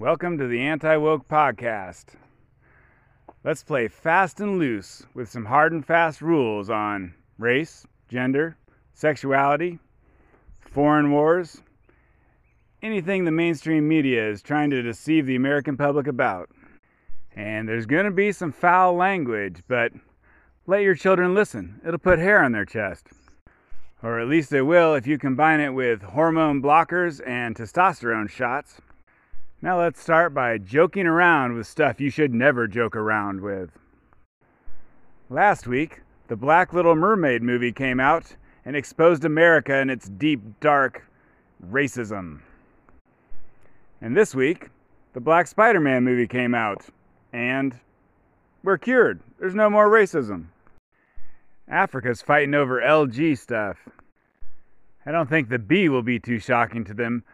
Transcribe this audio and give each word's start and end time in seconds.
Welcome 0.00 0.38
to 0.38 0.48
the 0.48 0.60
Anti 0.60 0.96
Woke 0.96 1.28
Podcast. 1.28 2.16
Let's 3.44 3.62
play 3.62 3.86
fast 3.86 4.40
and 4.40 4.58
loose 4.58 5.06
with 5.14 5.30
some 5.30 5.44
hard 5.44 5.72
and 5.72 5.86
fast 5.86 6.20
rules 6.20 6.68
on 6.68 7.14
race, 7.38 7.86
gender, 8.08 8.56
sexuality, 8.92 9.78
foreign 10.58 11.12
wars, 11.12 11.62
anything 12.82 13.24
the 13.24 13.30
mainstream 13.30 13.86
media 13.86 14.28
is 14.28 14.42
trying 14.42 14.70
to 14.70 14.82
deceive 14.82 15.26
the 15.26 15.36
American 15.36 15.76
public 15.76 16.08
about. 16.08 16.50
And 17.36 17.68
there's 17.68 17.86
going 17.86 18.06
to 18.06 18.10
be 18.10 18.32
some 18.32 18.50
foul 18.50 18.96
language, 18.96 19.62
but 19.68 19.92
let 20.66 20.82
your 20.82 20.96
children 20.96 21.36
listen. 21.36 21.80
It'll 21.86 22.00
put 22.00 22.18
hair 22.18 22.42
on 22.42 22.50
their 22.50 22.64
chest. 22.64 23.10
Or 24.02 24.18
at 24.18 24.26
least 24.26 24.50
they 24.50 24.60
will 24.60 24.96
if 24.96 25.06
you 25.06 25.18
combine 25.18 25.60
it 25.60 25.70
with 25.70 26.02
hormone 26.02 26.60
blockers 26.60 27.24
and 27.24 27.54
testosterone 27.54 28.28
shots. 28.28 28.80
Now 29.64 29.80
let's 29.80 29.98
start 29.98 30.34
by 30.34 30.58
joking 30.58 31.06
around 31.06 31.54
with 31.54 31.66
stuff 31.66 31.98
you 31.98 32.10
should 32.10 32.34
never 32.34 32.66
joke 32.66 32.94
around 32.94 33.40
with. 33.40 33.70
Last 35.30 35.66
week, 35.66 36.02
the 36.28 36.36
Black 36.36 36.74
Little 36.74 36.94
Mermaid 36.94 37.42
movie 37.42 37.72
came 37.72 37.98
out 37.98 38.36
and 38.66 38.76
exposed 38.76 39.24
America 39.24 39.74
and 39.74 39.90
its 39.90 40.06
deep, 40.06 40.42
dark 40.60 41.06
racism. 41.66 42.40
And 44.02 44.14
this 44.14 44.34
week, 44.34 44.68
the 45.14 45.20
Black 45.20 45.46
Spider 45.46 45.80
Man 45.80 46.04
movie 46.04 46.28
came 46.28 46.54
out, 46.54 46.84
and 47.32 47.74
we're 48.62 48.76
cured. 48.76 49.20
There's 49.38 49.54
no 49.54 49.70
more 49.70 49.88
racism. 49.88 50.48
Africa's 51.66 52.20
fighting 52.20 52.54
over 52.54 52.82
LG 52.82 53.38
stuff. 53.38 53.78
I 55.06 55.10
don't 55.10 55.30
think 55.30 55.48
the 55.48 55.58
B 55.58 55.88
will 55.88 56.02
be 56.02 56.20
too 56.20 56.38
shocking 56.38 56.84
to 56.84 56.92
them, 56.92 57.24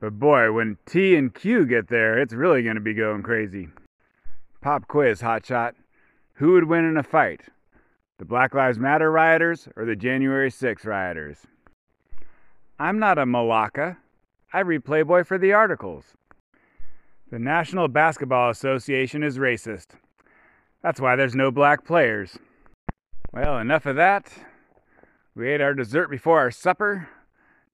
but 0.00 0.18
boy, 0.18 0.52
when 0.52 0.76
T 0.86 1.16
and 1.16 1.34
Q 1.34 1.64
get 1.66 1.88
there, 1.88 2.18
it's 2.18 2.34
really 2.34 2.62
going 2.62 2.76
to 2.76 2.80
be 2.80 2.94
going 2.94 3.22
crazy. 3.22 3.68
Pop 4.60 4.88
quiz, 4.88 5.22
hotshot. 5.22 5.72
Who 6.34 6.52
would 6.52 6.64
win 6.64 6.84
in 6.84 6.96
a 6.96 7.02
fight? 7.02 7.42
The 8.18 8.24
Black 8.24 8.54
Lives 8.54 8.78
Matter 8.78 9.10
rioters 9.10 9.68
or 9.76 9.84
the 9.84 9.96
January 9.96 10.50
6 10.50 10.84
rioters? 10.84 11.38
I'm 12.78 12.98
not 12.98 13.18
a 13.18 13.24
Malacca. 13.24 13.98
I 14.52 14.60
read 14.60 14.84
Playboy 14.84 15.24
for 15.24 15.38
the 15.38 15.52
articles. 15.52 16.14
The 17.30 17.38
National 17.38 17.88
Basketball 17.88 18.50
Association 18.50 19.22
is 19.22 19.38
racist. 19.38 19.88
That's 20.82 21.00
why 21.00 21.16
there's 21.16 21.34
no 21.34 21.50
black 21.50 21.84
players. 21.84 22.38
Well, 23.32 23.58
enough 23.58 23.86
of 23.86 23.96
that. 23.96 24.32
We 25.34 25.48
ate 25.48 25.60
our 25.60 25.74
dessert 25.74 26.08
before 26.08 26.38
our 26.38 26.50
supper. 26.50 27.08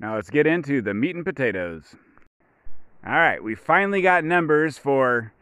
Now 0.00 0.14
let's 0.16 0.30
get 0.30 0.46
into 0.46 0.82
the 0.82 0.94
meat 0.94 1.14
and 1.14 1.24
potatoes. 1.24 1.94
All 3.04 3.12
right, 3.12 3.42
we 3.42 3.56
finally 3.56 4.00
got 4.00 4.22
numbers 4.22 4.78
for 4.78 5.32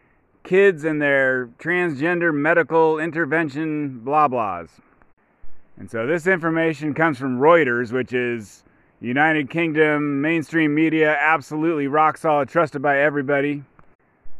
kids 0.44 0.82
and 0.84 1.00
their 1.00 1.48
transgender 1.58 2.32
medical 2.34 2.98
intervention 2.98 3.98
blah 3.98 4.28
blahs. 4.28 4.70
And 5.76 5.90
so 5.90 6.06
this 6.06 6.26
information 6.26 6.94
comes 6.94 7.18
from 7.18 7.38
Reuters, 7.38 7.92
which 7.92 8.14
is 8.14 8.64
United 9.02 9.50
Kingdom 9.50 10.22
mainstream 10.22 10.74
media, 10.74 11.14
absolutely 11.20 11.86
rock 11.86 12.16
solid, 12.16 12.48
trusted 12.48 12.80
by 12.80 12.98
everybody. 12.98 13.62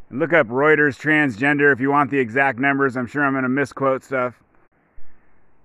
And 0.09 0.19
look 0.19 0.33
up 0.33 0.49
Reuters 0.49 0.99
transgender 0.99 1.75
if 1.75 1.79
you 1.79 1.91
want 1.91 2.11
the 2.11 2.19
exact 2.19 2.59
numbers. 2.59 2.97
I'm 2.97 3.07
sure 3.07 3.23
I'm 3.23 3.35
going 3.35 3.43
to 3.43 3.51
misquote 3.51 4.03
stuff. 4.03 4.43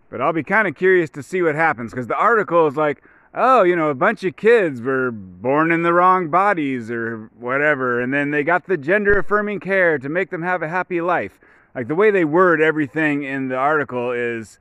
But 0.10 0.20
I'll 0.20 0.34
be 0.34 0.44
kind 0.44 0.68
of 0.68 0.76
curious 0.76 1.10
to 1.12 1.24
see 1.24 1.42
what 1.42 1.56
happens 1.56 1.92
because 1.92 2.08
the 2.08 2.18
article 2.18 2.68
is 2.68 2.76
like, 2.76 3.02
oh, 3.36 3.64
you 3.64 3.76
know, 3.76 3.90
a 3.90 3.96
bunch 3.96 4.24
of 4.24 4.36
kids 4.36 4.82
were 4.82 5.12
born 5.12 5.72
in 5.72 5.84
the 5.84 5.94
wrong 5.94 6.30
bodies 6.30 6.90
or 6.90 7.30
whatever, 7.38 8.00
and 8.00 8.14
then 8.14 8.32
they 8.32 8.44
got 8.44 8.66
the 8.66 8.78
gender 8.78 9.20
affirming 9.20 9.60
care 9.60 9.98
to 10.00 10.10
make 10.10 10.30
them 10.30 10.42
have 10.42 10.62
a 10.62 10.70
happy 10.70 11.02
life. 11.02 11.40
Like 11.76 11.90
the 11.90 11.96
way 11.96 12.10
they 12.10 12.24
word 12.24 12.62
everything 12.62 13.24
in 13.24 13.50
the 13.50 13.58
article 13.58 14.12
is, 14.12 14.58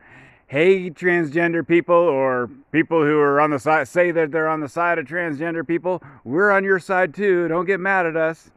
hey, 0.48 0.90
transgender 0.90 1.66
people, 1.66 1.94
or 1.94 2.50
people 2.72 3.02
who 3.04 3.18
are 3.18 3.40
on 3.40 3.50
the 3.50 3.58
side, 3.60 3.86
say 3.86 4.10
that 4.10 4.32
they're 4.32 4.48
on 4.48 4.60
the 4.60 4.68
side 4.68 4.98
of 4.98 5.06
transgender 5.06 5.66
people, 5.66 6.02
we're 6.24 6.50
on 6.50 6.64
your 6.64 6.80
side 6.80 7.14
too, 7.14 7.46
don't 7.46 7.66
get 7.66 7.78
mad 7.78 8.06
at 8.06 8.16
us. 8.16 8.50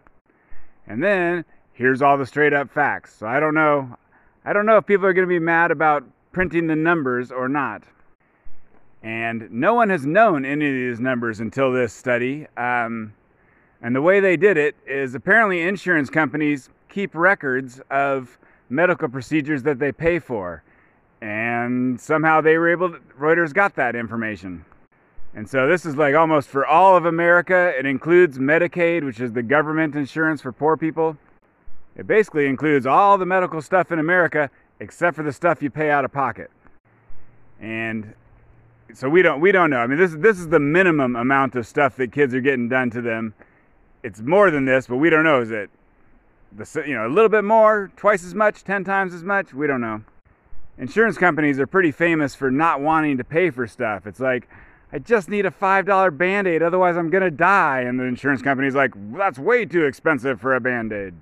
And 0.88 1.04
then 1.04 1.46
here's 1.74 2.02
all 2.02 2.18
the 2.18 2.26
straight 2.26 2.54
up 2.54 2.72
facts. 2.72 3.16
So 3.18 3.28
I 3.28 3.40
don't 3.40 3.54
know. 3.54 3.96
I 4.44 4.54
don't 4.54 4.66
know 4.66 4.78
if 4.78 4.86
people 4.86 5.06
are 5.06 5.14
going 5.14 5.28
to 5.28 5.30
be 5.30 5.40
mad 5.40 5.70
about 5.70 6.04
printing 6.32 6.68
the 6.68 6.76
numbers 6.76 7.32
or 7.32 7.48
not. 7.48 7.84
And 9.04 9.50
no 9.52 9.74
one 9.74 9.90
has 9.90 10.06
known 10.06 10.44
any 10.44 10.68
of 10.68 10.74
these 10.74 11.00
numbers 11.00 11.40
until 11.40 11.72
this 11.72 11.94
study. 11.94 12.48
Um, 12.58 13.14
and 13.82 13.96
the 13.96 14.02
way 14.02 14.20
they 14.20 14.38
did 14.38 14.58
it 14.58 14.76
is 14.86 15.14
apparently 15.16 15.62
insurance 15.62 16.10
companies 16.10 16.70
keep 16.90 17.14
records 17.14 17.80
of 17.92 18.38
medical 18.70 19.08
procedures 19.08 19.64
that 19.64 19.80
they 19.80 19.92
pay 19.92 20.20
for. 20.20 20.64
And 21.22 22.00
somehow 22.00 22.42
they 22.42 22.58
were 22.58 22.70
able 22.70 22.92
to, 22.92 23.00
Reuters 23.20 23.54
got 23.54 23.76
that 23.76 23.96
information. 23.96 24.66
And 25.36 25.48
so 25.48 25.68
this 25.68 25.86
is 25.86 25.96
like 25.96 26.16
almost 26.16 26.50
for 26.50 26.66
all 26.66 26.98
of 26.98 27.06
America. 27.06 27.74
It 27.78 27.86
includes 27.86 28.40
Medicaid, 28.40 29.04
which 29.04 29.20
is 29.20 29.32
the 29.32 29.44
government 29.44 29.96
insurance 29.96 30.42
for 30.42 30.52
poor 30.52 30.78
people. 30.78 31.18
It 31.96 32.08
basically 32.08 32.48
includes 32.48 32.86
all 32.86 33.18
the 33.18 33.26
medical 33.26 33.62
stuff 33.62 33.92
in 33.92 34.00
America 34.00 34.50
except 34.80 35.16
for 35.16 35.24
the 35.24 35.34
stuff 35.34 35.62
you 35.62 35.70
pay 35.70 35.90
out 35.90 36.06
of 36.06 36.12
pocket. 36.12 36.52
And 37.60 38.14
so 38.94 39.10
we 39.10 39.22
don't 39.22 39.40
we 39.42 39.52
don't 39.52 39.70
know. 39.70 39.78
I 39.78 39.88
mean, 39.88 39.98
this 39.98 40.16
this 40.16 40.40
is 40.40 40.48
the 40.48 40.60
minimum 40.60 41.16
amount 41.16 41.56
of 41.56 41.68
stuff 41.68 41.96
that 41.98 42.12
kids 42.12 42.34
are 42.34 42.42
getting 42.42 42.70
done 42.70 42.90
to 42.92 43.02
them. 43.02 43.34
It's 44.04 44.22
more 44.22 44.52
than 44.52 44.66
this, 44.66 44.88
but 44.88 44.98
we 44.98 45.10
don't 45.10 45.24
know. 45.24 45.42
Is 45.42 45.52
it 45.52 45.70
the 46.56 46.84
you 46.88 46.96
know 46.96 47.08
a 47.08 47.10
little 47.10 47.30
bit 47.30 47.44
more, 47.44 47.92
twice 47.96 48.24
as 48.24 48.34
much, 48.34 48.64
ten 48.64 48.84
times 48.84 49.14
as 49.14 49.24
much? 49.24 49.54
We 49.54 49.68
don't 49.68 49.82
know. 49.82 50.04
Insurance 50.78 51.18
companies 51.18 51.60
are 51.60 51.68
pretty 51.68 51.92
famous 51.92 52.36
for 52.36 52.52
not 52.52 52.82
wanting 52.82 53.18
to 53.18 53.24
pay 53.24 53.50
for 53.50 53.68
stuff. 53.68 54.06
It's 54.08 54.20
like 54.20 54.48
I 54.94 55.00
just 55.00 55.28
need 55.28 55.46
a 55.46 55.52
five 55.52 55.86
dollar 55.86 56.12
band 56.12 56.48
aid, 56.48 56.64
otherwise 56.64 56.96
I'm 56.96 57.10
gonna 57.10 57.32
die. 57.32 57.82
And 57.82 58.00
the 58.00 58.06
insurance 58.06 58.42
company's 58.42 58.76
like, 58.76 58.94
that's 59.18 59.40
way 59.40 59.66
too 59.66 59.86
expensive 59.86 60.40
for 60.40 60.56
a 60.56 60.62
band 60.62 60.94
aid. 60.94 61.14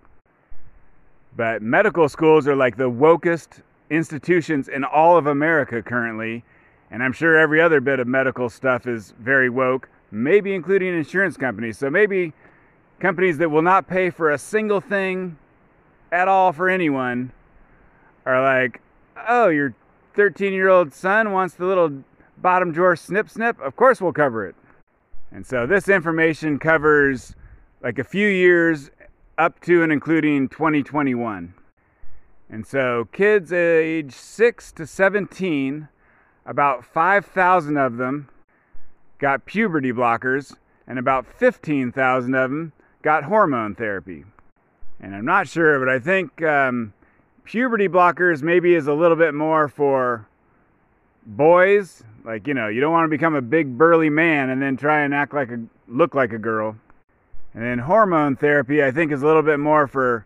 But 1.36 1.62
medical 1.62 2.08
schools 2.08 2.48
are 2.48 2.56
like 2.56 2.78
the 2.78 2.90
wokest 2.90 3.62
institutions 3.90 4.68
in 4.68 4.84
all 4.84 5.18
of 5.18 5.28
America 5.28 5.82
currently 5.82 6.44
and 6.92 7.04
I'm 7.04 7.14
sure 7.14 7.38
every 7.38 7.62
other 7.62 7.82
bit 7.82 8.00
of 8.00 8.08
medical 8.08 8.50
stuff 8.50 8.88
is 8.88 9.14
very 9.20 9.50
woke, 9.50 9.90
maybe 10.12 10.54
including 10.54 10.96
insurance 10.96 11.38
companies. 11.38 11.78
So 11.78 11.90
maybe 11.90 12.34
companies 13.00 13.38
that 13.40 13.50
will 13.50 13.62
not 13.62 13.88
pay 13.88 14.10
for 14.10 14.32
a 14.32 14.38
single 14.38 14.82
thing 14.82 15.38
at 16.12 16.28
all 16.28 16.54
for 16.54 16.70
anyone 16.70 17.32
are 18.26 18.42
like, 18.42 18.82
oh, 19.28 19.50
your 19.50 19.74
13 20.16 20.54
year 20.54 20.70
old 20.70 20.94
son 20.94 21.32
wants 21.32 21.56
the 21.56 21.66
little 21.66 22.04
bottom 22.38 22.72
drawer 22.72 22.96
snip 22.96 23.30
snip? 23.30 23.60
Of 23.60 23.76
course 23.76 24.02
we'll 24.02 24.14
cover 24.14 24.46
it. 24.46 24.56
And 25.32 25.46
so 25.46 25.66
this 25.66 25.90
information 25.90 26.60
covers 26.60 27.36
like 27.82 28.00
a 28.00 28.04
few 28.04 28.28
years 28.28 28.90
up 29.38 29.60
to 29.62 29.84
and 29.84 29.92
including 29.92 30.48
2021. 30.48 31.54
And 32.50 32.66
so 32.66 33.08
kids 33.12 33.52
age 33.52 34.14
6 34.14 34.72
to 34.74 34.88
17 34.88 35.90
about 36.46 36.86
5,000 36.86 37.78
of 37.78 37.98
them 37.98 38.30
got 39.20 39.46
puberty 39.46 39.92
blockers, 39.92 40.56
and 40.88 41.00
about 41.00 41.26
15,000 41.26 42.36
of 42.36 42.50
them 42.50 42.74
got 43.02 43.24
hormone 43.24 43.76
therapy. 43.76 44.26
And 45.00 45.16
I'm 45.16 45.26
not 45.26 45.48
sure, 45.48 45.80
but 45.80 45.90
I 45.90 46.00
think 46.00 46.42
um, 46.44 46.94
puberty 47.44 47.88
blockers 47.88 48.42
maybe 48.42 48.76
is 48.76 48.88
a 48.88 48.94
little 48.94 49.18
bit 49.18 49.34
more 49.34 49.68
for 49.68 50.28
boys. 51.26 52.04
Like, 52.24 52.48
you 52.48 52.54
know, 52.54 52.68
you 52.68 52.82
don't 52.82 52.92
want 52.92 53.06
to 53.06 53.10
become 53.10 53.36
a 53.36 53.42
big 53.42 53.78
burly 53.78 54.10
man 54.10 54.50
and 54.50 54.62
then 54.62 54.78
try 54.78 55.02
and 55.02 55.14
act 55.14 55.34
like 55.34 55.50
a 55.50 55.60
look 55.88 56.16
like 56.16 56.34
a 56.34 56.38
girl. 56.38 56.76
And 57.54 57.64
then 57.64 57.80
hormone 57.80 58.36
therapy, 58.36 58.84
I 58.84 58.92
think, 58.92 59.12
is 59.12 59.24
a 59.24 59.26
little 59.26 59.42
bit 59.42 59.60
more 59.60 59.88
for 59.88 60.26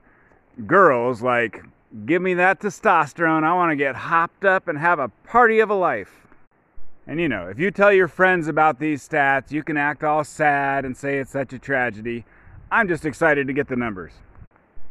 girls, 0.65 1.21
like 1.21 1.63
Give 2.05 2.21
me 2.21 2.35
that 2.35 2.59
testosterone. 2.59 3.43
I 3.43 3.53
want 3.53 3.71
to 3.71 3.75
get 3.75 3.95
hopped 3.95 4.45
up 4.45 4.67
and 4.67 4.77
have 4.77 4.99
a 4.99 5.09
party 5.25 5.59
of 5.59 5.71
a 5.71 5.75
life. 5.75 6.27
And 7.07 7.19
you 7.19 7.27
know, 7.27 7.47
if 7.47 7.57
you 7.57 7.71
tell 7.71 7.91
your 7.91 8.07
friends 8.07 8.47
about 8.47 8.79
these 8.79 9.07
stats, 9.07 9.51
you 9.51 9.63
can 9.63 9.75
act 9.75 10.03
all 10.03 10.23
sad 10.23 10.85
and 10.85 10.95
say 10.95 11.17
it's 11.17 11.31
such 11.31 11.53
a 11.53 11.57
tragedy. 11.57 12.25
I'm 12.71 12.87
just 12.87 13.05
excited 13.05 13.47
to 13.47 13.53
get 13.53 13.67
the 13.67 13.75
numbers. 13.75 14.11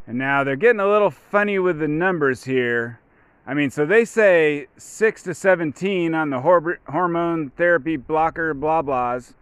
And 0.08 0.18
now 0.18 0.42
they're 0.42 0.56
getting 0.56 0.80
a 0.80 0.88
little 0.88 1.12
funny 1.12 1.60
with 1.60 1.78
the 1.78 1.86
numbers 1.86 2.42
here. 2.42 2.98
I 3.46 3.54
mean, 3.54 3.70
so 3.70 3.86
they 3.86 4.04
say 4.04 4.66
6 4.76 5.22
to 5.22 5.34
17 5.34 6.14
on 6.14 6.30
the 6.30 6.40
hor- 6.40 6.80
hormone 6.88 7.50
therapy 7.50 7.96
blocker 7.96 8.52
blah 8.54 8.82
blahs. 8.82 9.34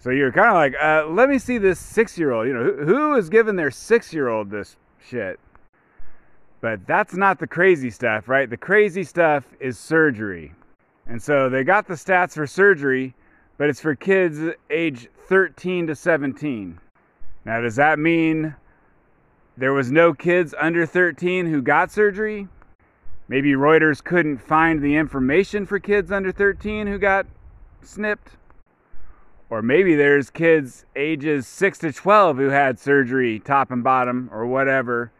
So 0.00 0.10
you're 0.10 0.32
kind 0.32 0.48
of 0.48 0.54
like, 0.54 0.74
uh, 0.82 1.06
let 1.08 1.28
me 1.28 1.38
see 1.38 1.58
this 1.58 1.78
six 1.78 2.18
year 2.18 2.32
old. 2.32 2.48
You 2.48 2.54
know, 2.54 2.64
who, 2.64 2.84
who 2.84 3.14
is 3.14 3.30
giving 3.30 3.54
their 3.54 3.70
six 3.70 4.12
year 4.12 4.28
old 4.28 4.50
this 4.50 4.76
shit? 5.00 5.38
But 6.64 6.86
that's 6.86 7.12
not 7.12 7.38
the 7.38 7.46
crazy 7.46 7.90
stuff, 7.90 8.26
right? 8.26 8.48
The 8.48 8.56
crazy 8.56 9.04
stuff 9.04 9.44
is 9.60 9.78
surgery. 9.78 10.54
And 11.06 11.22
so 11.22 11.50
they 11.50 11.62
got 11.62 11.86
the 11.86 11.92
stats 11.92 12.32
for 12.32 12.46
surgery, 12.46 13.14
but 13.58 13.68
it's 13.68 13.82
for 13.82 13.94
kids 13.94 14.40
age 14.70 15.10
13 15.28 15.88
to 15.88 15.94
17. 15.94 16.80
Now, 17.44 17.60
does 17.60 17.76
that 17.76 17.98
mean 17.98 18.56
there 19.58 19.74
was 19.74 19.92
no 19.92 20.14
kids 20.14 20.54
under 20.58 20.86
13 20.86 21.44
who 21.44 21.60
got 21.60 21.92
surgery? 21.92 22.48
Maybe 23.28 23.52
Reuters 23.52 24.02
couldn't 24.02 24.38
find 24.38 24.80
the 24.80 24.96
information 24.96 25.66
for 25.66 25.78
kids 25.78 26.10
under 26.10 26.32
13 26.32 26.86
who 26.86 26.96
got 26.96 27.26
snipped? 27.82 28.38
Or 29.50 29.60
maybe 29.60 29.96
there's 29.96 30.30
kids 30.30 30.86
ages 30.96 31.46
6 31.46 31.76
to 31.80 31.92
12 31.92 32.38
who 32.38 32.48
had 32.48 32.78
surgery, 32.78 33.38
top 33.38 33.70
and 33.70 33.84
bottom, 33.84 34.30
or 34.32 34.46
whatever. 34.46 35.12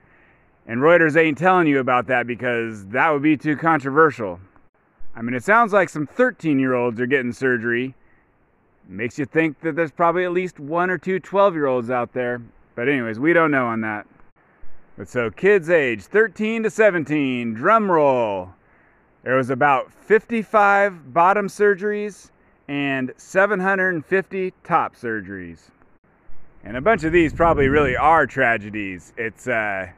And 0.66 0.80
Reuters 0.80 1.16
ain't 1.16 1.36
telling 1.36 1.66
you 1.66 1.78
about 1.78 2.06
that 2.06 2.26
because 2.26 2.86
that 2.86 3.10
would 3.10 3.22
be 3.22 3.36
too 3.36 3.56
controversial. 3.56 4.40
I 5.14 5.22
mean, 5.22 5.34
it 5.34 5.44
sounds 5.44 5.72
like 5.72 5.88
some 5.88 6.06
13 6.06 6.58
year 6.58 6.74
olds 6.74 7.00
are 7.00 7.06
getting 7.06 7.32
surgery. 7.32 7.94
Makes 8.88 9.18
you 9.18 9.24
think 9.24 9.60
that 9.60 9.76
there's 9.76 9.92
probably 9.92 10.24
at 10.24 10.32
least 10.32 10.58
one 10.58 10.90
or 10.90 10.98
two 10.98 11.20
12 11.20 11.54
year 11.54 11.66
olds 11.66 11.90
out 11.90 12.12
there. 12.12 12.42
But, 12.74 12.88
anyways, 12.88 13.18
we 13.18 13.32
don't 13.32 13.50
know 13.50 13.66
on 13.66 13.80
that. 13.82 14.06
But 14.96 15.08
so, 15.08 15.30
kids 15.30 15.70
age 15.70 16.02
13 16.04 16.64
to 16.64 16.70
17, 16.70 17.54
drum 17.54 17.90
roll. 17.90 18.50
There 19.22 19.36
was 19.36 19.50
about 19.50 19.92
55 19.92 21.12
bottom 21.14 21.48
surgeries 21.48 22.30
and 22.68 23.12
750 23.16 24.52
top 24.62 24.96
surgeries. 24.96 25.70
And 26.62 26.76
a 26.76 26.80
bunch 26.80 27.04
of 27.04 27.12
these 27.12 27.32
probably 27.32 27.68
really 27.68 27.96
are 27.96 28.26
tragedies. 28.26 29.12
It's 29.16 29.48
uh, 29.48 29.88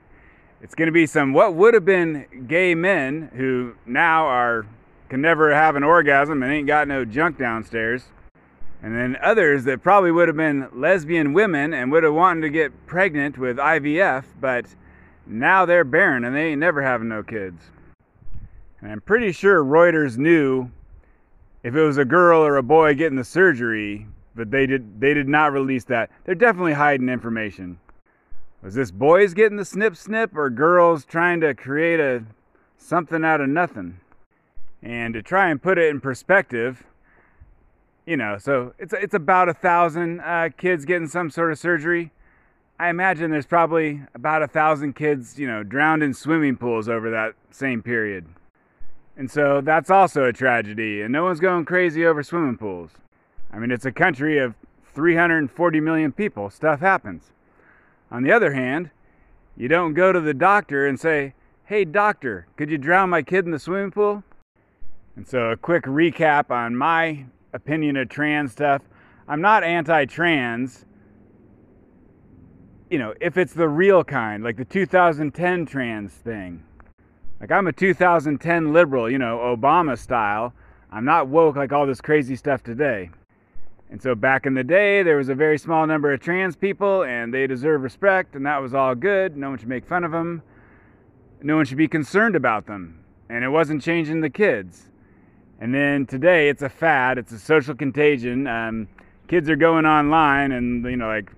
it's 0.60 0.74
going 0.74 0.86
to 0.86 0.92
be 0.92 1.06
some 1.06 1.32
what 1.32 1.54
would 1.54 1.74
have 1.74 1.84
been 1.84 2.46
gay 2.48 2.74
men 2.74 3.30
who 3.34 3.74
now 3.84 4.26
are 4.26 4.66
can 5.08 5.20
never 5.20 5.54
have 5.54 5.76
an 5.76 5.84
orgasm 5.84 6.42
and 6.42 6.52
ain't 6.52 6.66
got 6.66 6.88
no 6.88 7.04
junk 7.04 7.38
downstairs. 7.38 8.04
And 8.82 8.94
then 8.94 9.16
others 9.22 9.64
that 9.64 9.82
probably 9.82 10.12
would 10.12 10.28
have 10.28 10.36
been 10.36 10.68
lesbian 10.72 11.32
women 11.32 11.72
and 11.72 11.90
would 11.92 12.02
have 12.02 12.14
wanted 12.14 12.42
to 12.42 12.50
get 12.50 12.86
pregnant 12.86 13.38
with 13.38 13.56
IVF, 13.56 14.24
but 14.40 14.66
now 15.26 15.64
they're 15.64 15.84
barren 15.84 16.24
and 16.24 16.34
they 16.34 16.48
ain't 16.48 16.60
never 16.60 16.82
having 16.82 17.08
no 17.08 17.22
kids. 17.22 17.62
And 18.80 18.92
I'm 18.92 19.00
pretty 19.00 19.32
sure 19.32 19.64
Reuters 19.64 20.18
knew 20.18 20.70
if 21.62 21.74
it 21.74 21.82
was 21.82 21.98
a 21.98 22.04
girl 22.04 22.44
or 22.44 22.56
a 22.56 22.62
boy 22.62 22.94
getting 22.94 23.16
the 23.16 23.24
surgery, 23.24 24.06
but 24.34 24.50
they 24.50 24.66
did 24.66 25.00
they 25.00 25.14
did 25.14 25.28
not 25.28 25.52
release 25.52 25.84
that. 25.84 26.10
They're 26.24 26.34
definitely 26.34 26.74
hiding 26.74 27.08
information. 27.08 27.78
Was 28.62 28.74
this 28.74 28.90
boys 28.90 29.34
getting 29.34 29.58
the 29.58 29.64
snip 29.64 29.96
snip 29.96 30.36
or 30.36 30.50
girls 30.50 31.04
trying 31.04 31.40
to 31.40 31.54
create 31.54 32.00
a 32.00 32.24
something 32.78 33.24
out 33.24 33.40
of 33.40 33.48
nothing? 33.48 34.00
And 34.82 35.14
to 35.14 35.22
try 35.22 35.50
and 35.50 35.60
put 35.60 35.78
it 35.78 35.90
in 35.90 36.00
perspective, 36.00 36.84
you 38.06 38.16
know, 38.16 38.38
so 38.38 38.74
it's 38.78 38.92
it's 38.92 39.14
about 39.14 39.48
a 39.48 39.54
thousand 39.54 40.20
uh, 40.20 40.50
kids 40.56 40.84
getting 40.84 41.08
some 41.08 41.30
sort 41.30 41.52
of 41.52 41.58
surgery. 41.58 42.12
I 42.78 42.90
imagine 42.90 43.30
there's 43.30 43.46
probably 43.46 44.02
about 44.14 44.42
a 44.42 44.48
thousand 44.48 44.94
kids, 44.94 45.38
you 45.38 45.46
know, 45.46 45.62
drowned 45.62 46.02
in 46.02 46.12
swimming 46.12 46.56
pools 46.56 46.88
over 46.88 47.10
that 47.10 47.34
same 47.50 47.82
period. 47.82 48.26
And 49.16 49.30
so 49.30 49.62
that's 49.62 49.88
also 49.88 50.24
a 50.24 50.32
tragedy, 50.32 51.00
and 51.00 51.10
no 51.10 51.24
one's 51.24 51.40
going 51.40 51.64
crazy 51.64 52.04
over 52.04 52.22
swimming 52.22 52.58
pools. 52.58 52.90
I 53.50 53.58
mean, 53.58 53.70
it's 53.70 53.86
a 53.86 53.92
country 53.92 54.38
of 54.38 54.54
340 54.94 55.80
million 55.80 56.12
people. 56.12 56.50
Stuff 56.50 56.80
happens. 56.80 57.30
On 58.10 58.22
the 58.22 58.32
other 58.32 58.52
hand, 58.52 58.90
you 59.56 59.68
don't 59.68 59.94
go 59.94 60.12
to 60.12 60.20
the 60.20 60.34
doctor 60.34 60.86
and 60.86 60.98
say, 60.98 61.34
Hey, 61.64 61.84
doctor, 61.84 62.46
could 62.56 62.70
you 62.70 62.78
drown 62.78 63.10
my 63.10 63.22
kid 63.22 63.44
in 63.44 63.50
the 63.50 63.58
swimming 63.58 63.90
pool? 63.90 64.22
And 65.16 65.26
so, 65.26 65.50
a 65.50 65.56
quick 65.56 65.84
recap 65.84 66.50
on 66.50 66.76
my 66.76 67.24
opinion 67.52 67.96
of 67.96 68.08
trans 68.08 68.52
stuff. 68.52 68.82
I'm 69.26 69.40
not 69.40 69.64
anti 69.64 70.04
trans. 70.04 70.84
You 72.90 72.98
know, 72.98 73.14
if 73.20 73.36
it's 73.36 73.54
the 73.54 73.68
real 73.68 74.04
kind, 74.04 74.44
like 74.44 74.56
the 74.56 74.64
2010 74.64 75.66
trans 75.66 76.12
thing. 76.12 76.62
Like, 77.40 77.50
I'm 77.50 77.66
a 77.66 77.72
2010 77.72 78.72
liberal, 78.72 79.10
you 79.10 79.18
know, 79.18 79.38
Obama 79.38 79.98
style. 79.98 80.54
I'm 80.92 81.04
not 81.04 81.28
woke 81.28 81.56
like 81.56 81.72
all 81.72 81.86
this 81.86 82.00
crazy 82.00 82.36
stuff 82.36 82.62
today. 82.62 83.10
And 83.90 84.02
so 84.02 84.14
back 84.14 84.46
in 84.46 84.54
the 84.54 84.64
day, 84.64 85.02
there 85.02 85.16
was 85.16 85.28
a 85.28 85.34
very 85.34 85.58
small 85.58 85.86
number 85.86 86.12
of 86.12 86.20
trans 86.20 86.56
people, 86.56 87.04
and 87.04 87.32
they 87.32 87.46
deserve 87.46 87.82
respect, 87.82 88.34
and 88.34 88.44
that 88.44 88.60
was 88.60 88.74
all 88.74 88.94
good. 88.94 89.36
No 89.36 89.50
one 89.50 89.58
should 89.58 89.68
make 89.68 89.86
fun 89.86 90.04
of 90.04 90.10
them. 90.10 90.42
No 91.42 91.56
one 91.56 91.64
should 91.64 91.78
be 91.78 91.88
concerned 91.88 92.34
about 92.34 92.66
them. 92.66 93.04
And 93.28 93.44
it 93.44 93.48
wasn't 93.48 93.82
changing 93.82 94.20
the 94.20 94.30
kids. 94.30 94.90
And 95.60 95.74
then 95.74 96.06
today, 96.06 96.48
it's 96.48 96.62
a 96.62 96.68
fad, 96.68 97.16
it's 97.16 97.32
a 97.32 97.38
social 97.38 97.74
contagion. 97.74 98.46
Um, 98.46 98.88
kids 99.28 99.48
are 99.48 99.56
going 99.56 99.86
online, 99.86 100.52
and, 100.52 100.84
you 100.84 100.96
know, 100.96 101.06
like 101.06 101.30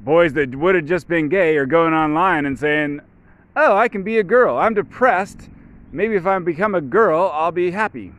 boys 0.00 0.32
that 0.32 0.54
would 0.54 0.74
have 0.74 0.86
just 0.86 1.08
been 1.08 1.28
gay 1.28 1.56
are 1.56 1.66
going 1.66 1.92
online 1.92 2.46
and 2.46 2.58
saying, 2.58 3.00
Oh, 3.56 3.76
I 3.76 3.88
can 3.88 4.02
be 4.02 4.18
a 4.18 4.22
girl. 4.22 4.56
I'm 4.56 4.74
depressed. 4.74 5.50
Maybe 5.92 6.14
if 6.14 6.24
I 6.24 6.38
become 6.38 6.74
a 6.74 6.80
girl, 6.80 7.30
I'll 7.34 7.52
be 7.52 7.72
happy. 7.72 8.12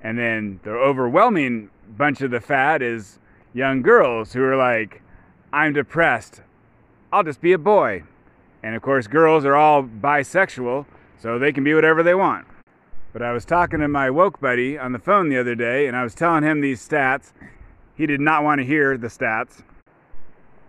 And 0.00 0.16
then 0.16 0.60
the 0.62 0.70
overwhelming 0.70 1.70
bunch 1.96 2.20
of 2.20 2.30
the 2.30 2.40
fad 2.40 2.82
is 2.82 3.18
young 3.54 3.82
girls 3.82 4.32
who 4.32 4.42
are 4.42 4.56
like, 4.56 5.02
I'm 5.52 5.72
depressed. 5.72 6.42
I'll 7.12 7.24
just 7.24 7.40
be 7.40 7.52
a 7.52 7.58
boy. 7.58 8.04
And 8.62 8.74
of 8.74 8.82
course, 8.82 9.06
girls 9.06 9.44
are 9.44 9.56
all 9.56 9.82
bisexual, 9.82 10.86
so 11.18 11.38
they 11.38 11.52
can 11.52 11.64
be 11.64 11.74
whatever 11.74 12.02
they 12.02 12.14
want. 12.14 12.46
But 13.12 13.22
I 13.22 13.32
was 13.32 13.44
talking 13.44 13.80
to 13.80 13.88
my 13.88 14.10
woke 14.10 14.40
buddy 14.40 14.78
on 14.78 14.92
the 14.92 14.98
phone 14.98 15.28
the 15.28 15.38
other 15.38 15.54
day, 15.54 15.86
and 15.86 15.96
I 15.96 16.02
was 16.02 16.14
telling 16.14 16.42
him 16.42 16.60
these 16.60 16.86
stats. 16.86 17.32
He 17.96 18.06
did 18.06 18.20
not 18.20 18.44
want 18.44 18.60
to 18.60 18.64
hear 18.64 18.96
the 18.98 19.08
stats. 19.08 19.62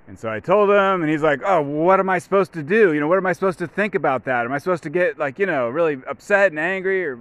And 0.07 0.17
so 0.17 0.31
I 0.31 0.39
told 0.39 0.69
him, 0.69 1.03
and 1.03 1.09
he's 1.09 1.21
like, 1.21 1.41
Oh, 1.45 1.61
what 1.61 1.99
am 1.99 2.09
I 2.09 2.17
supposed 2.17 2.53
to 2.53 2.63
do? 2.63 2.93
You 2.93 2.99
know, 2.99 3.07
what 3.07 3.17
am 3.17 3.27
I 3.27 3.33
supposed 3.33 3.59
to 3.59 3.67
think 3.67 3.93
about 3.93 4.25
that? 4.25 4.45
Am 4.45 4.51
I 4.51 4.57
supposed 4.57 4.81
to 4.83 4.89
get, 4.89 5.19
like, 5.19 5.37
you 5.37 5.45
know, 5.45 5.69
really 5.69 5.99
upset 6.07 6.51
and 6.51 6.59
angry 6.59 7.05
or 7.05 7.19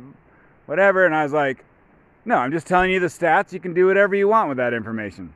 whatever? 0.64 1.04
And 1.04 1.14
I 1.14 1.22
was 1.22 1.32
like, 1.32 1.64
no, 2.24 2.36
I'm 2.36 2.52
just 2.52 2.66
telling 2.66 2.90
you 2.90 3.00
the 3.00 3.06
stats. 3.06 3.52
You 3.52 3.60
can 3.60 3.74
do 3.74 3.86
whatever 3.86 4.14
you 4.14 4.28
want 4.28 4.48
with 4.48 4.58
that 4.58 4.74
information. 4.74 5.32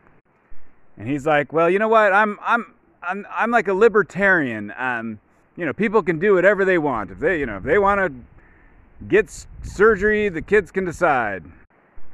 And 0.97 1.09
he's 1.09 1.27
like, 1.27 1.53
well, 1.53 1.71
you 1.71 1.79
know 1.79 1.89
what? 1.89 2.13
I'm 2.13 2.39
I'm 2.43 2.75
I'm 3.03 3.27
I'm 3.31 3.51
like 3.51 3.69
a 3.69 3.75
libertarian. 3.75 4.73
Um, 4.77 5.19
you 5.57 5.67
know, 5.67 5.73
people 5.73 6.03
can 6.03 6.19
do 6.19 6.35
whatever 6.35 6.65
they 6.65 6.79
want. 6.79 7.11
If 7.11 7.19
they, 7.19 7.41
you 7.41 7.47
know, 7.47 7.57
if 7.57 7.63
they 7.63 7.79
want 7.79 8.01
to 8.01 9.07
get 9.09 9.47
surgery, 9.63 10.29
the 10.29 10.43
kids 10.43 10.71
can 10.71 10.85
decide. 10.85 11.45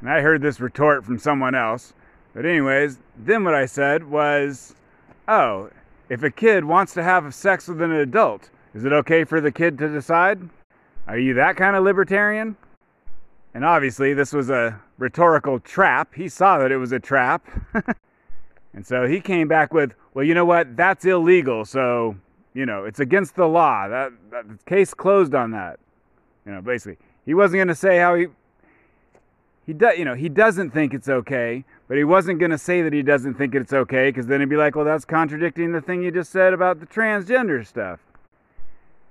And 0.01 0.09
I 0.09 0.21
heard 0.21 0.41
this 0.41 0.59
retort 0.59 1.05
from 1.05 1.19
someone 1.19 1.55
else. 1.55 1.93
But 2.33 2.45
anyways, 2.45 2.99
then 3.17 3.43
what 3.43 3.55
I 3.55 3.65
said 3.65 4.09
was, 4.09 4.75
oh, 5.27 5.69
if 6.09 6.23
a 6.23 6.31
kid 6.31 6.63
wants 6.63 6.93
to 6.93 7.03
have 7.03 7.33
sex 7.33 7.67
with 7.67 7.81
an 7.81 7.91
adult, 7.91 8.49
is 8.73 8.85
it 8.85 8.93
okay 8.93 9.23
for 9.23 9.41
the 9.41 9.51
kid 9.51 9.77
to 9.79 9.89
decide? 9.89 10.39
Are 11.07 11.17
you 11.17 11.33
that 11.35 11.57
kind 11.57 11.75
of 11.75 11.83
libertarian? 11.83 12.55
And 13.53 13.65
obviously, 13.65 14.13
this 14.13 14.31
was 14.31 14.49
a 14.49 14.79
rhetorical 14.97 15.59
trap. 15.59 16.13
He 16.13 16.29
saw 16.29 16.59
that 16.59 16.71
it 16.71 16.77
was 16.77 16.91
a 16.91 16.99
trap. 16.99 17.47
and 18.73 18.85
so 18.85 19.07
he 19.07 19.19
came 19.19 19.47
back 19.47 19.73
with, 19.73 19.93
well, 20.13 20.23
you 20.23 20.33
know 20.33 20.45
what? 20.45 20.77
That's 20.77 21.05
illegal. 21.05 21.65
So, 21.65 22.15
you 22.53 22.65
know, 22.65 22.85
it's 22.85 22.99
against 22.99 23.35
the 23.35 23.47
law. 23.47 23.87
That, 23.87 24.11
that 24.31 24.65
case 24.65 24.93
closed 24.93 25.33
on 25.33 25.51
that. 25.51 25.79
You 26.45 26.53
know, 26.53 26.61
basically, 26.61 26.97
he 27.25 27.33
wasn't 27.33 27.57
going 27.57 27.67
to 27.69 27.75
say 27.75 27.97
how 27.97 28.15
he 28.15 28.27
he 29.69 29.73
does, 29.73 29.99
you 29.99 30.05
know, 30.05 30.15
he 30.15 30.29
doesn't 30.29 30.71
think 30.71 30.95
it's 30.95 31.07
okay, 31.07 31.63
but 31.87 31.95
he 31.95 32.03
wasn't 32.03 32.39
going 32.39 32.49
to 32.49 32.57
say 32.57 32.81
that 32.81 32.91
he 32.91 33.03
doesn't 33.03 33.35
think 33.35 33.53
it's 33.53 33.71
okay 33.71 34.09
because 34.09 34.25
then 34.25 34.39
he'd 34.39 34.49
be 34.49 34.55
like, 34.55 34.75
well, 34.75 34.83
that's 34.83 35.05
contradicting 35.05 35.73
the 35.73 35.79
thing 35.79 36.01
you 36.01 36.09
just 36.09 36.31
said 36.31 36.53
about 36.53 36.79
the 36.79 36.87
transgender 36.87 37.63
stuff. 37.63 37.99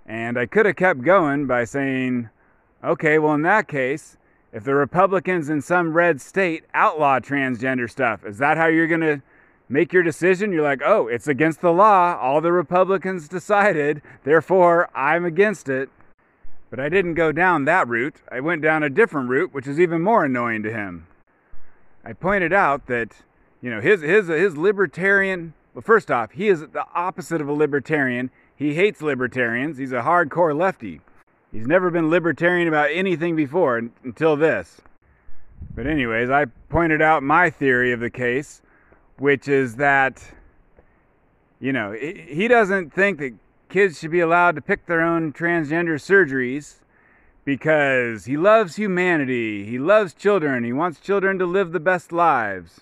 And 0.04 0.36
I 0.36 0.46
could 0.46 0.66
have 0.66 0.74
kept 0.74 1.02
going 1.02 1.46
by 1.46 1.62
saying, 1.62 2.28
okay, 2.82 3.20
well, 3.20 3.34
in 3.34 3.42
that 3.42 3.68
case, 3.68 4.16
if 4.52 4.64
the 4.64 4.74
Republicans 4.74 5.48
in 5.48 5.60
some 5.60 5.92
red 5.92 6.20
state 6.20 6.64
outlaw 6.72 7.20
transgender 7.20 7.90
stuff, 7.90 8.24
is 8.24 8.38
that 8.38 8.56
how 8.56 8.66
you're 8.66 8.86
going 8.86 9.00
to 9.00 9.22
make 9.68 9.92
your 9.92 10.02
decision? 10.02 10.52
You're 10.52 10.62
like, 10.62 10.80
oh, 10.84 11.06
it's 11.06 11.28
against 11.28 11.60
the 11.60 11.72
law. 11.72 12.16
All 12.18 12.40
the 12.40 12.52
Republicans 12.52 13.28
decided, 13.28 14.00
therefore, 14.24 14.88
I'm 14.94 15.24
against 15.24 15.68
it. 15.68 15.90
But 16.70 16.80
I 16.80 16.88
didn't 16.88 17.14
go 17.14 17.32
down 17.32 17.64
that 17.64 17.88
route. 17.88 18.16
I 18.30 18.40
went 18.40 18.62
down 18.62 18.82
a 18.82 18.90
different 18.90 19.30
route, 19.30 19.54
which 19.54 19.66
is 19.66 19.80
even 19.80 20.02
more 20.02 20.24
annoying 20.24 20.62
to 20.64 20.72
him. 20.72 21.06
I 22.04 22.12
pointed 22.12 22.52
out 22.52 22.86
that, 22.86 23.12
you 23.60 23.70
know, 23.70 23.80
his, 23.80 24.02
his, 24.02 24.28
his 24.28 24.56
libertarian, 24.56 25.54
well, 25.74 25.82
first 25.82 26.10
off, 26.10 26.32
he 26.32 26.48
is 26.48 26.60
the 26.60 26.84
opposite 26.94 27.40
of 27.40 27.48
a 27.48 27.52
libertarian. 27.52 28.30
He 28.54 28.74
hates 28.74 29.00
libertarians. 29.00 29.78
He's 29.78 29.92
a 29.92 30.02
hardcore 30.02 30.56
lefty. 30.58 31.00
He's 31.52 31.66
never 31.66 31.90
been 31.90 32.10
libertarian 32.10 32.68
about 32.68 32.90
anything 32.92 33.34
before 33.34 33.78
until 34.04 34.36
this. 34.36 34.80
But, 35.74 35.86
anyways, 35.86 36.30
I 36.30 36.46
pointed 36.68 37.00
out 37.00 37.22
my 37.22 37.50
theory 37.50 37.92
of 37.92 38.00
the 38.00 38.10
case, 38.10 38.62
which 39.18 39.48
is 39.48 39.76
that, 39.76 40.22
you 41.60 41.72
know, 41.72 41.92
he 41.92 42.48
doesn't 42.48 42.92
think 42.92 43.18
that 43.18 43.34
kids 43.68 43.98
should 43.98 44.10
be 44.10 44.20
allowed 44.20 44.54
to 44.56 44.60
pick 44.60 44.86
their 44.86 45.00
own 45.00 45.32
transgender 45.32 45.96
surgeries 45.98 46.76
because 47.44 48.26
he 48.26 48.36
loves 48.36 48.76
humanity, 48.76 49.64
he 49.64 49.78
loves 49.78 50.12
children, 50.12 50.64
he 50.64 50.72
wants 50.72 51.00
children 51.00 51.38
to 51.38 51.46
live 51.46 51.72
the 51.72 51.80
best 51.80 52.12
lives. 52.12 52.80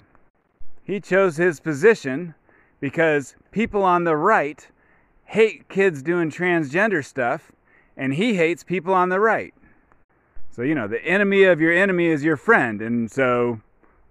He 0.83 1.01
chose 1.01 1.37
his 1.37 1.61
position 1.61 2.35
because 2.81 3.37
people 3.53 3.83
on 3.83 4.05
the 4.05 4.17
right 4.17 4.69
hate 5.27 5.69
kids 5.69 6.03
doing 6.03 6.31
transgender 6.31 7.05
stuff, 7.05 7.53
and 7.97 8.15
he 8.15 8.35
hates 8.35 8.63
people 8.63 8.93
on 8.93 9.09
the 9.09 9.21
right. 9.21 9.55
So, 10.51 10.63
you 10.63 10.75
know, 10.75 10.89
the 10.89 11.05
enemy 11.05 11.45
of 11.45 11.61
your 11.61 11.73
enemy 11.73 12.07
is 12.07 12.25
your 12.25 12.37
friend. 12.37 12.81
And 12.81 13.11
so 13.11 13.61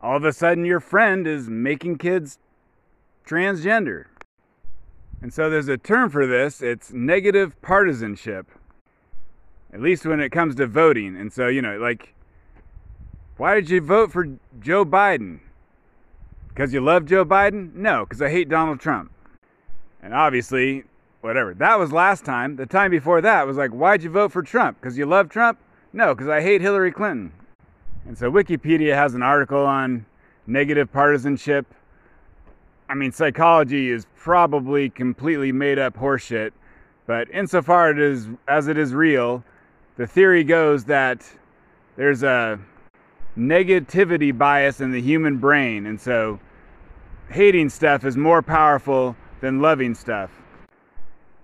all 0.02 0.18
of 0.18 0.24
a 0.24 0.34
sudden, 0.34 0.66
your 0.66 0.80
friend 0.80 1.26
is 1.26 1.50
making 1.50 1.98
kids 1.98 2.38
transgender. 3.26 4.06
And 5.22 5.34
so 5.34 5.50
there's 5.50 5.68
a 5.68 5.78
term 5.78 6.10
for 6.10 6.28
this 6.28 6.62
it's 6.62 6.94
negative 6.94 7.60
partisanship, 7.62 8.48
at 9.74 9.82
least 9.82 10.06
when 10.06 10.20
it 10.20 10.30
comes 10.30 10.56
to 10.56 10.68
voting. 10.68 11.16
And 11.16 11.34
so, 11.34 11.48
you 11.48 11.62
know, 11.62 11.78
like, 11.78 12.14
why 13.38 13.56
did 13.56 13.70
you 13.70 13.82
vote 13.82 14.12
for 14.12 14.38
Joe 14.60 14.86
Biden? 14.86 15.40
Because 16.50 16.74
you 16.74 16.80
love 16.80 17.06
Joe 17.06 17.26
Biden? 17.26 17.74
No, 17.74 18.06
because 18.06 18.22
I 18.22 18.30
hate 18.30 18.50
Donald 18.50 18.80
Trump. 18.80 19.12
And 20.02 20.14
obviously, 20.14 20.84
whatever. 21.26 21.56
That 21.56 21.80
was 21.80 21.92
last 21.92 22.24
time. 22.24 22.56
The 22.56 22.68
time 22.68 22.92
before 22.92 23.20
that 23.22 23.48
was 23.48 23.58
like, 23.58 23.72
why'd 23.72 24.04
you 24.04 24.12
vote 24.12 24.32
for 24.32 24.44
Trump? 24.44 24.80
Because 24.80 24.98
you 24.98 25.08
love 25.08 25.28
Trump? 25.28 25.58
No, 25.92 26.14
because 26.14 26.30
I 26.30 26.42
hate 26.42 26.62
Hillary 26.62 26.92
Clinton. 26.92 27.32
And 28.06 28.16
so 28.18 28.32
Wikipedia 28.32 28.94
has 28.94 29.16
an 29.16 29.24
article 29.24 29.66
on 29.66 30.06
negative 30.46 30.94
partisanship. 30.94 31.66
I 32.88 32.94
mean, 32.94 33.12
psychology 33.12 33.90
is 33.90 34.06
probably 34.16 34.90
completely 34.92 35.52
made 35.52 35.80
up 35.80 35.98
horseshit, 35.98 36.52
but 37.08 37.28
insofar 37.32 37.90
it 37.90 38.00
is, 38.00 38.28
as 38.48 38.68
it 38.68 38.78
is 38.78 38.94
real, 38.94 39.44
the 39.98 40.06
theory 40.06 40.44
goes 40.44 40.84
that 40.86 41.28
there's 41.96 42.22
a 42.22 42.60
negativity 43.36 44.38
bias 44.38 44.80
in 44.80 44.92
the 44.92 45.02
human 45.02 45.38
brain, 45.38 45.88
and 45.88 46.00
so 46.00 46.40
hating 47.30 47.70
stuff 47.70 48.06
is 48.06 48.16
more 48.16 48.44
powerful 48.44 49.16
than 49.42 49.60
loving 49.60 49.96
stuff. 49.96 50.30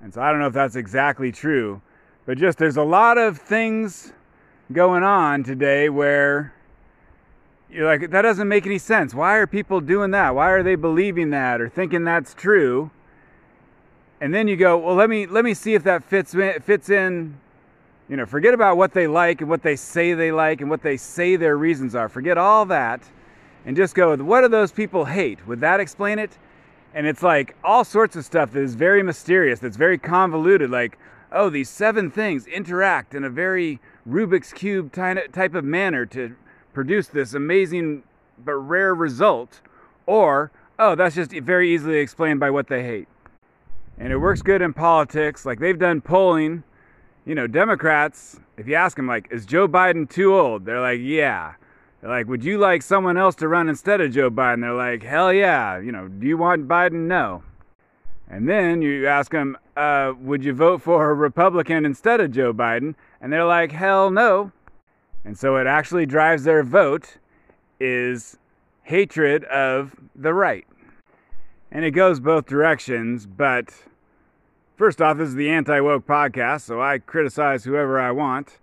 And 0.01 0.13
so 0.13 0.21
I 0.21 0.31
don't 0.31 0.39
know 0.39 0.47
if 0.47 0.53
that's 0.53 0.75
exactly 0.75 1.31
true, 1.31 1.81
but 2.25 2.37
just 2.37 2.57
there's 2.57 2.77
a 2.77 2.83
lot 2.83 3.17
of 3.17 3.37
things 3.37 4.13
going 4.71 5.03
on 5.03 5.43
today 5.43 5.89
where 5.89 6.53
you're 7.69 7.85
like, 7.85 8.09
that 8.09 8.23
doesn't 8.23 8.47
make 8.47 8.65
any 8.65 8.79
sense. 8.79 9.13
Why 9.13 9.37
are 9.37 9.45
people 9.45 9.79
doing 9.79 10.11
that? 10.11 10.35
Why 10.35 10.49
are 10.49 10.63
they 10.63 10.75
believing 10.75 11.29
that 11.29 11.61
or 11.61 11.69
thinking 11.69 12.03
that's 12.03 12.33
true? 12.33 12.89
And 14.19 14.33
then 14.33 14.47
you 14.47 14.57
go, 14.57 14.77
well, 14.77 14.95
let 14.95 15.09
me 15.09 15.25
let 15.25 15.45
me 15.45 15.53
see 15.53 15.73
if 15.73 15.83
that 15.83 16.03
fits 16.03 16.33
in, 16.33 16.61
fits 16.61 16.89
in. 16.89 17.37
You 18.09 18.17
know, 18.17 18.25
forget 18.25 18.53
about 18.53 18.77
what 18.77 18.93
they 18.93 19.07
like 19.07 19.39
and 19.41 19.49
what 19.49 19.63
they 19.63 19.75
say 19.75 20.13
they 20.13 20.31
like 20.31 20.61
and 20.61 20.69
what 20.69 20.81
they 20.81 20.97
say 20.97 21.37
their 21.37 21.57
reasons 21.57 21.95
are. 21.95 22.09
Forget 22.09 22.37
all 22.37 22.65
that, 22.65 23.01
and 23.65 23.75
just 23.75 23.95
go 23.95 24.15
what 24.17 24.41
do 24.41 24.47
those 24.47 24.71
people 24.71 25.05
hate? 25.05 25.47
Would 25.47 25.61
that 25.61 25.79
explain 25.79 26.19
it? 26.19 26.37
And 26.93 27.07
it's 27.07 27.23
like 27.23 27.55
all 27.63 27.83
sorts 27.83 28.15
of 28.15 28.25
stuff 28.25 28.51
that 28.51 28.61
is 28.61 28.75
very 28.75 29.01
mysterious, 29.01 29.59
that's 29.59 29.77
very 29.77 29.97
convoluted. 29.97 30.69
Like, 30.69 30.97
oh, 31.31 31.49
these 31.49 31.69
seven 31.69 32.11
things 32.11 32.47
interact 32.47 33.15
in 33.15 33.23
a 33.23 33.29
very 33.29 33.79
Rubik's 34.07 34.51
Cube 34.51 34.91
type 34.91 35.55
of 35.55 35.63
manner 35.63 36.05
to 36.07 36.35
produce 36.73 37.07
this 37.07 37.33
amazing 37.33 38.03
but 38.43 38.55
rare 38.55 38.93
result. 38.93 39.61
Or, 40.05 40.51
oh, 40.79 40.95
that's 40.95 41.15
just 41.15 41.31
very 41.31 41.73
easily 41.73 41.99
explained 41.99 42.39
by 42.39 42.49
what 42.49 42.67
they 42.67 42.83
hate. 42.83 43.07
And 43.97 44.11
it 44.11 44.17
works 44.17 44.41
good 44.41 44.61
in 44.61 44.73
politics. 44.73 45.45
Like 45.45 45.59
they've 45.59 45.79
done 45.79 46.01
polling. 46.01 46.63
You 47.23 47.35
know, 47.35 47.45
Democrats, 47.45 48.39
if 48.57 48.67
you 48.67 48.73
ask 48.73 48.97
them, 48.97 49.05
like, 49.05 49.27
is 49.31 49.45
Joe 49.45 49.67
Biden 49.67 50.09
too 50.09 50.35
old? 50.35 50.65
They're 50.65 50.81
like, 50.81 50.99
yeah. 51.01 51.53
Like, 52.03 52.27
would 52.27 52.43
you 52.43 52.57
like 52.57 52.81
someone 52.81 53.17
else 53.17 53.35
to 53.35 53.47
run 53.47 53.69
instead 53.69 54.01
of 54.01 54.11
Joe 54.11 54.31
Biden? 54.31 54.61
They're 54.61 54.73
like, 54.73 55.03
hell 55.03 55.31
yeah. 55.31 55.79
You 55.79 55.91
know, 55.91 56.07
do 56.07 56.25
you 56.25 56.37
want 56.37 56.67
Biden? 56.67 57.07
No. 57.07 57.43
And 58.27 58.49
then 58.49 58.81
you 58.81 59.07
ask 59.07 59.31
them, 59.31 59.57
uh, 59.77 60.13
would 60.19 60.43
you 60.43 60.53
vote 60.53 60.81
for 60.81 61.11
a 61.11 61.13
Republican 61.13 61.85
instead 61.85 62.19
of 62.19 62.31
Joe 62.31 62.53
Biden? 62.53 62.95
And 63.19 63.31
they're 63.31 63.45
like, 63.45 63.71
hell 63.71 64.09
no. 64.09 64.51
And 65.25 65.37
so 65.37 65.57
it 65.57 65.67
actually 65.67 66.05
drives 66.05 66.43
their 66.43 66.63
vote 66.63 67.17
is 67.79 68.37
hatred 68.83 69.43
of 69.45 69.95
the 70.15 70.33
right. 70.33 70.65
And 71.71 71.85
it 71.85 71.91
goes 71.91 72.19
both 72.19 72.45
directions, 72.47 73.25
but 73.25 73.73
first 74.75 75.01
off, 75.01 75.17
this 75.17 75.29
is 75.29 75.35
the 75.35 75.49
anti 75.49 75.79
woke 75.79 76.07
podcast, 76.07 76.61
so 76.61 76.81
I 76.81 76.99
criticize 76.99 77.63
whoever 77.63 77.99
I 77.99 78.11
want. 78.11 78.59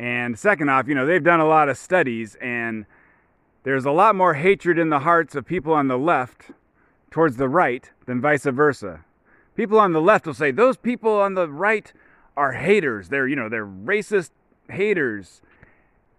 And 0.00 0.38
second 0.38 0.70
off, 0.70 0.88
you 0.88 0.94
know, 0.94 1.04
they've 1.04 1.22
done 1.22 1.40
a 1.40 1.46
lot 1.46 1.68
of 1.68 1.76
studies, 1.76 2.34
and 2.36 2.86
there's 3.64 3.84
a 3.84 3.90
lot 3.90 4.16
more 4.16 4.32
hatred 4.32 4.78
in 4.78 4.88
the 4.88 5.00
hearts 5.00 5.34
of 5.34 5.44
people 5.44 5.74
on 5.74 5.88
the 5.88 5.98
left 5.98 6.52
towards 7.10 7.36
the 7.36 7.50
right 7.50 7.90
than 8.06 8.18
vice 8.18 8.44
versa. 8.44 9.04
People 9.54 9.78
on 9.78 9.92
the 9.92 10.00
left 10.00 10.24
will 10.24 10.32
say 10.32 10.52
those 10.52 10.78
people 10.78 11.20
on 11.20 11.34
the 11.34 11.50
right 11.50 11.92
are 12.34 12.52
haters. 12.52 13.10
They're, 13.10 13.28
you 13.28 13.36
know, 13.36 13.50
they're 13.50 13.66
racist 13.66 14.30
haters, 14.70 15.42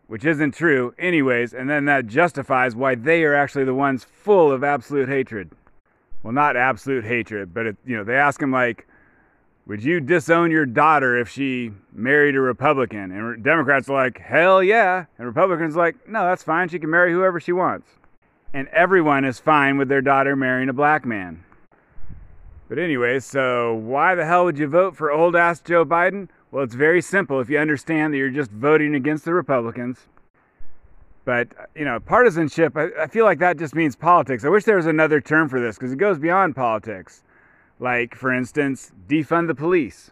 which 0.05 0.25
isn't 0.25 0.51
true 0.51 0.93
anyways, 0.99 1.51
and 1.51 1.67
then 1.67 1.85
that 1.85 2.05
justifies 2.05 2.75
why 2.75 2.93
they 2.93 3.23
are 3.23 3.33
actually 3.33 3.65
the 3.65 3.73
ones 3.73 4.03
full 4.03 4.51
of 4.51 4.63
absolute 4.63 5.09
hatred. 5.09 5.49
Well, 6.21 6.33
not 6.33 6.55
absolute 6.55 7.03
hatred, 7.03 7.51
but 7.51 7.65
it, 7.65 7.77
you 7.83 7.97
know, 7.97 8.03
they 8.03 8.15
ask 8.15 8.41
them 8.41 8.51
like 8.51 8.87
would 9.65 9.83
you 9.83 9.99
disown 9.99 10.51
your 10.51 10.65
daughter 10.65 11.17
if 11.17 11.29
she 11.29 11.71
married 11.93 12.35
a 12.35 12.41
Republican? 12.41 13.11
And 13.11 13.43
Democrats 13.43 13.89
are 13.89 14.03
like, 14.03 14.17
hell 14.17 14.63
yeah. 14.63 15.05
And 15.17 15.27
Republicans 15.27 15.75
are 15.75 15.79
like, 15.79 16.07
no, 16.07 16.25
that's 16.25 16.43
fine. 16.43 16.69
She 16.69 16.79
can 16.79 16.89
marry 16.89 17.11
whoever 17.11 17.39
she 17.39 17.51
wants. 17.51 17.87
And 18.53 18.67
everyone 18.69 19.23
is 19.23 19.39
fine 19.39 19.77
with 19.77 19.87
their 19.87 20.01
daughter 20.01 20.35
marrying 20.35 20.69
a 20.69 20.73
black 20.73 21.05
man. 21.05 21.43
But 22.67 22.79
anyway, 22.79 23.19
so 23.19 23.75
why 23.75 24.15
the 24.15 24.25
hell 24.25 24.45
would 24.45 24.57
you 24.57 24.67
vote 24.67 24.95
for 24.95 25.11
old 25.11 25.35
ass 25.35 25.59
Joe 25.61 25.85
Biden? 25.85 26.29
Well, 26.51 26.63
it's 26.63 26.75
very 26.75 27.01
simple 27.01 27.39
if 27.39 27.49
you 27.49 27.57
understand 27.59 28.13
that 28.13 28.17
you're 28.17 28.29
just 28.29 28.51
voting 28.51 28.95
against 28.95 29.25
the 29.25 29.33
Republicans. 29.33 30.07
But, 31.23 31.49
you 31.75 31.85
know, 31.85 31.99
partisanship, 31.99 32.75
I, 32.75 32.87
I 32.99 33.07
feel 33.07 33.25
like 33.25 33.39
that 33.39 33.57
just 33.57 33.75
means 33.75 33.95
politics. 33.95 34.43
I 34.43 34.49
wish 34.49 34.63
there 34.63 34.77
was 34.77 34.87
another 34.87 35.21
term 35.21 35.47
for 35.49 35.61
this 35.61 35.77
because 35.77 35.91
it 35.91 35.97
goes 35.97 36.17
beyond 36.17 36.55
politics. 36.55 37.23
Like, 37.81 38.15
for 38.15 38.31
instance, 38.31 38.91
defund 39.09 39.47
the 39.47 39.55
police. 39.55 40.11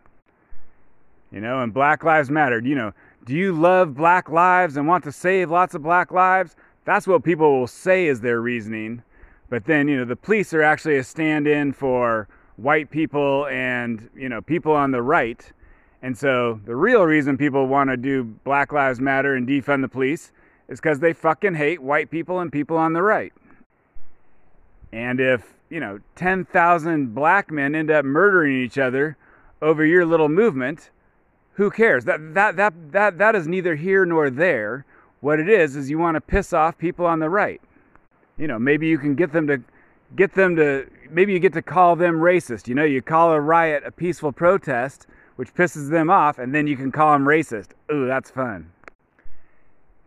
You 1.31 1.39
know, 1.39 1.61
and 1.61 1.71
Black 1.71 2.03
Lives 2.03 2.31
Matter. 2.31 2.59
You 2.59 2.73
know, 2.75 2.93
do 3.25 3.35
you 3.35 3.53
love 3.53 3.93
black 3.93 4.27
lives 4.27 4.75
and 4.75 4.88
want 4.88 5.03
to 5.03 5.11
save 5.11 5.51
lots 5.51 5.75
of 5.75 5.83
black 5.83 6.11
lives? 6.11 6.55
That's 6.85 7.07
what 7.07 7.23
people 7.23 7.59
will 7.59 7.67
say 7.67 8.07
is 8.07 8.21
their 8.21 8.41
reasoning. 8.41 9.03
But 9.49 9.65
then, 9.65 9.88
you 9.88 9.97
know, 9.97 10.05
the 10.05 10.15
police 10.15 10.51
are 10.53 10.63
actually 10.63 10.97
a 10.97 11.03
stand 11.03 11.47
in 11.47 11.71
for 11.71 12.27
white 12.57 12.89
people 12.89 13.45
and, 13.47 14.09
you 14.15 14.29
know, 14.29 14.41
people 14.41 14.73
on 14.73 14.89
the 14.89 15.03
right. 15.03 15.51
And 16.01 16.17
so 16.17 16.59
the 16.65 16.75
real 16.75 17.03
reason 17.03 17.38
people 17.38 17.67
want 17.67 17.91
to 17.91 17.97
do 17.97 18.23
Black 18.23 18.71
Lives 18.73 18.99
Matter 18.99 19.35
and 19.35 19.47
defund 19.47 19.81
the 19.81 19.88
police 19.88 20.31
is 20.67 20.79
because 20.79 20.99
they 20.99 21.13
fucking 21.13 21.53
hate 21.53 21.83
white 21.83 22.09
people 22.09 22.39
and 22.39 22.51
people 22.51 22.77
on 22.77 22.93
the 22.93 23.03
right. 23.03 23.33
And 24.91 25.19
if 25.19 25.59
you 25.69 25.79
know, 25.79 25.99
10,000 26.15 27.13
black 27.13 27.51
men 27.51 27.75
end 27.75 27.91
up 27.91 28.05
murdering 28.05 28.61
each 28.61 28.77
other 28.77 29.17
over 29.61 29.85
your 29.85 30.05
little 30.05 30.29
movement, 30.29 30.89
who 31.53 31.69
cares? 31.69 32.05
That, 32.05 32.33
that, 32.33 32.55
that, 32.55 32.91
that, 32.91 33.17
that 33.17 33.35
is 33.35 33.47
neither 33.47 33.75
here 33.75 34.05
nor 34.05 34.29
there. 34.29 34.85
What 35.21 35.39
it 35.39 35.49
is, 35.49 35.75
is 35.75 35.89
you 35.89 35.99
want 35.99 36.15
to 36.15 36.21
piss 36.21 36.53
off 36.53 36.77
people 36.77 37.05
on 37.05 37.19
the 37.19 37.29
right. 37.29 37.61
You 38.38 38.47
know, 38.47 38.57
maybe 38.57 38.88
you 38.88 38.97
can 38.97 39.15
get 39.15 39.33
them 39.33 39.47
to, 39.47 39.61
get 40.15 40.33
them 40.33 40.55
to, 40.55 40.89
maybe 41.09 41.33
you 41.33 41.39
get 41.39 41.53
to 41.53 41.61
call 41.61 41.97
them 41.97 42.15
racist. 42.15 42.69
You 42.69 42.75
know, 42.75 42.85
you 42.85 43.01
call 43.01 43.33
a 43.33 43.41
riot 43.41 43.83
a 43.85 43.91
peaceful 43.91 44.31
protest, 44.31 45.07
which 45.35 45.53
pisses 45.53 45.89
them 45.89 46.09
off, 46.09 46.39
and 46.39 46.55
then 46.55 46.67
you 46.67 46.77
can 46.77 46.91
call 46.91 47.11
them 47.11 47.25
racist. 47.25 47.71
Ooh, 47.91 48.07
that's 48.07 48.31
fun. 48.31 48.71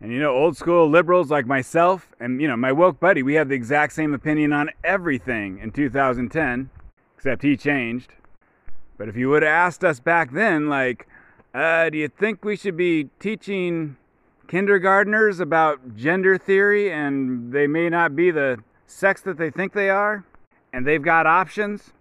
And 0.02 0.10
you 0.10 0.18
know, 0.18 0.34
old 0.34 0.56
school 0.56 0.90
liberals 0.90 1.30
like 1.30 1.46
myself 1.46 2.08
and 2.18 2.40
you 2.40 2.48
know, 2.48 2.56
my 2.56 2.72
woke 2.72 2.98
buddy, 2.98 3.22
we 3.22 3.34
had 3.34 3.48
the 3.48 3.54
exact 3.54 3.92
same 3.92 4.12
opinion 4.12 4.52
on 4.52 4.70
everything 4.82 5.60
in 5.60 5.70
2010, 5.70 6.70
except 7.16 7.42
he 7.42 7.56
changed. 7.56 8.14
But 8.98 9.08
if 9.08 9.16
you 9.16 9.28
would 9.28 9.44
have 9.44 9.52
asked 9.52 9.84
us 9.84 10.00
back 10.00 10.32
then, 10.32 10.68
like, 10.68 11.06
uh, 11.54 11.88
do 11.88 11.98
you 11.98 12.08
think 12.08 12.44
we 12.44 12.56
should 12.56 12.76
be 12.76 13.10
teaching 13.20 13.96
kindergartners 14.48 15.38
about 15.38 15.94
gender 15.94 16.36
theory 16.36 16.90
and 16.90 17.52
they 17.52 17.68
may 17.68 17.88
not 17.88 18.16
be 18.16 18.32
the 18.32 18.58
sex 18.88 19.20
that 19.20 19.38
they 19.38 19.50
think 19.50 19.72
they 19.72 19.88
are? 19.88 20.24
And 20.72 20.84
they've 20.84 21.02
got 21.02 21.28
options? 21.28 21.92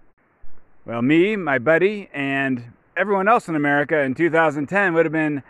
Well, 0.85 1.03
me, 1.03 1.35
my 1.35 1.59
buddy, 1.59 2.09
and 2.13 2.73
everyone 2.97 3.27
else 3.27 3.47
in 3.47 3.55
America 3.55 3.99
in 3.99 4.15
2010 4.15 4.95
would 4.95 5.05
have 5.05 5.13
been 5.13 5.43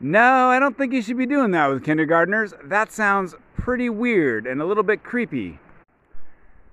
no, 0.00 0.48
I 0.48 0.58
don't 0.58 0.76
think 0.76 0.92
you 0.92 1.02
should 1.02 1.18
be 1.18 1.26
doing 1.26 1.50
that 1.52 1.68
with 1.68 1.84
kindergartners. 1.84 2.54
That 2.64 2.92
sounds 2.92 3.34
pretty 3.54 3.90
weird 3.90 4.46
and 4.46 4.60
a 4.60 4.64
little 4.64 4.82
bit 4.82 5.02
creepy. 5.02 5.58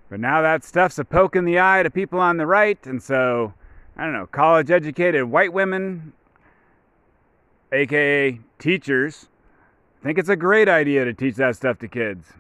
But 0.10 0.20
now 0.20 0.42
that 0.42 0.64
stuff's 0.64 0.98
a 1.00 1.06
poke 1.06 1.36
in 1.36 1.46
the 1.46 1.60
eye 1.60 1.84
to 1.84 1.90
people 1.90 2.20
on 2.20 2.38
the 2.38 2.46
right, 2.46 2.84
and 2.86 3.04
so, 3.04 3.54
I 3.98 4.06
don't 4.06 4.14
know, 4.14 4.26
college 4.26 4.72
educated 4.72 5.26
white 5.26 5.52
women, 5.52 6.14
aka 7.74 8.40
teachers, 8.58 9.28
think 10.08 10.18
it's 10.18 10.30
a 10.30 10.38
great 10.38 10.70
idea 10.70 11.04
to 11.04 11.14
teach 11.14 11.36
that 11.36 11.58
stuff 11.58 11.80
to 11.80 11.88
kids. 11.90 12.32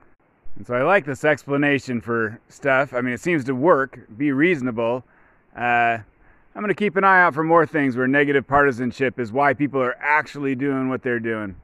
And 0.55 0.65
so 0.65 0.73
I 0.73 0.83
like 0.83 1.03
this 1.03 1.25
explanation 1.25 1.99
for 1.99 2.39
stuff. 2.47 2.93
I 2.93 3.01
mean, 3.01 3.13
it 3.13 3.19
seems 3.19 3.43
to 3.43 3.53
work, 3.53 3.99
be 4.17 4.31
reasonable. 4.31 5.03
Uh, 5.53 5.97
I'm 6.57 6.63
going 6.63 6.73
to 6.73 6.75
keep 6.75 6.95
an 6.95 7.03
eye 7.03 7.21
out 7.21 7.35
for 7.35 7.43
more 7.43 7.67
things 7.67 7.95
where 7.95 8.07
negative 8.07 8.47
partisanship 8.47 9.19
is 9.19 9.31
why 9.31 9.53
people 9.53 9.79
are 9.79 9.95
actually 9.99 10.55
doing 10.55 10.89
what 10.89 11.03
they're 11.03 11.19
doing. 11.19 11.55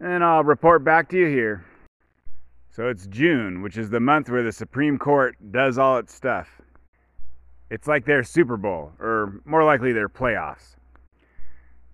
And 0.00 0.24
I'll 0.24 0.42
report 0.42 0.82
back 0.82 1.08
to 1.10 1.16
you 1.16 1.26
here. 1.26 1.64
So 2.68 2.88
it's 2.88 3.06
June, 3.06 3.62
which 3.62 3.76
is 3.76 3.88
the 3.88 4.00
month 4.00 4.28
where 4.28 4.42
the 4.42 4.50
Supreme 4.50 4.98
Court 4.98 5.36
does 5.52 5.78
all 5.78 5.98
its 5.98 6.12
stuff. 6.12 6.60
It's 7.70 7.86
like 7.86 8.04
their 8.04 8.24
Super 8.24 8.56
Bowl, 8.56 8.90
or 8.98 9.40
more 9.44 9.62
likely 9.62 9.92
their 9.92 10.08
playoffs. 10.08 10.74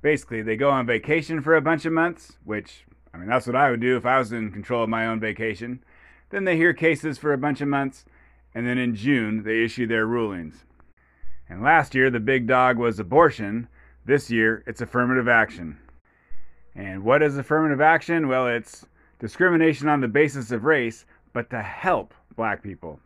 Basically, 0.01 0.41
they 0.41 0.57
go 0.57 0.71
on 0.71 0.87
vacation 0.87 1.43
for 1.43 1.55
a 1.55 1.61
bunch 1.61 1.85
of 1.85 1.93
months, 1.93 2.39
which, 2.45 2.87
I 3.13 3.19
mean, 3.19 3.29
that's 3.29 3.47
what 3.47 3.57
I 3.57 3.71
would 3.71 3.81
do 3.81 3.95
if 3.99 4.07
I 4.07 4.19
was 4.19 4.33
in 4.33 4.53
control 4.53 4.83
of 4.83 4.89
my 4.89 5.07
own 5.07 5.21
vacation. 5.21 5.85
Then 6.31 6.45
they 6.45 6.57
hear 6.57 6.73
cases 6.73 7.19
for 7.19 7.35
a 7.35 7.39
bunch 7.39 7.61
of 7.61 7.69
months, 7.69 8.07
and 8.55 8.67
then 8.67 8.79
in 8.79 8.95
June, 8.95 9.43
they 9.43 9.63
issue 9.63 9.87
their 9.87 10.07
rulings. 10.07 10.65
And 11.49 11.63
last 11.63 11.95
year, 11.95 12.11
the 12.11 12.21
big 12.21 12.47
dog 12.47 12.79
was 12.79 12.99
abortion. 12.99 13.69
This 14.05 14.31
year, 14.31 14.63
it's 14.67 14.81
affirmative 14.81 15.29
action. 15.29 15.79
And 16.75 17.03
what 17.03 17.23
is 17.23 17.39
affirmative 17.39 17.81
action? 17.81 18.29
Well, 18.29 18.47
it's 18.47 18.87
discrimination 19.19 19.89
on 19.89 20.01
the 20.01 20.09
basis 20.09 20.51
of 20.51 20.65
race, 20.65 21.05
but 21.33 21.51
to 21.51 21.63
help 21.63 22.15
black 22.37 22.63
people. 22.63 23.01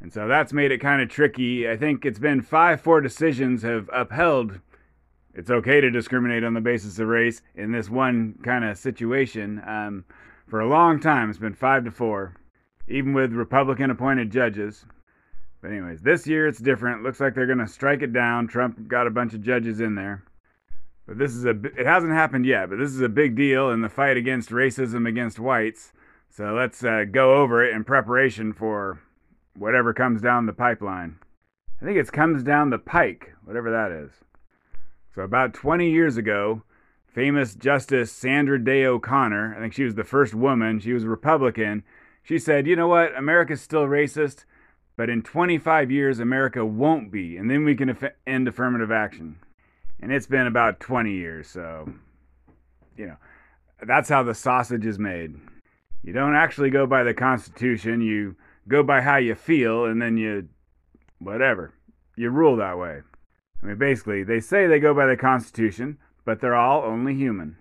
And 0.00 0.12
so 0.12 0.26
that's 0.28 0.52
made 0.52 0.72
it 0.72 0.78
kind 0.78 1.00
of 1.00 1.08
tricky. 1.08 1.68
I 1.68 1.76
think 1.76 2.04
it's 2.04 2.18
been 2.18 2.42
5 2.42 2.80
4 2.80 3.00
decisions 3.00 3.62
have 3.62 3.88
upheld 3.92 4.60
it's 5.34 5.50
okay 5.50 5.80
to 5.80 5.90
discriminate 5.90 6.44
on 6.44 6.54
the 6.54 6.60
basis 6.60 6.98
of 6.98 7.08
race 7.08 7.42
in 7.56 7.72
this 7.72 7.90
one 7.90 8.38
kind 8.44 8.64
of 8.64 8.78
situation. 8.78 9.60
Um, 9.66 10.04
for 10.46 10.60
a 10.60 10.68
long 10.68 11.00
time, 11.00 11.28
it's 11.28 11.38
been 11.38 11.54
5 11.54 11.86
to 11.86 11.90
4, 11.90 12.36
even 12.86 13.12
with 13.14 13.32
Republican 13.32 13.90
appointed 13.90 14.30
judges. 14.30 14.86
But 15.64 15.72
anyways, 15.72 16.02
this 16.02 16.26
year 16.26 16.46
it's 16.46 16.58
different. 16.58 17.02
Looks 17.02 17.20
like 17.20 17.34
they're 17.34 17.46
going 17.46 17.56
to 17.56 17.66
strike 17.66 18.02
it 18.02 18.12
down. 18.12 18.48
Trump 18.48 18.86
got 18.86 19.06
a 19.06 19.10
bunch 19.10 19.32
of 19.32 19.40
judges 19.40 19.80
in 19.80 19.94
there. 19.94 20.22
But 21.06 21.16
this 21.16 21.34
is 21.34 21.46
a 21.46 21.52
it 21.52 21.86
hasn't 21.86 22.12
happened 22.12 22.44
yet, 22.44 22.68
but 22.68 22.78
this 22.78 22.90
is 22.90 23.00
a 23.00 23.08
big 23.08 23.34
deal 23.34 23.70
in 23.70 23.80
the 23.80 23.88
fight 23.88 24.18
against 24.18 24.50
racism 24.50 25.08
against 25.08 25.38
whites. 25.38 25.94
So 26.28 26.52
let's 26.52 26.84
uh, 26.84 27.04
go 27.10 27.36
over 27.36 27.64
it 27.64 27.74
in 27.74 27.82
preparation 27.82 28.52
for 28.52 29.00
whatever 29.56 29.94
comes 29.94 30.20
down 30.20 30.44
the 30.44 30.52
pipeline. 30.52 31.16
I 31.80 31.86
think 31.86 31.96
it 31.96 32.12
comes 32.12 32.42
down 32.42 32.68
the 32.68 32.78
pike, 32.78 33.32
whatever 33.42 33.70
that 33.70 33.90
is. 33.90 34.10
So 35.14 35.22
about 35.22 35.54
20 35.54 35.90
years 35.90 36.18
ago, 36.18 36.62
famous 37.06 37.54
Justice 37.54 38.12
Sandra 38.12 38.62
Day 38.62 38.84
O'Connor, 38.84 39.54
I 39.56 39.60
think 39.62 39.72
she 39.72 39.84
was 39.84 39.94
the 39.94 40.04
first 40.04 40.34
woman, 40.34 40.78
she 40.78 40.92
was 40.92 41.04
a 41.04 41.08
Republican, 41.08 41.84
she 42.22 42.38
said, 42.38 42.66
"You 42.66 42.76
know 42.76 42.88
what? 42.88 43.16
America's 43.16 43.62
still 43.62 43.86
racist, 43.86 44.44
but 44.96 45.10
in 45.10 45.22
25 45.22 45.90
years, 45.90 46.18
America 46.20 46.64
won't 46.64 47.10
be, 47.10 47.36
and 47.36 47.50
then 47.50 47.64
we 47.64 47.74
can 47.74 47.96
end 48.26 48.48
affirmative 48.48 48.92
action. 48.92 49.36
And 50.00 50.12
it's 50.12 50.26
been 50.26 50.46
about 50.46 50.80
20 50.80 51.12
years, 51.12 51.48
so, 51.48 51.92
you 52.96 53.06
know, 53.06 53.16
that's 53.86 54.08
how 54.08 54.22
the 54.22 54.34
sausage 54.34 54.86
is 54.86 54.98
made. 54.98 55.34
You 56.02 56.12
don't 56.12 56.36
actually 56.36 56.70
go 56.70 56.86
by 56.86 57.02
the 57.02 57.14
Constitution, 57.14 58.00
you 58.00 58.36
go 58.68 58.82
by 58.82 59.00
how 59.00 59.16
you 59.16 59.34
feel, 59.34 59.86
and 59.86 60.00
then 60.00 60.16
you, 60.16 60.48
whatever, 61.18 61.72
you 62.16 62.30
rule 62.30 62.56
that 62.56 62.78
way. 62.78 63.02
I 63.62 63.66
mean, 63.66 63.78
basically, 63.78 64.22
they 64.22 64.40
say 64.40 64.66
they 64.66 64.78
go 64.78 64.94
by 64.94 65.06
the 65.06 65.16
Constitution, 65.16 65.98
but 66.24 66.40
they're 66.40 66.54
all 66.54 66.82
only 66.82 67.14
human. 67.14 67.56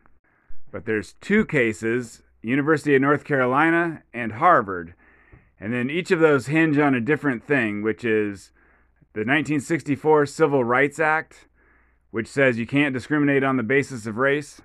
But 0.71 0.85
there's 0.85 1.13
two 1.21 1.45
cases 1.45 2.23
University 2.41 2.93
of 2.93 3.01
North 3.01 3.23
Carolina 3.23 4.03
and 4.13 4.33
Harvard 4.33 4.95
and 5.63 5.73
then 5.73 5.89
each 5.89 6.11
of 6.11 6.19
those 6.19 6.47
hinge 6.47 6.77
on 6.77 6.93
a 6.93 6.99
different 6.99 7.41
thing, 7.41 7.83
which 7.83 8.03
is 8.03 8.51
the 9.13 9.21
1964 9.21 10.25
Civil 10.25 10.61
Rights 10.61 10.99
Act, 10.99 11.47
which 12.11 12.27
says 12.27 12.59
you 12.59 12.67
can't 12.67 12.93
discriminate 12.93 13.45
on 13.45 13.55
the 13.55 13.63
basis 13.63 14.05
of 14.05 14.17
race. 14.17 14.61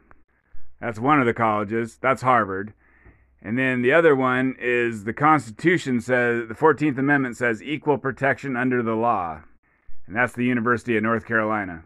That's 0.80 0.98
one 0.98 1.20
of 1.20 1.26
the 1.26 1.32
colleges. 1.32 1.98
That's 2.02 2.22
Harvard. 2.22 2.74
And 3.40 3.56
then 3.56 3.82
the 3.82 3.92
other 3.92 4.16
one 4.16 4.56
is 4.58 5.04
the 5.04 5.12
Constitution 5.12 6.00
says, 6.00 6.48
the 6.48 6.54
14th 6.54 6.98
Amendment 6.98 7.36
says 7.36 7.62
equal 7.62 7.98
protection 7.98 8.56
under 8.56 8.82
the 8.82 8.96
law. 8.96 9.42
And 10.08 10.16
that's 10.16 10.32
the 10.32 10.46
University 10.46 10.96
of 10.96 11.04
North 11.04 11.26
Carolina. 11.26 11.84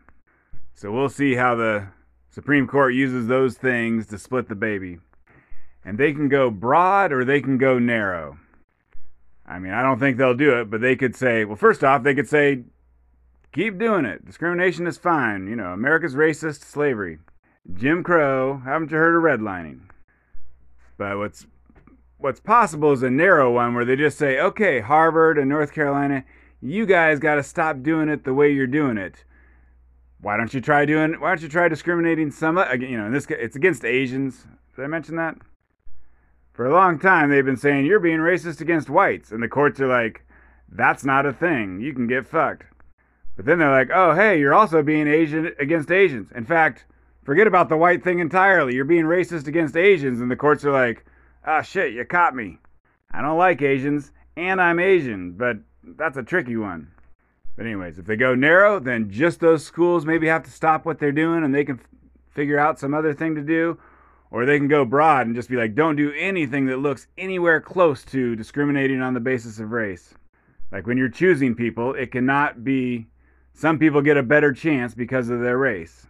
So 0.73 0.91
we'll 0.91 1.11
see 1.11 1.35
how 1.35 1.55
the 1.55 1.89
Supreme 2.31 2.67
Court 2.67 2.95
uses 2.95 3.27
those 3.27 3.59
things 3.59 4.07
to 4.07 4.17
split 4.17 4.49
the 4.49 4.55
baby. 4.55 5.01
And 5.85 5.99
they 5.99 6.15
can 6.15 6.31
go 6.31 6.51
broad 6.51 7.13
or 7.13 7.27
they 7.27 7.43
can 7.43 7.59
go 7.59 7.79
narrow. 7.79 8.39
I 9.53 9.59
mean, 9.59 9.73
I 9.73 9.83
don't 9.83 9.99
think 9.99 10.17
they'll 10.17 10.35
do 10.35 10.59
it, 10.59 10.71
but 10.71 10.81
they 10.81 10.97
could 10.97 11.15
say, 11.15 11.45
well, 11.45 11.57
first 11.57 11.85
off, 11.85 12.03
they 12.03 12.15
could 12.15 12.29
say, 12.29 12.63
keep 13.53 13.79
doing 13.79 14.07
it. 14.07 14.25
Discrimination 14.25 14.87
is 14.87 14.97
fine. 14.97 15.47
You 15.47 15.57
know, 15.57 15.73
America's 15.73 16.15
racist 16.15 16.65
slavery. 16.65 17.19
Jim 17.75 18.03
Crow, 18.03 18.63
haven't 18.65 18.91
you 18.91 18.97
heard 18.97 19.15
of 19.15 19.23
redlining? 19.23 19.83
But 20.97 21.19
what's 21.19 21.47
what's 22.17 22.41
possible 22.41 22.93
is 22.93 23.03
a 23.03 23.11
narrow 23.11 23.53
one 23.53 23.75
where 23.75 23.85
they 23.85 23.95
just 23.95 24.17
say, 24.17 24.41
okay, 24.41 24.81
Harvard 24.81 25.37
and 25.37 25.51
North 25.51 25.73
Carolina, 25.73 26.25
you 26.63 26.87
guys 26.87 27.19
got 27.19 27.35
to 27.35 27.43
stop 27.43 27.83
doing 27.83 28.09
it 28.09 28.25
the 28.25 28.33
way 28.33 28.51
you're 28.51 28.67
doing 28.67 28.97
it. 28.97 29.25
Why 30.21 30.39
don't 30.39 30.55
you 30.55 30.63
try 30.63 30.87
doing? 30.87 31.21
Why 31.21 31.29
don't 31.29 31.43
you 31.43 31.49
try 31.49 31.69
discriminating 31.69 32.31
some? 32.31 32.57
You 32.81 32.97
know, 32.97 33.07
in 33.07 33.13
this 33.13 33.27
it's 33.29 33.57
against 33.57 33.85
Asians. 33.85 34.47
Did 34.77 34.85
I 34.85 34.89
mention 34.89 35.17
that? 35.17 35.37
For 36.53 36.67
a 36.67 36.73
long 36.73 36.99
time, 36.99 37.31
they've 37.31 37.45
been 37.45 37.57
saying, 37.57 37.87
you're 37.87 38.01
being 38.01 38.19
racist 38.19 38.61
against 38.61 38.91
whites. 38.91 39.33
And 39.33 39.43
the 39.43 39.49
courts 39.49 39.81
are 39.81 39.87
like, 39.87 40.25
that's 40.69 41.05
not 41.05 41.27
a 41.27 41.33
thing. 41.33 41.81
You 41.81 41.95
can 41.95 42.07
get 42.07 42.27
fucked. 42.27 42.65
But 43.37 43.47
then 43.47 43.59
they're 43.59 43.71
like, 43.71 43.91
oh, 43.95 44.15
hey, 44.15 44.39
you're 44.39 44.55
also 44.55 44.83
being 44.83 45.09
Asian 45.09 45.55
against 45.59 45.91
Asians. 45.91 46.31
In 46.35 46.45
fact, 46.45 46.85
forget 47.25 47.47
about 47.47 47.71
the 47.71 47.77
white 47.77 48.05
thing 48.05 48.19
entirely. 48.19 48.75
You're 48.75 48.85
being 48.85 49.07
racist 49.07 49.47
against 49.47 49.77
Asians. 49.77 50.21
And 50.21 50.31
the 50.31 50.37
courts 50.37 50.65
are 50.65 50.73
like, 50.73 51.07
ah, 51.47 51.59
oh, 51.59 51.63
shit, 51.63 51.95
you 51.95 52.05
caught 52.05 52.37
me. 52.37 52.59
I 53.11 53.23
don't 53.23 53.39
like 53.39 53.61
Asians, 53.63 54.13
and 54.37 54.61
I'm 54.61 54.79
Asian, 54.79 55.33
but 55.33 55.57
that's 55.83 56.17
a 56.17 56.23
tricky 56.23 56.57
one. 56.57 56.91
But, 57.57 57.67
anyways, 57.67 57.99
if 57.99 58.07
they 58.07 58.17
go 58.17 58.35
narrow, 58.35 58.79
then 58.79 59.11
just 59.11 59.41
those 59.41 59.65
schools 59.65 60.07
maybe 60.07 60.27
have 60.29 60.45
to 60.45 60.51
stop 60.51 60.87
what 60.87 60.99
they're 60.99 61.13
doing 61.13 61.45
and 61.45 61.55
they 61.55 61.65
can 61.65 61.79
f- 61.79 61.87
figure 62.31 62.59
out 62.59 62.79
some 62.79 62.95
other 62.95 63.13
thing 63.13 63.35
to 63.35 63.43
do. 63.43 63.79
Or 64.33 64.47
they 64.47 64.59
can 64.59 64.67
go 64.67 64.87
broad 64.87 65.27
and 65.27 65.37
just 65.37 65.51
be 65.51 65.57
like, 65.57 65.75
don't 65.75 65.95
do 65.95 66.11
anything 66.19 66.65
that 66.67 66.79
looks 66.79 67.07
anywhere 67.19 67.61
close 67.61 68.03
to 68.07 68.35
discriminating 68.35 69.03
on 69.03 69.13
the 69.13 69.21
basis 69.21 69.61
of 69.61 69.73
race. 69.73 70.15
Like 70.73 70.87
when 70.87 70.97
you're 70.97 71.11
choosing 71.11 71.55
people, 71.55 71.93
it 71.93 72.11
cannot 72.11 72.65
be 72.65 73.09
some 73.53 73.79
people 73.79 74.01
get 74.01 74.17
a 74.17 74.23
better 74.23 74.51
chance 74.55 74.95
because 74.95 75.29
of 75.29 75.41
their 75.41 75.59
race. 75.59 76.07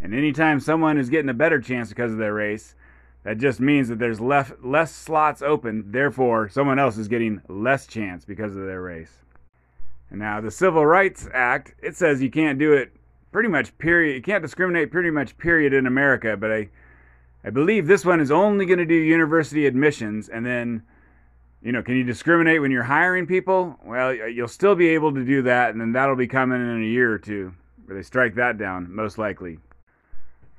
And 0.00 0.12
anytime 0.12 0.58
someone 0.58 0.98
is 0.98 1.08
getting 1.08 1.28
a 1.28 1.34
better 1.34 1.60
chance 1.60 1.90
because 1.90 2.10
of 2.10 2.18
their 2.18 2.34
race, 2.34 2.74
that 3.22 3.38
just 3.38 3.60
means 3.60 3.88
that 3.88 4.00
there's 4.00 4.20
less, 4.20 4.50
less 4.64 4.92
slots 4.92 5.40
open, 5.40 5.92
therefore, 5.92 6.48
someone 6.48 6.80
else 6.80 6.96
is 6.96 7.06
getting 7.06 7.40
less 7.48 7.86
chance 7.86 8.24
because 8.24 8.56
of 8.56 8.66
their 8.66 8.80
race. 8.80 9.12
And 10.10 10.18
now, 10.18 10.40
the 10.40 10.50
Civil 10.50 10.86
Rights 10.86 11.28
Act, 11.32 11.74
it 11.80 11.96
says 11.96 12.20
you 12.20 12.30
can't 12.30 12.58
do 12.58 12.72
it 12.72 12.92
pretty 13.30 13.48
much, 13.48 13.76
period. 13.78 14.16
You 14.16 14.22
can't 14.22 14.42
discriminate 14.42 14.90
pretty 14.90 15.10
much, 15.10 15.38
period, 15.38 15.72
in 15.72 15.86
America, 15.86 16.36
but 16.36 16.50
I 16.50 16.68
I 17.42 17.50
believe 17.50 17.86
this 17.86 18.04
one 18.04 18.20
is 18.20 18.30
only 18.30 18.66
going 18.66 18.78
to 18.78 18.86
do 18.86 18.94
university 18.94 19.66
admissions, 19.66 20.28
and 20.28 20.44
then, 20.44 20.82
you 21.62 21.72
know, 21.72 21.82
can 21.82 21.96
you 21.96 22.04
discriminate 22.04 22.60
when 22.60 22.70
you're 22.70 22.82
hiring 22.82 23.26
people? 23.26 23.78
Well, 23.82 24.12
you'll 24.14 24.48
still 24.48 24.74
be 24.74 24.88
able 24.88 25.14
to 25.14 25.24
do 25.24 25.42
that, 25.42 25.70
and 25.70 25.80
then 25.80 25.92
that'll 25.92 26.16
be 26.16 26.26
coming 26.26 26.60
in 26.60 26.82
a 26.82 26.86
year 26.86 27.10
or 27.12 27.18
two, 27.18 27.54
where 27.86 27.96
they 27.96 28.02
strike 28.02 28.34
that 28.34 28.58
down, 28.58 28.94
most 28.94 29.16
likely. 29.16 29.58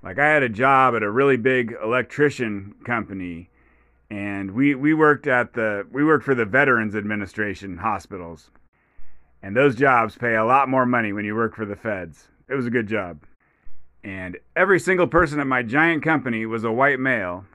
Like 0.01 0.17
I 0.17 0.27
had 0.27 0.41
a 0.41 0.49
job 0.49 0.95
at 0.95 1.03
a 1.03 1.11
really 1.11 1.37
big 1.37 1.75
electrician 1.83 2.73
company, 2.83 3.51
and 4.09 4.49
we 4.49 4.73
we 4.73 4.95
worked 4.95 5.27
at 5.27 5.53
the 5.53 5.85
we 5.91 6.03
worked 6.03 6.25
for 6.25 6.33
the 6.33 6.45
Veterans 6.45 6.95
Administration 6.95 7.77
hospitals, 7.77 8.49
and 9.43 9.55
those 9.55 9.75
jobs 9.75 10.17
pay 10.17 10.33
a 10.33 10.43
lot 10.43 10.67
more 10.67 10.87
money 10.87 11.13
when 11.13 11.25
you 11.25 11.35
work 11.35 11.55
for 11.55 11.65
the 11.65 11.75
feds. 11.75 12.29
It 12.49 12.55
was 12.55 12.65
a 12.65 12.71
good 12.71 12.87
job 12.87 13.19
and 14.03 14.37
every 14.55 14.79
single 14.79 15.07
person 15.07 15.39
at 15.39 15.47
my 15.47 15.63
giant 15.63 16.03
company 16.03 16.45
was 16.45 16.63
a 16.63 16.71
white 16.71 16.99
male. 16.99 17.45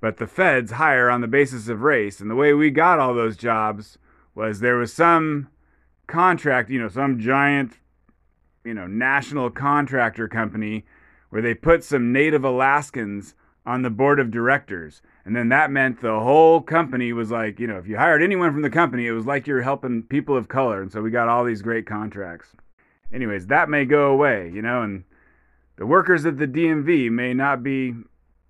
But 0.00 0.16
the 0.16 0.26
feds 0.26 0.72
hire 0.72 1.10
on 1.10 1.20
the 1.20 1.28
basis 1.28 1.68
of 1.68 1.82
race, 1.82 2.20
and 2.20 2.30
the 2.30 2.34
way 2.34 2.52
we 2.54 2.70
got 2.70 2.98
all 2.98 3.14
those 3.14 3.36
jobs 3.36 3.98
was 4.34 4.60
there 4.60 4.76
was 4.76 4.92
some 4.92 5.48
contract, 6.06 6.70
you 6.70 6.80
know, 6.80 6.88
some 6.88 7.18
giant, 7.18 7.78
you 8.64 8.74
know, 8.74 8.86
national 8.86 9.50
contractor 9.50 10.28
company 10.28 10.84
where 11.30 11.42
they 11.42 11.54
put 11.54 11.84
some 11.84 12.12
native 12.12 12.44
Alaskans 12.44 13.34
on 13.66 13.82
the 13.82 13.90
board 13.90 14.18
of 14.18 14.30
directors. 14.30 15.02
And 15.24 15.36
then 15.36 15.50
that 15.50 15.70
meant 15.70 16.00
the 16.00 16.20
whole 16.20 16.60
company 16.60 17.12
was 17.12 17.30
like, 17.30 17.60
you 17.60 17.66
know, 17.66 17.78
if 17.78 17.86
you 17.86 17.96
hired 17.96 18.22
anyone 18.22 18.52
from 18.52 18.62
the 18.62 18.70
company, 18.70 19.06
it 19.06 19.12
was 19.12 19.26
like 19.26 19.46
you're 19.46 19.62
helping 19.62 20.02
people 20.02 20.36
of 20.36 20.48
color. 20.48 20.82
And 20.82 20.90
so 20.90 21.02
we 21.02 21.10
got 21.10 21.28
all 21.28 21.44
these 21.44 21.62
great 21.62 21.86
contracts. 21.86 22.48
Anyways, 23.12 23.46
that 23.48 23.68
may 23.68 23.84
go 23.84 24.10
away, 24.10 24.50
you 24.52 24.62
know, 24.62 24.82
and 24.82 25.04
the 25.80 25.86
workers 25.86 26.26
at 26.26 26.36
the 26.36 26.46
DMV 26.46 27.10
may 27.10 27.32
not 27.32 27.62
be 27.62 27.94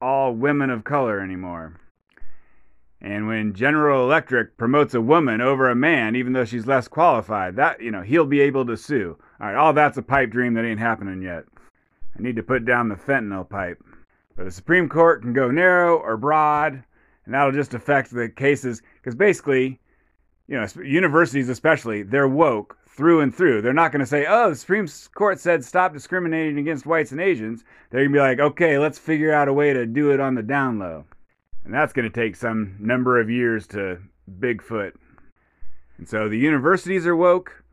all 0.03 0.35
women 0.35 0.69
of 0.69 0.83
color 0.83 1.21
anymore. 1.21 1.81
And 3.01 3.29
when 3.29 3.55
General 3.55 4.03
Electric 4.03 4.57
promotes 4.57 4.95
a 4.95 5.01
woman 5.01 5.41
over 5.41 5.71
a 5.71 5.77
man, 5.77 6.17
even 6.17 6.33
though 6.33 6.45
she's 6.45 6.67
less 6.67 6.89
qualified, 6.89 7.55
that, 7.55 7.81
you 7.81 7.93
know, 7.93 8.03
he'll 8.03 8.27
be 8.27 8.41
able 8.41 8.67
to 8.67 8.77
sue. 8.77 9.17
All 9.41 9.47
right, 9.47 9.55
all 9.55 9.73
that's 9.73 9.97
a 9.97 10.03
pipe 10.03 10.31
dream 10.31 10.55
that 10.55 10.65
ain't 10.65 10.81
happening 10.81 11.23
yet. 11.23 11.45
I 12.19 12.21
need 12.21 12.35
to 12.35 12.43
put 12.43 12.65
down 12.65 12.89
the 12.89 12.97
fentanyl 12.97 13.49
pipe. 13.49 13.81
But 14.37 14.47
the 14.47 14.51
Supreme 14.51 14.89
Court 14.89 15.23
can 15.23 15.33
go 15.33 15.53
narrow 15.53 15.99
or 15.99 16.17
broad, 16.17 16.83
and 17.27 17.33
that'll 17.33 17.53
just 17.53 17.75
affect 17.75 18.11
the 18.11 18.29
cases. 18.29 18.83
Because 18.97 19.15
basically, 19.15 19.79
you 20.49 20.59
know, 20.59 20.67
universities 20.83 21.49
especially, 21.49 22.03
they're 22.03 22.27
woke 22.27 22.77
through 23.01 23.21
and 23.23 23.35
through. 23.35 23.63
They're 23.63 23.73
not 23.73 23.93
going 23.93 24.01
to 24.01 24.07
say, 24.07 24.27
oh, 24.29 24.51
the 24.51 24.57
Supreme 24.57 24.87
Court 25.15 25.41
said 25.41 25.65
stop 25.65 25.95
discriminating 25.95 26.59
against 26.59 26.85
whites 26.85 27.13
and 27.13 27.21
Asians. 27.21 27.65
They're 27.89 28.01
going 28.01 28.13
to 28.13 28.17
be 28.19 28.21
like, 28.21 28.39
okay, 28.39 28.77
let's 28.77 28.99
figure 28.99 29.33
out 29.33 29.49
a 29.49 29.55
way 29.55 29.73
to 29.73 29.87
do 29.87 30.11
it 30.11 30.21
on 30.21 30.35
the 30.35 30.43
down 30.43 30.79
low. 30.79 31.07
And 31.65 31.73
that's 31.73 31.95
going 31.95 32.05
to 32.05 32.15
take 32.15 32.37
some 32.37 32.77
number 32.79 33.19
of 33.19 33.31
years 33.31 33.67
to 33.69 34.03
Bigfoot. 34.39 34.93
And 35.97 36.07
so 36.07 36.29
the 36.29 36.37
universities 36.37 37.07
are 37.07 37.17
woke. 37.17 37.65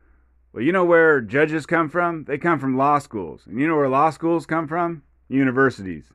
Well, 0.54 0.62
you 0.62 0.72
know 0.72 0.86
where 0.86 1.20
judges 1.20 1.66
come 1.66 1.90
from? 1.90 2.24
They 2.24 2.38
come 2.38 2.58
from 2.58 2.78
law 2.78 2.98
schools. 2.98 3.42
And 3.44 3.60
you 3.60 3.68
know 3.68 3.76
where 3.76 3.90
law 3.90 4.08
schools 4.08 4.46
come 4.46 4.66
from? 4.66 5.02
Universities. 5.28 6.06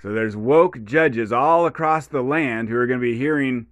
So 0.00 0.14
there's 0.14 0.38
woke 0.38 0.82
judges 0.84 1.32
all 1.32 1.66
across 1.66 2.06
the 2.06 2.22
land 2.22 2.70
who 2.70 2.76
are 2.76 2.86
going 2.86 2.98
to 2.98 3.06
be 3.06 3.18
hearing, 3.18 3.66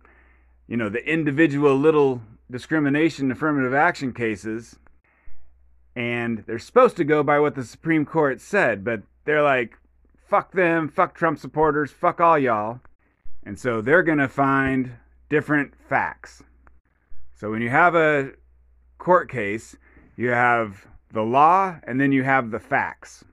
you 0.69 0.77
know, 0.77 0.91
the 0.91 1.03
individual 1.11 1.75
little 1.79 2.21
discrimination 2.51 3.31
affirmative 3.31 3.75
action 3.75 4.13
cases. 4.13 4.79
And 5.97 6.45
they're 6.47 6.59
supposed 6.59 6.97
to 6.97 7.05
go 7.05 7.23
by 7.23 7.41
what 7.41 7.55
the 7.55 7.65
Supreme 7.65 8.05
Court 8.05 8.41
said, 8.41 8.85
but 8.85 9.03
they're 9.25 9.43
like, 9.43 9.77
fuck 10.29 10.53
them, 10.53 10.89
fuck 10.89 11.15
Trump 11.15 11.39
supporters, 11.39 11.91
fuck 11.91 12.21
all 12.21 12.39
y'all. 12.39 12.81
And 13.45 13.59
so 13.59 13.81
they're 13.81 14.03
going 14.03 14.19
to 14.19 14.29
find 14.29 14.93
different 15.29 15.75
facts. 15.89 16.43
So 17.35 17.51
when 17.51 17.63
you 17.63 17.71
have 17.71 17.95
a 17.95 18.33
court 18.99 19.31
case, 19.31 19.77
you 20.17 20.29
have 20.29 20.87
the 21.13 21.23
law 21.23 21.79
and 21.85 22.01
then 22.01 22.13
you 22.13 22.23
have 22.23 22.51
the 22.51 22.61
facts. 22.61 23.25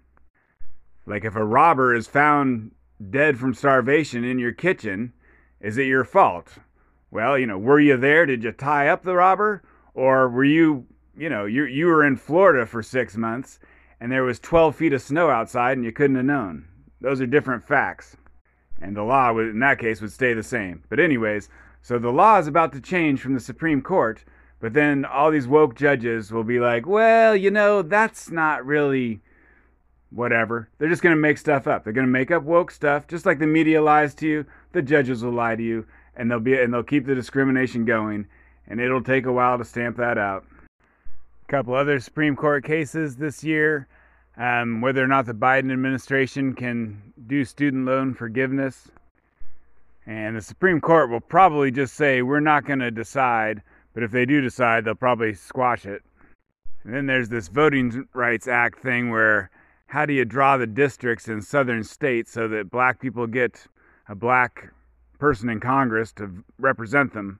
Like 1.06 1.26
if 1.26 1.36
a 1.36 1.46
robber 1.46 1.94
is 1.94 2.08
found 2.08 2.72
dead 3.10 3.38
from 3.38 3.54
starvation 3.54 4.24
in 4.24 4.40
your 4.40 4.52
kitchen, 4.52 5.14
is 5.60 5.78
it 5.78 5.88
your 5.88 6.04
fault? 6.04 6.58
Well, 7.12 7.38
you 7.38 7.48
know, 7.48 7.58
were 7.58 7.80
you 7.80 7.98
there? 7.98 8.26
Did 8.26 8.43
you 8.43 8.52
tie 8.52 8.89
up 8.89 9.04
the 9.04 9.15
robber? 9.15 9.63
Or 9.93 10.30
were 10.30 10.43
you, 10.43 10.86
you 11.17 11.30
know, 11.30 11.46
you, 11.46 11.65
you 11.65 11.88
were 11.88 12.06
in 12.06 12.17
Florida 12.17 12.65
for 12.65 12.84
six 12.84 13.17
months 13.17 13.60
and 14.00 14.12
there 14.12 14.24
was 14.24 14.39
12 14.39 14.76
feet 14.76 14.93
of 14.93 15.02
snow 15.02 15.30
outside 15.30 15.78
and 15.78 15.86
you 15.86 15.91
couldn't 15.91 16.17
have 16.17 16.26
known? 16.26 16.67
Those 17.02 17.22
are 17.22 17.28
different 17.28 17.63
facts 17.63 18.17
and 18.82 18.96
the 18.96 19.04
law 19.04 19.34
would, 19.34 19.48
in 19.48 19.60
that 19.60 19.80
case 19.80 20.02
would 20.02 20.12
stay 20.12 20.34
the 20.34 20.43
same. 20.43 20.84
But 20.89 21.00
anyways, 21.00 21.50
so 21.82 21.98
the 21.98 22.12
law 22.12 22.38
is 22.39 22.48
about 22.48 22.74
to 22.74 22.82
change 22.82 23.22
from 23.22 23.34
the 23.34 23.39
Supreme 23.39 23.82
Court, 23.82 24.24
but 24.60 24.74
then 24.74 25.06
all 25.06 25.32
these 25.32 25.48
woke 25.48 25.76
judges 25.76 26.32
will 26.32 26.43
be 26.43 26.60
like, 26.60 26.86
well, 26.86 27.36
you 27.36 27.52
know, 27.52 27.82
that's 27.82 28.30
not 28.30 28.65
really 28.65 29.22
whatever. 30.10 30.70
They're 30.78 30.89
just 30.89 31.02
going 31.02 31.15
to 31.15 31.22
make 31.22 31.38
stuff 31.38 31.67
up. 31.67 31.84
They're 31.84 31.93
going 31.93 32.08
to 32.08 32.12
make 32.12 32.32
up 32.32 32.43
woke 32.43 32.72
stuff, 32.72 33.08
just 33.08 33.26
like 33.26 33.39
the 33.39 33.48
media 33.48 33.82
lies 33.82 34.13
to 34.15 34.28
you. 34.28 34.46
The 34.72 34.82
judges 34.82 35.24
will 35.24 35.32
lie 35.32 35.56
to 35.56 35.63
you, 35.63 35.86
and 36.18 36.30
they'll 36.30 36.42
be 36.42 36.60
and 36.60 36.74
they'll 36.74 36.84
keep 36.84 37.06
the 37.06 37.16
discrimination 37.16 37.86
going, 37.86 38.28
and 38.68 38.82
it'll 38.82 39.04
take 39.04 39.26
a 39.26 39.32
while 39.32 39.58
to 39.58 39.64
stamp 39.64 39.96
that 39.98 40.18
out. 40.18 40.44
A 41.48 41.52
couple 41.52 41.74
other 41.74 42.02
Supreme 42.02 42.36
Court 42.36 42.66
cases 42.66 43.16
this 43.16 43.42
year 43.42 43.88
um, 44.38 44.82
whether 44.82 45.04
or 45.04 45.08
not 45.08 45.26
the 45.26 45.34
Biden 45.34 45.72
administration 45.72 46.54
can 46.54 47.02
do 47.26 47.44
student 47.44 47.86
loan 47.86 48.14
forgiveness. 48.14 48.90
And 50.06 50.38
the 50.38 50.42
Supreme 50.42 50.80
Court 50.80 51.10
will 51.10 51.20
probably 51.20 51.72
just 51.72 51.96
say, 51.96 52.22
we're 52.22 52.40
not 52.40 52.66
going 52.66 52.80
to 52.80 52.92
decide, 52.92 53.62
but 53.94 54.04
if 54.04 54.12
they 54.12 54.26
do 54.26 54.40
decide, 54.40 54.86
they'll 54.86 54.96
probably 54.96 55.34
squash 55.34 55.86
it. 55.86 56.04
And 56.84 56.94
then 56.94 57.08
there's 57.08 57.30
this 57.30 57.50
Voting 57.50 58.08
Rights 58.14 58.48
Act 58.48 58.80
thing 58.80 59.10
where 59.10 59.50
how 59.88 60.06
do 60.06 60.14
you 60.14 60.24
draw 60.24 60.58
the 60.58 60.68
districts 60.68 61.28
in 61.28 61.42
southern 61.42 61.84
states 61.84 62.32
so 62.32 62.48
that 62.48 62.70
black 62.70 63.02
people 63.02 63.28
get 63.28 63.68
a 64.08 64.16
black 64.16 64.72
person 65.18 65.50
in 65.50 65.60
Congress 65.60 66.12
to 66.14 66.44
represent 66.58 67.14
them? 67.14 67.40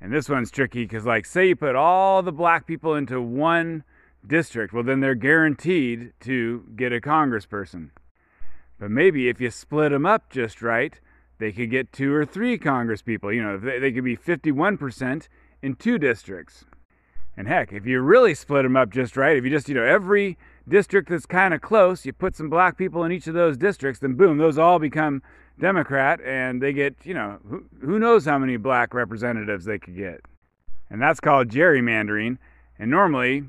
And 0.00 0.12
this 0.12 0.28
one's 0.28 0.50
tricky 0.50 0.84
because, 0.84 1.06
like, 1.06 1.24
say 1.24 1.48
you 1.48 1.56
put 1.56 1.74
all 1.74 2.22
the 2.22 2.32
black 2.32 2.66
people 2.66 2.94
into 2.94 3.20
one 3.20 3.84
district, 4.26 4.72
well, 4.72 4.82
then 4.82 5.00
they're 5.00 5.14
guaranteed 5.14 6.12
to 6.20 6.64
get 6.76 6.92
a 6.92 7.00
congressperson. 7.00 7.90
But 8.78 8.90
maybe 8.90 9.28
if 9.28 9.40
you 9.40 9.50
split 9.50 9.92
them 9.92 10.04
up 10.04 10.30
just 10.30 10.60
right, 10.60 10.98
they 11.38 11.52
could 11.52 11.70
get 11.70 11.92
two 11.92 12.12
or 12.12 12.24
three 12.24 12.58
congresspeople. 12.58 13.34
You 13.34 13.42
know, 13.42 13.58
they, 13.58 13.78
they 13.78 13.92
could 13.92 14.04
be 14.04 14.16
51% 14.16 15.28
in 15.62 15.74
two 15.76 15.98
districts. 15.98 16.64
And 17.36 17.48
heck, 17.48 17.72
if 17.72 17.86
you 17.86 18.00
really 18.00 18.34
split 18.34 18.62
them 18.62 18.76
up 18.76 18.90
just 18.90 19.16
right, 19.16 19.36
if 19.36 19.44
you 19.44 19.50
just, 19.50 19.68
you 19.68 19.74
know, 19.74 19.84
every 19.84 20.38
district 20.68 21.08
that's 21.08 21.26
kind 21.26 21.54
of 21.54 21.60
close, 21.60 22.04
you 22.04 22.12
put 22.12 22.36
some 22.36 22.50
black 22.50 22.76
people 22.76 23.04
in 23.04 23.12
each 23.12 23.26
of 23.26 23.34
those 23.34 23.56
districts, 23.56 24.00
then 24.00 24.14
boom, 24.14 24.38
those 24.38 24.58
all 24.58 24.78
become 24.78 25.22
Democrat 25.58 26.20
and 26.24 26.60
they 26.60 26.72
get, 26.72 26.94
you 27.04 27.14
know, 27.14 27.38
who, 27.48 27.64
who 27.80 27.98
knows 27.98 28.24
how 28.24 28.38
many 28.38 28.56
black 28.56 28.92
representatives 28.92 29.64
they 29.64 29.78
could 29.78 29.96
get. 29.96 30.20
And 30.90 31.00
that's 31.00 31.20
called 31.20 31.48
gerrymandering. 31.48 32.38
And 32.78 32.90
normally, 32.90 33.44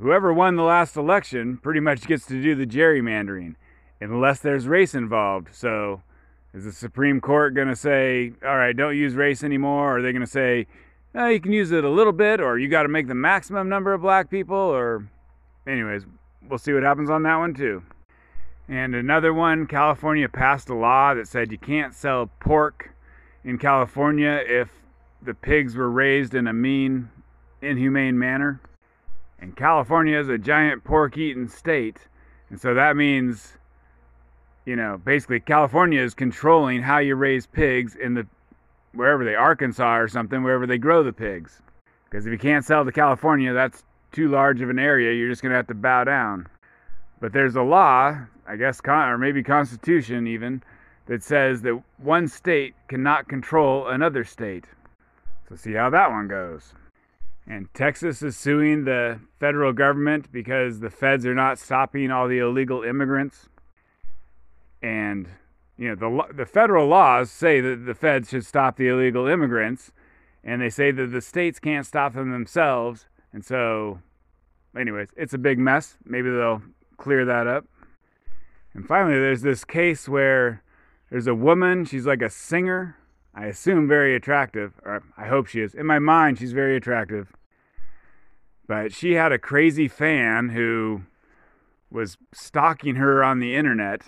whoever 0.00 0.32
won 0.32 0.56
the 0.56 0.62
last 0.62 0.96
election 0.96 1.58
pretty 1.58 1.80
much 1.80 2.06
gets 2.06 2.26
to 2.26 2.42
do 2.42 2.54
the 2.54 2.66
gerrymandering 2.66 3.54
unless 4.00 4.40
there's 4.40 4.66
race 4.66 4.94
involved. 4.94 5.48
So 5.52 6.02
is 6.54 6.64
the 6.64 6.72
Supreme 6.72 7.20
Court 7.20 7.54
going 7.54 7.68
to 7.68 7.76
say, 7.76 8.32
all 8.44 8.56
right, 8.56 8.76
don't 8.76 8.96
use 8.96 9.14
race 9.14 9.44
anymore? 9.44 9.92
Or 9.92 9.98
are 9.98 10.02
they 10.02 10.12
going 10.12 10.24
to 10.24 10.30
say, 10.30 10.66
no, 11.14 11.28
you 11.28 11.40
can 11.40 11.52
use 11.52 11.70
it 11.70 11.84
a 11.84 11.90
little 11.90 12.12
bit, 12.12 12.40
or 12.40 12.58
you 12.58 12.68
got 12.68 12.82
to 12.82 12.88
make 12.88 13.06
the 13.06 13.14
maximum 13.14 13.68
number 13.68 13.92
of 13.92 14.00
black 14.00 14.30
people? 14.30 14.56
Or, 14.56 15.06
anyways, 15.66 16.04
we'll 16.48 16.58
see 16.58 16.72
what 16.72 16.82
happens 16.82 17.10
on 17.10 17.22
that 17.24 17.36
one 17.36 17.54
too. 17.54 17.82
And 18.68 18.94
another 18.94 19.34
one 19.34 19.66
California 19.66 20.28
passed 20.28 20.68
a 20.68 20.74
law 20.74 21.14
that 21.14 21.28
said 21.28 21.52
you 21.52 21.58
can't 21.58 21.94
sell 21.94 22.30
pork 22.40 22.94
in 23.44 23.58
California 23.58 24.42
if 24.46 24.70
the 25.20 25.34
pigs 25.34 25.76
were 25.76 25.90
raised 25.90 26.34
in 26.34 26.46
a 26.46 26.52
mean, 26.52 27.10
inhumane 27.60 28.18
manner. 28.18 28.60
And 29.38 29.56
California 29.56 30.18
is 30.18 30.28
a 30.28 30.38
giant 30.38 30.84
pork 30.84 31.16
eating 31.18 31.48
state. 31.48 31.98
And 32.50 32.60
so 32.60 32.74
that 32.74 32.96
means, 32.96 33.56
you 34.64 34.76
know, 34.76 35.00
basically 35.04 35.40
California 35.40 36.00
is 36.00 36.14
controlling 36.14 36.82
how 36.82 36.98
you 36.98 37.16
raise 37.16 37.46
pigs 37.46 37.96
in 37.96 38.14
the 38.14 38.26
wherever 38.94 39.24
they 39.24 39.34
Arkansas 39.34 39.96
or 39.96 40.06
something, 40.06 40.42
wherever 40.42 40.66
they 40.66 40.78
grow 40.78 41.02
the 41.02 41.12
pigs. 41.12 41.60
Because 42.04 42.26
if 42.26 42.32
you 42.32 42.38
can't 42.38 42.64
sell 42.64 42.84
to 42.84 42.92
California, 42.92 43.52
that's 43.52 43.84
too 44.12 44.28
large 44.28 44.60
of 44.60 44.70
an 44.70 44.78
area. 44.78 45.12
You're 45.12 45.28
just 45.28 45.42
going 45.42 45.50
to 45.50 45.56
have 45.56 45.66
to 45.68 45.74
bow 45.74 46.04
down. 46.04 46.46
But 47.20 47.32
there's 47.32 47.56
a 47.56 47.62
law, 47.62 48.18
I 48.46 48.56
guess, 48.56 48.80
or 48.86 49.18
maybe 49.18 49.42
constitution 49.42 50.26
even, 50.26 50.62
that 51.06 51.22
says 51.22 51.62
that 51.62 51.82
one 51.98 52.28
state 52.28 52.74
cannot 52.88 53.28
control 53.28 53.88
another 53.88 54.24
state. 54.24 54.66
So 55.48 55.56
see 55.56 55.72
how 55.72 55.90
that 55.90 56.10
one 56.10 56.28
goes. 56.28 56.74
And 57.46 57.72
Texas 57.74 58.22
is 58.22 58.36
suing 58.36 58.84
the 58.84 59.20
federal 59.40 59.72
government 59.72 60.30
because 60.30 60.80
the 60.80 60.90
feds 60.90 61.26
are 61.26 61.34
not 61.34 61.58
stopping 61.58 62.10
all 62.10 62.28
the 62.28 62.38
illegal 62.38 62.82
immigrants. 62.82 63.48
And 64.80 65.28
you 65.76 65.88
know, 65.88 65.94
the 65.94 66.34
the 66.34 66.46
federal 66.46 66.86
laws 66.86 67.30
say 67.30 67.60
that 67.60 67.86
the 67.86 67.94
feds 67.94 68.30
should 68.30 68.46
stop 68.46 68.76
the 68.76 68.88
illegal 68.88 69.26
immigrants, 69.26 69.90
and 70.44 70.62
they 70.62 70.70
say 70.70 70.90
that 70.92 71.08
the 71.08 71.20
states 71.20 71.58
can't 71.58 71.86
stop 71.86 72.14
them 72.14 72.30
themselves. 72.30 73.06
And 73.32 73.44
so, 73.44 74.00
anyways, 74.78 75.08
it's 75.16 75.34
a 75.34 75.38
big 75.38 75.58
mess. 75.58 75.96
Maybe 76.04 76.30
they'll 76.30 76.62
clear 76.96 77.24
that 77.24 77.46
up. 77.46 77.64
And 78.74 78.86
finally, 78.86 79.14
there's 79.14 79.42
this 79.42 79.64
case 79.64 80.08
where 80.08 80.62
there's 81.10 81.26
a 81.26 81.34
woman, 81.34 81.84
she's 81.84 82.06
like 82.06 82.22
a 82.22 82.30
singer, 82.30 82.96
I 83.34 83.46
assume 83.46 83.88
very 83.88 84.14
attractive, 84.14 84.74
or 84.84 85.02
I 85.16 85.26
hope 85.26 85.46
she 85.46 85.60
is. 85.60 85.74
In 85.74 85.86
my 85.86 85.98
mind, 85.98 86.38
she's 86.38 86.52
very 86.52 86.76
attractive. 86.76 87.32
But 88.66 88.92
she 88.92 89.12
had 89.12 89.32
a 89.32 89.38
crazy 89.38 89.88
fan 89.88 90.50
who 90.50 91.02
was 91.90 92.16
stalking 92.32 92.96
her 92.96 93.22
on 93.24 93.40
the 93.40 93.54
internet. 93.54 94.02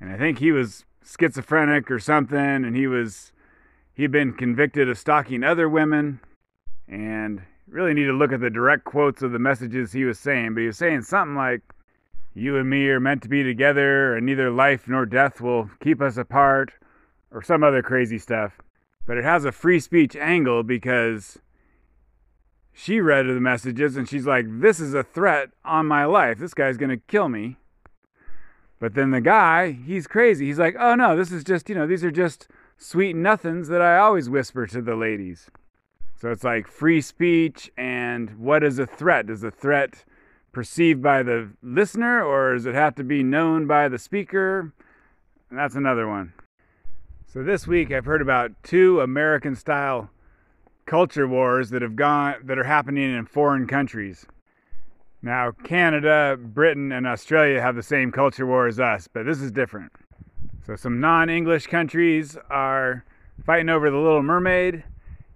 And 0.00 0.10
I 0.10 0.18
think 0.18 0.38
he 0.38 0.52
was 0.52 0.84
schizophrenic 1.04 1.90
or 1.90 1.98
something, 1.98 2.38
and 2.38 2.76
he 2.76 2.86
was 2.86 3.32
he'd 3.94 4.12
been 4.12 4.32
convicted 4.32 4.88
of 4.88 4.98
stalking 4.98 5.44
other 5.44 5.68
women. 5.68 6.20
And 6.88 7.42
really 7.72 7.94
need 7.94 8.04
to 8.04 8.12
look 8.12 8.32
at 8.32 8.40
the 8.40 8.50
direct 8.50 8.84
quotes 8.84 9.22
of 9.22 9.32
the 9.32 9.38
messages 9.38 9.92
he 9.92 10.04
was 10.04 10.18
saying, 10.18 10.54
but 10.54 10.60
he 10.60 10.66
was 10.66 10.78
saying 10.78 11.02
something 11.02 11.36
like, 11.36 11.62
You 12.34 12.56
and 12.58 12.68
me 12.68 12.88
are 12.88 13.00
meant 13.00 13.22
to 13.22 13.28
be 13.28 13.42
together, 13.42 14.14
and 14.14 14.26
neither 14.26 14.50
life 14.50 14.86
nor 14.86 15.06
death 15.06 15.40
will 15.40 15.70
keep 15.80 16.00
us 16.00 16.16
apart 16.16 16.72
or 17.30 17.42
some 17.42 17.64
other 17.64 17.82
crazy 17.82 18.18
stuff. 18.18 18.60
But 19.06 19.16
it 19.16 19.24
has 19.24 19.44
a 19.44 19.52
free 19.52 19.80
speech 19.80 20.14
angle 20.14 20.62
because 20.62 21.38
she 22.72 23.00
read 23.00 23.26
the 23.26 23.40
messages 23.40 23.96
and 23.96 24.08
she's 24.08 24.26
like, 24.26 24.46
This 24.48 24.78
is 24.78 24.94
a 24.94 25.02
threat 25.02 25.50
on 25.64 25.86
my 25.86 26.04
life. 26.04 26.38
This 26.38 26.54
guy's 26.54 26.76
going 26.76 26.90
to 26.90 27.02
kill 27.08 27.28
me. 27.28 27.56
But 28.78 28.94
then 28.94 29.12
the 29.12 29.20
guy, 29.20 29.72
he's 29.72 30.06
crazy. 30.06 30.46
He's 30.46 30.58
like, 30.58 30.76
Oh 30.78 30.94
no, 30.94 31.16
this 31.16 31.32
is 31.32 31.42
just, 31.42 31.68
you 31.68 31.74
know, 31.74 31.86
these 31.86 32.04
are 32.04 32.10
just 32.10 32.48
sweet 32.76 33.16
nothings 33.16 33.68
that 33.68 33.80
I 33.80 33.96
always 33.98 34.28
whisper 34.28 34.66
to 34.66 34.82
the 34.82 34.94
ladies. 34.94 35.50
So 36.22 36.30
it's 36.30 36.44
like 36.44 36.68
free 36.68 37.00
speech 37.00 37.68
and 37.76 38.38
what 38.38 38.62
is 38.62 38.78
a 38.78 38.86
threat? 38.86 39.28
Is 39.28 39.42
a 39.42 39.50
threat 39.50 40.04
perceived 40.52 41.02
by 41.02 41.24
the 41.24 41.50
listener 41.64 42.22
or 42.22 42.54
does 42.54 42.64
it 42.64 42.76
have 42.76 42.94
to 42.94 43.02
be 43.02 43.24
known 43.24 43.66
by 43.66 43.88
the 43.88 43.98
speaker? 43.98 44.72
And 45.50 45.58
that's 45.58 45.74
another 45.74 46.06
one. 46.06 46.32
So 47.26 47.42
this 47.42 47.66
week 47.66 47.90
I've 47.90 48.04
heard 48.04 48.22
about 48.22 48.52
two 48.62 49.00
American 49.00 49.56
style 49.56 50.10
culture 50.86 51.26
wars 51.26 51.70
that 51.70 51.82
have 51.82 51.96
gone 51.96 52.36
that 52.44 52.56
are 52.56 52.62
happening 52.62 53.12
in 53.12 53.26
foreign 53.26 53.66
countries. 53.66 54.24
Now, 55.22 55.50
Canada, 55.64 56.38
Britain, 56.40 56.92
and 56.92 57.04
Australia 57.04 57.60
have 57.60 57.74
the 57.74 57.82
same 57.82 58.12
culture 58.12 58.46
war 58.46 58.68
as 58.68 58.78
us, 58.78 59.08
but 59.12 59.26
this 59.26 59.40
is 59.40 59.50
different. 59.50 59.90
So, 60.64 60.76
some 60.76 61.00
non 61.00 61.28
English 61.28 61.66
countries 61.66 62.36
are 62.48 63.04
fighting 63.44 63.68
over 63.68 63.90
the 63.90 63.96
Little 63.96 64.22
Mermaid, 64.22 64.84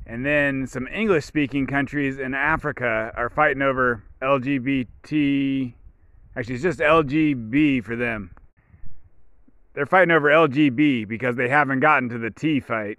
and 0.07 0.25
then 0.25 0.69
some 0.69 0.87
English 0.87 1.25
speaking 1.25 1.67
countries 1.67 2.19
in 2.19 2.33
Africa 2.33 3.13
are 3.17 3.29
fighting 3.29 3.61
over 3.61 4.05
LGBT. 4.23 5.75
Actually, 6.37 6.55
it's 6.55 6.63
just 6.63 6.79
LGB 6.79 7.83
for 7.83 7.97
them. 7.97 8.31
They're 9.75 9.85
fighting 9.85 10.13
over 10.13 10.29
LGB 10.29 11.09
because 11.09 11.35
they 11.35 11.49
haven't 11.49 11.81
gotten 11.81 12.09
to 12.11 12.19
the 12.19 12.31
T 12.31 12.61
fight. 12.61 12.99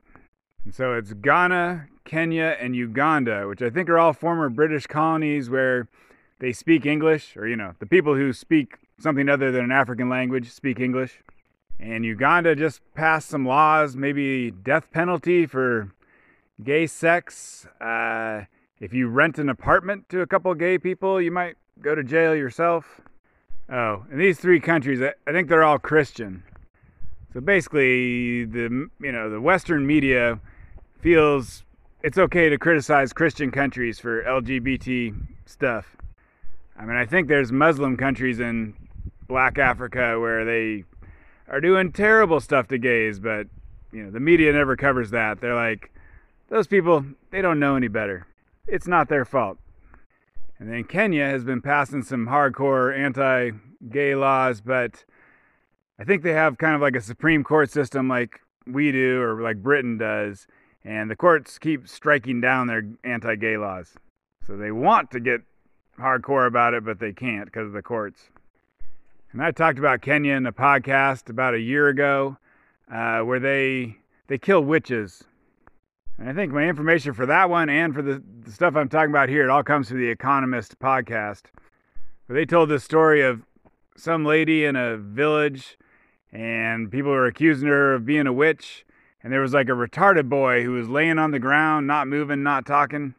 And 0.65 0.75
so 0.75 0.93
it's 0.93 1.13
Ghana, 1.13 1.87
Kenya, 2.03 2.57
and 2.59 2.75
Uganda, 2.75 3.47
which 3.47 3.61
I 3.61 3.69
think 3.69 3.89
are 3.89 3.97
all 3.97 4.11
former 4.11 4.49
British 4.49 4.85
colonies 4.85 5.49
where 5.49 5.87
they 6.39 6.51
speak 6.51 6.85
English, 6.85 7.37
or, 7.37 7.47
you 7.47 7.55
know, 7.55 7.73
the 7.79 7.85
people 7.85 8.15
who 8.15 8.33
speak 8.33 8.75
something 8.99 9.29
other 9.29 9.51
than 9.51 9.63
an 9.63 9.71
African 9.71 10.09
language 10.09 10.51
speak 10.51 10.79
English. 10.79 11.19
And 11.79 12.03
Uganda 12.03 12.55
just 12.55 12.81
passed 12.95 13.29
some 13.29 13.45
laws, 13.45 13.95
maybe 13.95 14.51
death 14.51 14.91
penalty 14.91 15.45
for 15.45 15.91
gay 16.63 16.87
sex. 16.87 17.67
Uh, 17.81 18.41
if 18.79 18.93
you 18.93 19.07
rent 19.07 19.39
an 19.39 19.49
apartment 19.49 20.09
to 20.09 20.21
a 20.21 20.27
couple 20.27 20.53
gay 20.53 20.77
people, 20.77 21.21
you 21.21 21.31
might 21.31 21.55
go 21.81 21.95
to 21.95 22.03
jail 22.03 22.35
yourself. 22.35 23.01
Oh, 23.69 24.05
and 24.09 24.19
these 24.19 24.39
three 24.39 24.59
countries, 24.59 25.01
I 25.01 25.31
think 25.31 25.49
they're 25.49 25.63
all 25.63 25.79
Christian. 25.79 26.43
So 27.33 27.41
basically, 27.41 28.45
the 28.45 28.87
you 29.01 29.11
know 29.11 29.29
the 29.29 29.41
Western 29.41 29.85
media 29.85 30.39
feels 31.01 31.63
it's 32.03 32.17
okay 32.17 32.49
to 32.49 32.57
criticize 32.57 33.11
Christian 33.11 33.51
countries 33.51 33.99
for 33.99 34.23
LGBT 34.23 35.15
stuff. 35.45 35.97
I 36.79 36.85
mean, 36.85 36.95
I 36.95 37.05
think 37.05 37.27
there's 37.27 37.51
Muslim 37.51 37.97
countries 37.97 38.39
in 38.39 38.73
Black 39.27 39.57
Africa 39.57 40.19
where 40.19 40.45
they 40.45 40.85
are 41.49 41.59
doing 41.59 41.91
terrible 41.91 42.39
stuff 42.39 42.67
to 42.69 42.77
gays, 42.77 43.19
but 43.19 43.47
you 43.91 44.03
know, 44.03 44.11
the 44.11 44.19
media 44.19 44.53
never 44.53 44.75
covers 44.75 45.11
that. 45.11 45.41
They're 45.41 45.55
like, 45.55 45.91
those 46.49 46.67
people, 46.67 47.05
they 47.31 47.41
don't 47.41 47.59
know 47.59 47.75
any 47.75 47.87
better. 47.87 48.27
It's 48.67 48.87
not 48.87 49.09
their 49.09 49.25
fault. 49.25 49.57
And 50.59 50.71
then 50.71 50.83
Kenya 50.85 51.25
has 51.25 51.43
been 51.43 51.61
passing 51.61 52.01
some 52.03 52.27
hardcore 52.27 52.97
anti 52.97 53.51
gay 53.89 54.15
laws, 54.15 54.61
but 54.61 55.05
I 55.99 56.03
think 56.03 56.23
they 56.23 56.33
have 56.33 56.57
kind 56.57 56.75
of 56.75 56.81
like 56.81 56.95
a 56.95 57.01
Supreme 57.01 57.43
Court 57.43 57.69
system 57.69 58.07
like 58.07 58.39
we 58.65 58.91
do 58.91 59.21
or 59.21 59.41
like 59.41 59.57
Britain 59.57 59.97
does. 59.97 60.47
And 60.83 61.11
the 61.11 61.15
courts 61.15 61.59
keep 61.59 61.87
striking 61.87 62.41
down 62.41 62.67
their 62.67 62.83
anti 63.03 63.35
gay 63.35 63.57
laws. 63.57 63.93
So 64.45 64.55
they 64.57 64.71
want 64.71 65.11
to 65.11 65.19
get 65.19 65.41
hardcore 65.99 66.47
about 66.47 66.73
it, 66.73 66.85
but 66.85 66.99
they 66.99 67.13
can't 67.13 67.45
because 67.45 67.67
of 67.67 67.73
the 67.73 67.81
courts. 67.81 68.29
And 69.31 69.43
I 69.43 69.51
talked 69.51 69.77
about 69.77 70.01
Kenya 70.01 70.33
in 70.33 70.45
a 70.45 70.53
podcast 70.53 71.29
about 71.29 71.53
a 71.53 71.59
year 71.59 71.89
ago, 71.89 72.37
uh, 72.91 73.19
where 73.19 73.39
they 73.39 73.97
they 74.27 74.37
kill 74.37 74.61
witches. 74.61 75.23
And 76.19 76.27
I 76.27 76.33
think 76.33 76.51
my 76.51 76.63
information 76.63 77.13
for 77.13 77.27
that 77.27 77.49
one 77.49 77.69
and 77.69 77.93
for 77.93 78.01
the, 78.01 78.23
the 78.43 78.51
stuff 78.51 78.75
I'm 78.75 78.89
talking 78.89 79.11
about 79.11 79.29
here, 79.29 79.43
it 79.43 79.49
all 79.49 79.63
comes 79.63 79.89
from 79.89 79.99
the 79.99 80.09
Economist 80.09 80.79
podcast. 80.79 81.43
But 82.27 82.33
they 82.33 82.45
told 82.45 82.69
this 82.69 82.83
story 82.83 83.21
of 83.21 83.43
some 83.95 84.25
lady 84.25 84.65
in 84.65 84.75
a 84.75 84.97
village, 84.97 85.77
and 86.31 86.91
people 86.91 87.11
were 87.11 87.27
accusing 87.27 87.67
her 87.67 87.93
of 87.93 88.05
being 88.05 88.25
a 88.25 88.33
witch. 88.33 88.83
And 89.21 89.31
there 89.31 89.41
was 89.41 89.53
like 89.53 89.69
a 89.69 89.73
retarded 89.73 90.27
boy 90.27 90.63
who 90.63 90.71
was 90.71 90.89
laying 90.89 91.19
on 91.19 91.31
the 91.31 91.39
ground, 91.39 91.85
not 91.85 92.07
moving, 92.07 92.41
not 92.41 92.65
talking. 92.65 93.13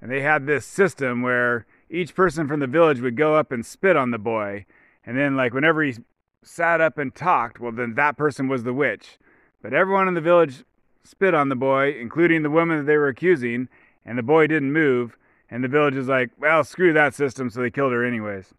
And 0.00 0.10
they 0.10 0.20
had 0.20 0.46
this 0.46 0.64
system 0.64 1.22
where 1.22 1.66
each 1.88 2.14
person 2.14 2.46
from 2.46 2.60
the 2.60 2.66
village 2.66 3.00
would 3.00 3.16
go 3.16 3.34
up 3.34 3.50
and 3.50 3.66
spit 3.66 3.96
on 3.96 4.12
the 4.12 4.18
boy. 4.18 4.66
And 5.04 5.18
then, 5.18 5.36
like, 5.36 5.52
whenever 5.52 5.82
he 5.82 5.96
sat 6.42 6.80
up 6.80 6.96
and 6.96 7.14
talked, 7.14 7.58
well, 7.58 7.72
then 7.72 7.94
that 7.94 8.16
person 8.16 8.48
was 8.48 8.62
the 8.62 8.72
witch. 8.72 9.18
But 9.62 9.74
everyone 9.74 10.08
in 10.08 10.14
the 10.14 10.20
village 10.20 10.64
spit 11.04 11.34
on 11.34 11.48
the 11.48 11.56
boy, 11.56 11.94
including 11.98 12.42
the 12.42 12.50
woman 12.50 12.78
that 12.78 12.84
they 12.84 12.96
were 12.96 13.08
accusing, 13.08 13.68
and 14.04 14.18
the 14.18 14.22
boy 14.22 14.46
didn't 14.46 14.72
move. 14.72 15.16
And 15.50 15.64
the 15.64 15.68
village 15.68 15.96
is 15.96 16.06
like, 16.06 16.30
well, 16.38 16.62
screw 16.62 16.92
that 16.92 17.14
system, 17.14 17.50
so 17.50 17.60
they 17.60 17.70
killed 17.70 17.92
her 17.92 18.04
anyways. 18.04 18.54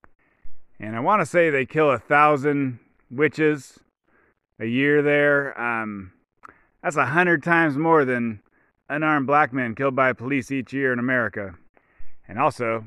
And 0.79 0.95
I 0.95 0.99
want 0.99 1.21
to 1.21 1.25
say 1.25 1.49
they 1.49 1.65
kill 1.65 1.89
a 1.91 1.99
thousand 1.99 2.79
witches 3.09 3.79
a 4.59 4.65
year 4.65 5.01
there. 5.01 5.59
Um, 5.59 6.11
that's 6.83 6.95
a 6.97 7.05
hundred 7.05 7.43
times 7.43 7.77
more 7.77 8.03
than 8.03 8.41
unarmed 8.89 9.27
black 9.27 9.53
men 9.53 9.75
killed 9.75 9.95
by 9.95 10.11
police 10.13 10.51
each 10.51 10.73
year 10.73 10.91
in 10.91 10.99
America. 10.99 11.55
And 12.27 12.39
also, 12.39 12.85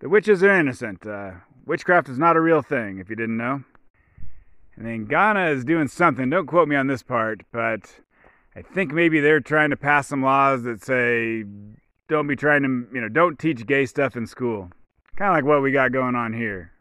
the 0.00 0.08
witches 0.08 0.42
are 0.42 0.58
innocent. 0.58 1.06
Uh, 1.06 1.32
witchcraft 1.66 2.08
is 2.08 2.18
not 2.18 2.36
a 2.36 2.40
real 2.40 2.62
thing, 2.62 2.98
if 2.98 3.10
you 3.10 3.16
didn't 3.16 3.36
know. 3.36 3.64
And 4.76 4.86
then 4.86 5.04
Ghana 5.04 5.50
is 5.50 5.64
doing 5.64 5.88
something. 5.88 6.30
Don't 6.30 6.46
quote 6.46 6.68
me 6.68 6.76
on 6.76 6.86
this 6.86 7.02
part, 7.02 7.42
but 7.52 8.00
I 8.54 8.62
think 8.62 8.92
maybe 8.92 9.20
they're 9.20 9.40
trying 9.40 9.70
to 9.70 9.76
pass 9.76 10.08
some 10.08 10.22
laws 10.22 10.64
that 10.64 10.84
say 10.84 11.44
don't 12.08 12.26
be 12.26 12.36
trying 12.36 12.62
to, 12.62 12.94
you 12.94 13.00
know, 13.00 13.08
don't 13.08 13.38
teach 13.38 13.64
gay 13.66 13.86
stuff 13.86 14.16
in 14.16 14.26
school. 14.26 14.70
Kind 15.16 15.30
of 15.30 15.36
like 15.36 15.44
what 15.44 15.62
we 15.62 15.72
got 15.72 15.92
going 15.92 16.14
on 16.14 16.32
here. 16.32 16.72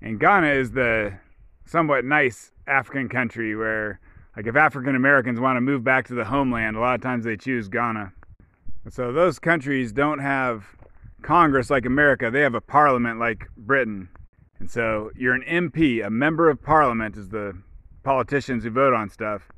And 0.00 0.20
Ghana 0.20 0.48
is 0.48 0.70
the 0.72 1.18
somewhat 1.66 2.04
nice 2.04 2.52
African 2.66 3.08
country 3.08 3.56
where, 3.56 4.00
like, 4.36 4.46
if 4.46 4.54
African 4.54 4.94
Americans 4.94 5.40
want 5.40 5.56
to 5.56 5.60
move 5.60 5.82
back 5.82 6.06
to 6.08 6.14
the 6.14 6.24
homeland, 6.24 6.76
a 6.76 6.80
lot 6.80 6.94
of 6.94 7.00
times 7.00 7.24
they 7.24 7.36
choose 7.36 7.68
Ghana. 7.68 8.12
So 8.90 9.12
those 9.12 9.38
countries 9.38 9.92
don't 9.92 10.18
have 10.18 10.64
Congress 11.22 11.70
like 11.70 11.86
America, 11.86 12.30
they 12.30 12.42
have 12.42 12.54
a 12.54 12.60
parliament 12.60 13.18
like 13.18 13.48
Britain. 13.56 14.08
And 14.60 14.70
so 14.70 15.10
you're 15.16 15.34
an 15.34 15.44
MP, 15.48 16.04
a 16.04 16.10
member 16.10 16.50
of 16.50 16.62
parliament 16.62 17.16
is 17.16 17.30
the 17.30 17.56
politicians 18.02 18.62
who 18.64 18.70
vote 18.70 18.92
on 18.92 19.08
stuff. 19.08 19.48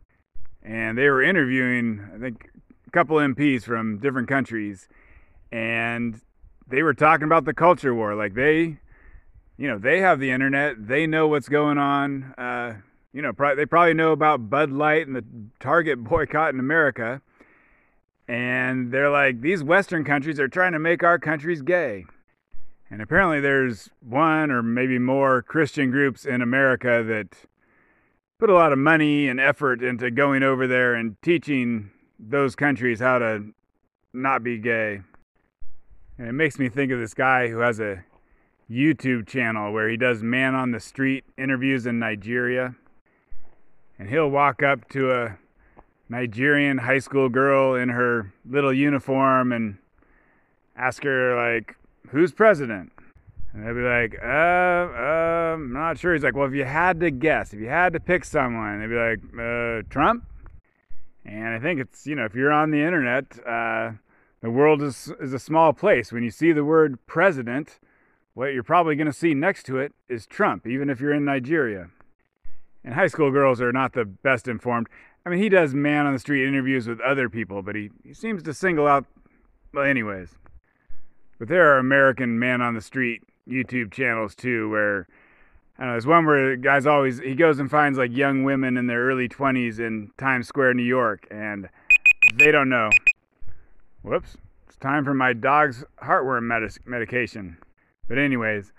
And 0.67 0.99
they 0.99 1.09
were 1.09 1.23
interviewing, 1.23 2.05
I 2.13 2.19
think, 2.19 2.51
a 2.89 2.91
couple 2.91 3.17
MPs 3.19 3.63
from 3.63 3.99
different 3.99 4.27
countries. 4.27 4.89
And 5.53 6.21
they 6.67 6.83
were 6.83 6.93
talking 6.93 7.25
about 7.25 7.45
the 7.45 7.55
culture 7.55 7.95
war. 7.95 8.17
Like 8.17 8.35
they, 8.35 8.79
you 9.57 9.69
know, 9.69 9.79
they 9.79 10.01
have 10.01 10.19
the 10.19 10.33
internet, 10.33 10.89
they 10.89 11.07
know 11.07 11.29
what's 11.29 11.49
going 11.49 11.79
on. 11.79 12.35
Uh, 12.37 12.75
you 13.13 13.23
know, 13.23 13.33
they 13.55 13.65
probably 13.65 13.95
know 13.95 14.11
about 14.11 14.51
Bud 14.51 14.73
Light 14.73 15.07
and 15.07 15.15
the 15.15 15.25
Target 15.61 16.03
boycott 16.03 16.53
in 16.53 16.59
America. 16.59 17.23
And 18.27 18.91
they're 18.91 19.11
like, 19.11 19.41
these 19.41 19.63
Western 19.63 20.05
countries 20.05 20.41
are 20.41 20.49
trying 20.49 20.73
to 20.73 20.81
make 20.81 21.05
our 21.05 21.19
countries 21.19 21.63
gay. 21.63 22.07
And 22.91 23.01
apparently, 23.01 23.41
there's 23.41 23.89
one 24.01 24.51
or 24.51 24.63
maybe 24.63 24.99
more 24.99 25.43
Christian 25.43 25.91
groups 25.93 26.25
in 26.25 26.43
America 26.43 27.05
that 27.07 27.47
put 28.39 28.51
a 28.51 28.55
lot 28.55 28.73
of 28.73 28.79
money 28.79 29.29
and 29.29 29.41
effort 29.41 29.83
into 29.83 30.11
going 30.11 30.43
over 30.43 30.67
there 30.67 30.95
and 30.95 31.21
teaching 31.23 31.91
those 32.19 32.55
countries 32.55 33.01
how 33.01 33.19
to 33.19 33.45
not 34.13 34.43
be 34.43 34.59
gay. 34.59 35.01
And 36.19 36.29
it 36.29 36.33
makes 36.33 36.59
me 36.59 36.69
think 36.69 36.93
of 36.93 36.99
this 36.99 37.15
guy 37.15 37.49
who 37.49 37.59
has 37.59 37.81
a 37.81 38.05
YouTube 38.71 39.27
channel 39.27 39.73
where 39.73 39.89
he 39.89 39.97
does 39.97 40.23
man 40.23 40.55
on 40.55 40.71
the 40.71 40.81
street 40.81 41.25
interviews 41.39 41.87
in 41.87 41.99
Nigeria. 41.99 42.75
And 43.99 44.09
he'll 44.09 44.31
walk 44.31 44.63
up 44.63 44.89
to 44.91 45.13
a 45.13 45.39
Nigerian 46.09 46.79
high 46.79 46.99
school 46.99 47.29
girl 47.29 47.75
in 47.75 47.89
her 47.89 48.33
little 48.49 48.73
uniform 48.73 49.53
and 49.53 49.79
ask 50.77 51.03
her 51.05 51.35
like, 51.37 51.77
"Who's 52.11 52.33
president?" 52.33 52.93
And 53.57 53.67
they'd 53.67 53.73
be 53.73 53.81
like, 53.81 54.19
"Uh, 54.23 54.27
uh, 54.27 55.55
I'm 55.55 55.73
not 55.73 55.99
sure." 55.99 56.13
He's 56.13 56.23
like, 56.23 56.37
"Well, 56.37 56.47
if 56.47 56.53
you 56.53 56.65
had 56.65 57.01
to 57.01 57.11
guess, 57.11 57.55
if 57.55 57.61
you 57.61 57.69
had 57.69 57.95
to 57.95 58.01
pick 58.01 58.27
someone," 58.27 58.81
they'd 58.81 58.89
be 58.89 58.95
like, 58.95 59.21
uh, 59.33 59.83
"Trump." 59.89 60.27
And 61.25 61.49
I 61.49 61.59
think 61.59 61.81
it's 61.81 62.07
you 62.07 62.15
know, 62.15 62.27
if 62.27 62.35
you're 62.35 62.53
on 62.53 62.71
the 62.71 62.83
internet, 62.83 63.39
uh, 63.47 63.93
the 64.43 64.51
world 64.51 64.83
is 64.83 65.11
is 65.21 65.33
a 65.33 65.39
small 65.39 65.73
place. 65.73 66.13
When 66.13 66.23
you 66.23 66.31
see 66.31 66.53
the 66.53 66.67
word 66.67 66.99
president, 67.07 67.81
what 68.35 68.53
you're 68.53 68.63
probably 68.63 68.95
going 68.95 69.07
to 69.07 69.13
see 69.13 69.33
next 69.33 69.63
to 69.65 69.79
it 69.79 69.95
is 70.07 70.27
Trump, 70.27 70.67
even 70.67 70.91
if 70.91 71.01
you're 71.01 71.15
in 71.15 71.25
Nigeria. 71.25 71.89
And 72.85 72.93
high 72.93 73.07
school 73.07 73.31
girls 73.31 73.63
are 73.63 73.73
not 73.73 73.95
the 73.95 74.05
best 74.05 74.49
informed. 74.49 74.89
I 75.25 75.31
mean, 75.31 75.39
he 75.39 75.49
does 75.49 75.73
man 75.73 76.07
on 76.07 76.13
the 76.13 76.19
street 76.19 76.47
interviews 76.47 76.87
with 76.87 77.01
other 77.01 77.31
people, 77.31 77.63
but 77.63 77.75
he, 77.75 77.91
he 78.05 78.13
seems 78.13 78.43
to 78.43 78.53
single 78.53 78.87
out. 78.87 79.07
Well, 79.73 79.85
anyways. 79.85 80.37
But 81.39 81.49
there 81.49 81.73
are 81.73 81.79
American 81.79 82.39
man 82.39 82.61
on 82.61 82.75
the 82.75 82.81
street 82.81 83.23
YouTube 83.49 83.93
channels 83.93 84.35
too, 84.35 84.69
where 84.71 85.07
I 85.79 85.83
don't 85.83 85.89
know, 85.89 85.93
there's 85.95 86.07
one 86.07 86.25
where 86.27 86.51
the 86.51 86.57
guy's 86.57 86.87
always 86.87 87.19
he 87.19 87.35
goes 87.35 87.59
and 87.59 87.71
finds 87.71 87.99
like 87.99 88.17
young 88.17 88.45
women 88.45 88.77
in 88.77 88.87
their 88.87 89.05
early 89.07 89.29
20s 89.29 89.79
in 89.79 90.11
Times 90.19 90.49
Square, 90.49 90.75
New 90.75 90.83
York, 90.83 91.27
and 91.31 91.69
they 92.37 92.51
don't 92.51 92.69
know. 92.69 92.91
Whoops, 94.03 94.37
it's 94.67 94.77
time 94.77 95.05
for 95.05 95.15
my 95.15 95.33
dog's 95.33 95.85
heartworm 96.03 96.45
medic- 96.45 96.87
medication. 96.87 97.59
But 98.09 98.19
anyways, 98.19 98.73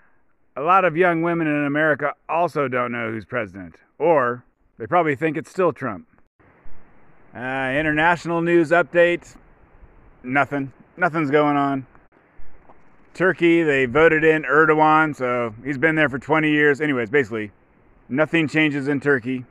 a 0.56 0.62
lot 0.62 0.84
of 0.84 0.96
young 0.96 1.22
women 1.22 1.46
in 1.46 1.66
America 1.66 2.14
also 2.28 2.66
don't 2.66 2.92
know 2.92 3.10
who's 3.10 3.24
president, 3.24 3.76
or 3.98 4.44
they 4.78 4.86
probably 4.86 5.14
think 5.14 5.36
it's 5.36 5.50
still 5.50 5.72
Trump. 5.72 6.06
Uh, 7.34 7.72
international 7.76 8.40
news 8.40 8.70
update. 8.70 9.36
Nothing. 10.24 10.72
Nothing's 10.96 11.30
going 11.30 11.56
on. 11.56 11.86
Turkey, 13.18 13.64
they 13.64 13.84
voted 13.84 14.22
in 14.22 14.44
Erdogan, 14.44 15.12
so 15.12 15.52
he's 15.64 15.76
been 15.76 15.96
there 15.96 16.08
for 16.08 16.20
20 16.20 16.52
years. 16.52 16.80
Anyways, 16.80 17.10
basically, 17.10 17.50
nothing 18.08 18.46
changes 18.46 18.86
in 18.86 19.00
Turkey. 19.00 19.44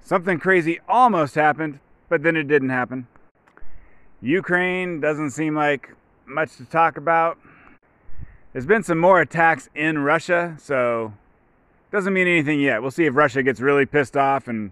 Something 0.00 0.38
crazy 0.38 0.78
almost 0.88 1.34
happened, 1.34 1.80
but 2.08 2.22
then 2.22 2.36
it 2.36 2.44
didn't 2.44 2.68
happen. 2.68 3.08
Ukraine 4.22 5.00
doesn't 5.00 5.32
seem 5.32 5.56
like 5.56 5.92
much 6.24 6.56
to 6.58 6.64
talk 6.64 6.96
about. 6.96 7.36
There's 8.52 8.64
been 8.64 8.84
some 8.84 8.98
more 8.98 9.20
attacks 9.20 9.68
in 9.74 9.98
Russia, 9.98 10.54
so 10.60 11.14
doesn't 11.90 12.12
mean 12.12 12.28
anything 12.28 12.60
yet. 12.60 12.80
We'll 12.80 12.92
see 12.92 13.06
if 13.06 13.16
Russia 13.16 13.42
gets 13.42 13.58
really 13.58 13.86
pissed 13.86 14.16
off 14.16 14.46
and 14.46 14.70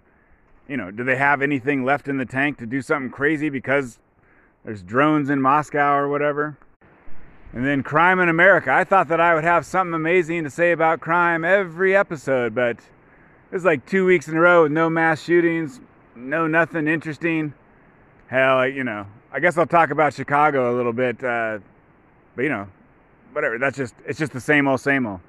you 0.69 0.77
know, 0.77 0.91
do 0.91 1.03
they 1.03 1.17
have 1.17 1.41
anything 1.41 1.83
left 1.83 2.07
in 2.07 2.15
the 2.19 2.25
tank 2.25 2.57
to 2.59 2.65
do 2.65 2.81
something 2.81 3.11
crazy 3.11 3.49
because 3.49 3.99
there's 4.63 4.81
drones 4.81 5.29
in 5.29 5.41
Moscow 5.41 5.97
or 5.97 6.07
whatever? 6.07 6.57
And 7.53 7.63
then 7.63 7.83
crime 7.83 8.19
in 8.19 8.29
America. 8.29 8.71
I 8.71 8.83
thought 8.83 9.09
that 9.09 9.21
I 9.21 9.35
would 9.35 9.43
have 9.43 9.63
something 9.63 9.93
amazing 9.93 10.43
to 10.43 10.49
say 10.49 10.71
about 10.71 11.01
crime 11.01 11.45
every 11.45 11.95
episode, 11.95 12.55
but 12.55 12.77
it's 13.51 13.63
like 13.63 13.85
two 13.85 14.07
weeks 14.07 14.27
in 14.27 14.35
a 14.35 14.39
row 14.39 14.63
with 14.63 14.71
no 14.71 14.89
mass 14.89 15.21
shootings, 15.21 15.79
no 16.15 16.47
nothing 16.47 16.87
interesting. 16.87 17.53
Hell, 18.25 18.67
you 18.67 18.83
know, 18.83 19.05
I 19.31 19.39
guess 19.39 19.55
I'll 19.55 19.67
talk 19.67 19.91
about 19.91 20.15
Chicago 20.15 20.73
a 20.73 20.75
little 20.75 20.93
bit, 20.93 21.23
uh, 21.23 21.59
but 22.35 22.41
you 22.41 22.49
know, 22.49 22.67
whatever. 23.33 23.59
That's 23.59 23.77
just 23.77 23.93
it's 24.07 24.17
just 24.17 24.33
the 24.33 24.41
same 24.41 24.67
old, 24.67 24.81
same 24.81 25.05
old. 25.05 25.19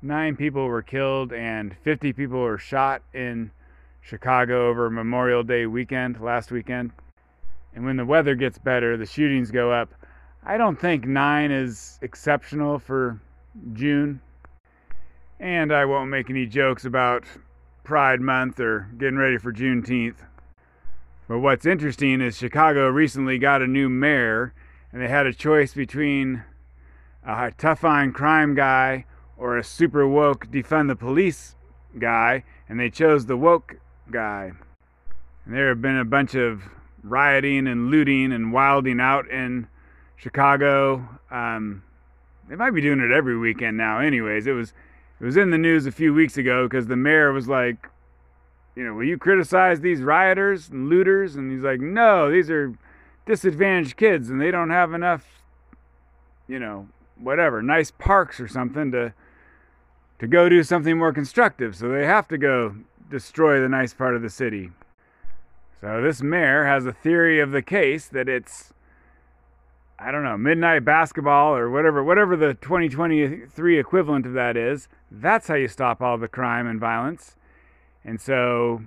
Nine 0.00 0.34
people 0.34 0.66
were 0.66 0.82
killed 0.82 1.34
and 1.34 1.76
50 1.84 2.14
people 2.14 2.40
were 2.40 2.58
shot 2.58 3.02
in 3.12 3.50
Chicago 4.00 4.70
over 4.70 4.88
Memorial 4.88 5.42
Day 5.42 5.66
weekend 5.66 6.20
last 6.22 6.50
weekend. 6.50 6.90
And 7.74 7.84
when 7.84 7.98
the 7.98 8.06
weather 8.06 8.34
gets 8.34 8.56
better, 8.58 8.96
the 8.96 9.06
shootings 9.06 9.50
go 9.50 9.70
up 9.70 9.90
I 10.44 10.56
don't 10.56 10.80
think 10.80 11.06
nine 11.06 11.52
is 11.52 12.00
exceptional 12.02 12.80
for 12.80 13.20
June. 13.74 14.20
And 15.38 15.72
I 15.72 15.84
won't 15.84 16.10
make 16.10 16.30
any 16.30 16.46
jokes 16.46 16.84
about 16.84 17.24
Pride 17.84 18.20
Month 18.20 18.58
or 18.58 18.88
getting 18.98 19.18
ready 19.18 19.38
for 19.38 19.52
Juneteenth. 19.52 20.16
But 21.28 21.38
what's 21.38 21.64
interesting 21.64 22.20
is 22.20 22.36
Chicago 22.36 22.88
recently 22.88 23.38
got 23.38 23.62
a 23.62 23.68
new 23.68 23.88
mayor, 23.88 24.52
and 24.92 25.00
they 25.00 25.08
had 25.08 25.26
a 25.26 25.32
choice 25.32 25.74
between 25.74 26.42
a 27.24 27.52
tough 27.56 27.84
on 27.84 28.12
crime 28.12 28.56
guy 28.56 29.06
or 29.36 29.56
a 29.56 29.64
super 29.64 30.06
woke 30.08 30.48
defund 30.48 30.88
the 30.88 30.96
police 30.96 31.54
guy, 31.98 32.42
and 32.68 32.80
they 32.80 32.90
chose 32.90 33.26
the 33.26 33.36
woke 33.36 33.76
guy. 34.10 34.52
And 35.44 35.54
there 35.54 35.68
have 35.68 35.80
been 35.80 35.98
a 35.98 36.04
bunch 36.04 36.34
of 36.34 36.64
rioting 37.04 37.68
and 37.68 37.90
looting 37.90 38.32
and 38.32 38.52
wilding 38.52 39.00
out 39.00 39.30
in 39.30 39.68
Chicago. 40.16 41.08
Um, 41.30 41.82
they 42.48 42.56
might 42.56 42.72
be 42.72 42.80
doing 42.80 43.00
it 43.00 43.12
every 43.12 43.38
weekend 43.38 43.76
now. 43.76 43.98
Anyways, 43.98 44.46
it 44.46 44.52
was 44.52 44.72
it 45.20 45.24
was 45.24 45.36
in 45.36 45.50
the 45.50 45.58
news 45.58 45.86
a 45.86 45.92
few 45.92 46.12
weeks 46.12 46.36
ago 46.36 46.66
because 46.66 46.86
the 46.86 46.96
mayor 46.96 47.32
was 47.32 47.48
like, 47.48 47.88
you 48.74 48.84
know, 48.84 48.94
will 48.94 49.04
you 49.04 49.18
criticize 49.18 49.80
these 49.80 50.00
rioters 50.00 50.68
and 50.68 50.88
looters? 50.88 51.36
And 51.36 51.50
he's 51.50 51.62
like, 51.62 51.80
no, 51.80 52.30
these 52.30 52.50
are 52.50 52.74
disadvantaged 53.26 53.96
kids 53.96 54.30
and 54.30 54.40
they 54.40 54.50
don't 54.50 54.70
have 54.70 54.92
enough, 54.92 55.24
you 56.48 56.58
know, 56.58 56.88
whatever, 57.18 57.62
nice 57.62 57.90
parks 57.90 58.40
or 58.40 58.48
something 58.48 58.90
to 58.92 59.12
to 60.18 60.26
go 60.28 60.48
do 60.48 60.62
something 60.62 60.96
more 60.96 61.12
constructive. 61.12 61.74
So 61.74 61.88
they 61.88 62.06
have 62.06 62.28
to 62.28 62.38
go 62.38 62.76
destroy 63.10 63.60
the 63.60 63.68
nice 63.68 63.92
part 63.92 64.14
of 64.14 64.22
the 64.22 64.30
city. 64.30 64.70
So 65.80 66.00
this 66.00 66.22
mayor 66.22 66.64
has 66.64 66.86
a 66.86 66.92
theory 66.92 67.40
of 67.40 67.50
the 67.50 67.62
case 67.62 68.06
that 68.06 68.28
it's 68.28 68.72
I 70.04 70.10
don't 70.10 70.24
know, 70.24 70.36
midnight 70.36 70.84
basketball 70.84 71.54
or 71.54 71.70
whatever, 71.70 72.02
whatever 72.02 72.36
the 72.36 72.54
2023 72.54 73.78
equivalent 73.78 74.26
of 74.26 74.32
that 74.32 74.56
is. 74.56 74.88
That's 75.12 75.46
how 75.46 75.54
you 75.54 75.68
stop 75.68 76.02
all 76.02 76.18
the 76.18 76.26
crime 76.26 76.66
and 76.66 76.80
violence. 76.80 77.36
And 78.04 78.20
so, 78.20 78.82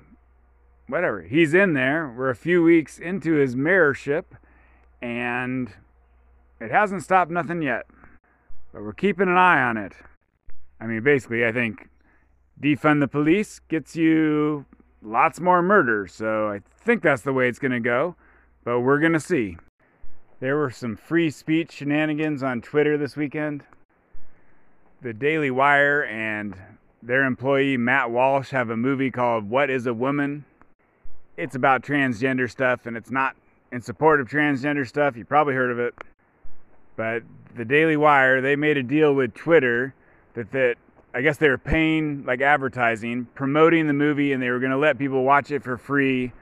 whatever, 0.88 1.22
he's 1.22 1.54
in 1.54 1.74
there. 1.74 2.14
We're 2.16 2.32
a 2.32 2.36
few 2.36 2.62
weeks 2.62 3.00
into 3.00 3.36
his 3.36 3.56
mayorship, 3.56 4.26
and 5.02 5.72
it 6.60 6.70
hasn't 6.70 7.04
stopped 7.04 7.32
nothing 7.32 7.62
yet. 7.62 7.86
But 8.74 8.84
we're 8.84 8.92
keeping 8.92 9.30
an 9.30 9.38
eye 9.38 9.62
on 9.62 9.78
it. 9.78 9.94
I 10.82 10.86
mean, 10.86 11.02
basically, 11.02 11.46
I 11.46 11.54
think 11.54 11.88
defund 12.62 13.00
the 13.00 13.08
police 13.08 13.62
gets 13.70 13.96
you 13.96 14.66
lots 15.02 15.40
more 15.40 15.62
murders. 15.62 16.14
So 16.14 16.50
I 16.50 16.60
think 16.78 17.04
that's 17.04 17.22
the 17.22 17.32
way 17.32 17.48
it's 17.48 17.60
going 17.60 17.72
to 17.72 17.80
go. 17.80 18.18
But 18.66 18.82
we're 18.82 19.00
going 19.00 19.14
to 19.14 19.20
see. 19.22 19.56
There 20.46 20.58
were 20.58 20.70
some 20.70 20.96
free 20.96 21.32
speech 21.32 21.72
shenanigans 21.72 22.44
on 22.44 22.62
Twitter 22.62 23.00
this 23.00 23.16
weekend. 23.16 23.64
The 25.02 25.12
Daily 25.12 25.50
Wire 25.50 26.04
and 26.04 26.56
their 27.02 27.24
employee 27.24 27.78
Matt 27.78 28.12
Walsh 28.12 28.52
have 28.52 28.70
a 28.70 28.78
movie 28.78 29.10
called 29.10 29.50
What 29.50 29.72
is 29.72 29.88
a 29.88 29.94
Woman? 29.96 30.46
It's 31.36 31.56
about 31.56 31.82
transgender 31.82 32.48
stuff 32.48 32.86
and 32.86 32.96
it's 32.96 33.10
not 33.10 33.36
in 33.72 33.82
support 33.82 34.22
of 34.22 34.28
transgender 34.28 34.88
stuff. 34.88 35.18
You 35.18 35.26
probably 35.26 35.56
heard 35.56 35.72
of 35.72 35.80
it. 35.80 35.96
But 36.96 37.24
the 37.56 37.66
Daily 37.66 37.98
Wire, 37.98 38.40
they 38.40 38.56
made 38.56 38.78
a 38.78 38.84
deal 38.84 39.16
with 39.16 39.34
Twitter 39.34 39.96
that 40.36 40.52
that 40.52 40.76
I 41.16 41.24
guess 41.24 41.38
they 41.38 41.50
were 41.50 41.58
paying 41.58 42.24
like 42.24 42.42
advertising, 42.42 43.26
promoting 43.34 43.88
the 43.88 43.94
movie 43.94 44.32
and 44.32 44.44
they 44.44 44.52
were 44.52 44.60
going 44.60 44.72
to 44.72 44.78
let 44.78 45.00
people 45.00 45.24
watch 45.24 45.50
it 45.50 45.64
for 45.64 45.76
free 45.76 46.34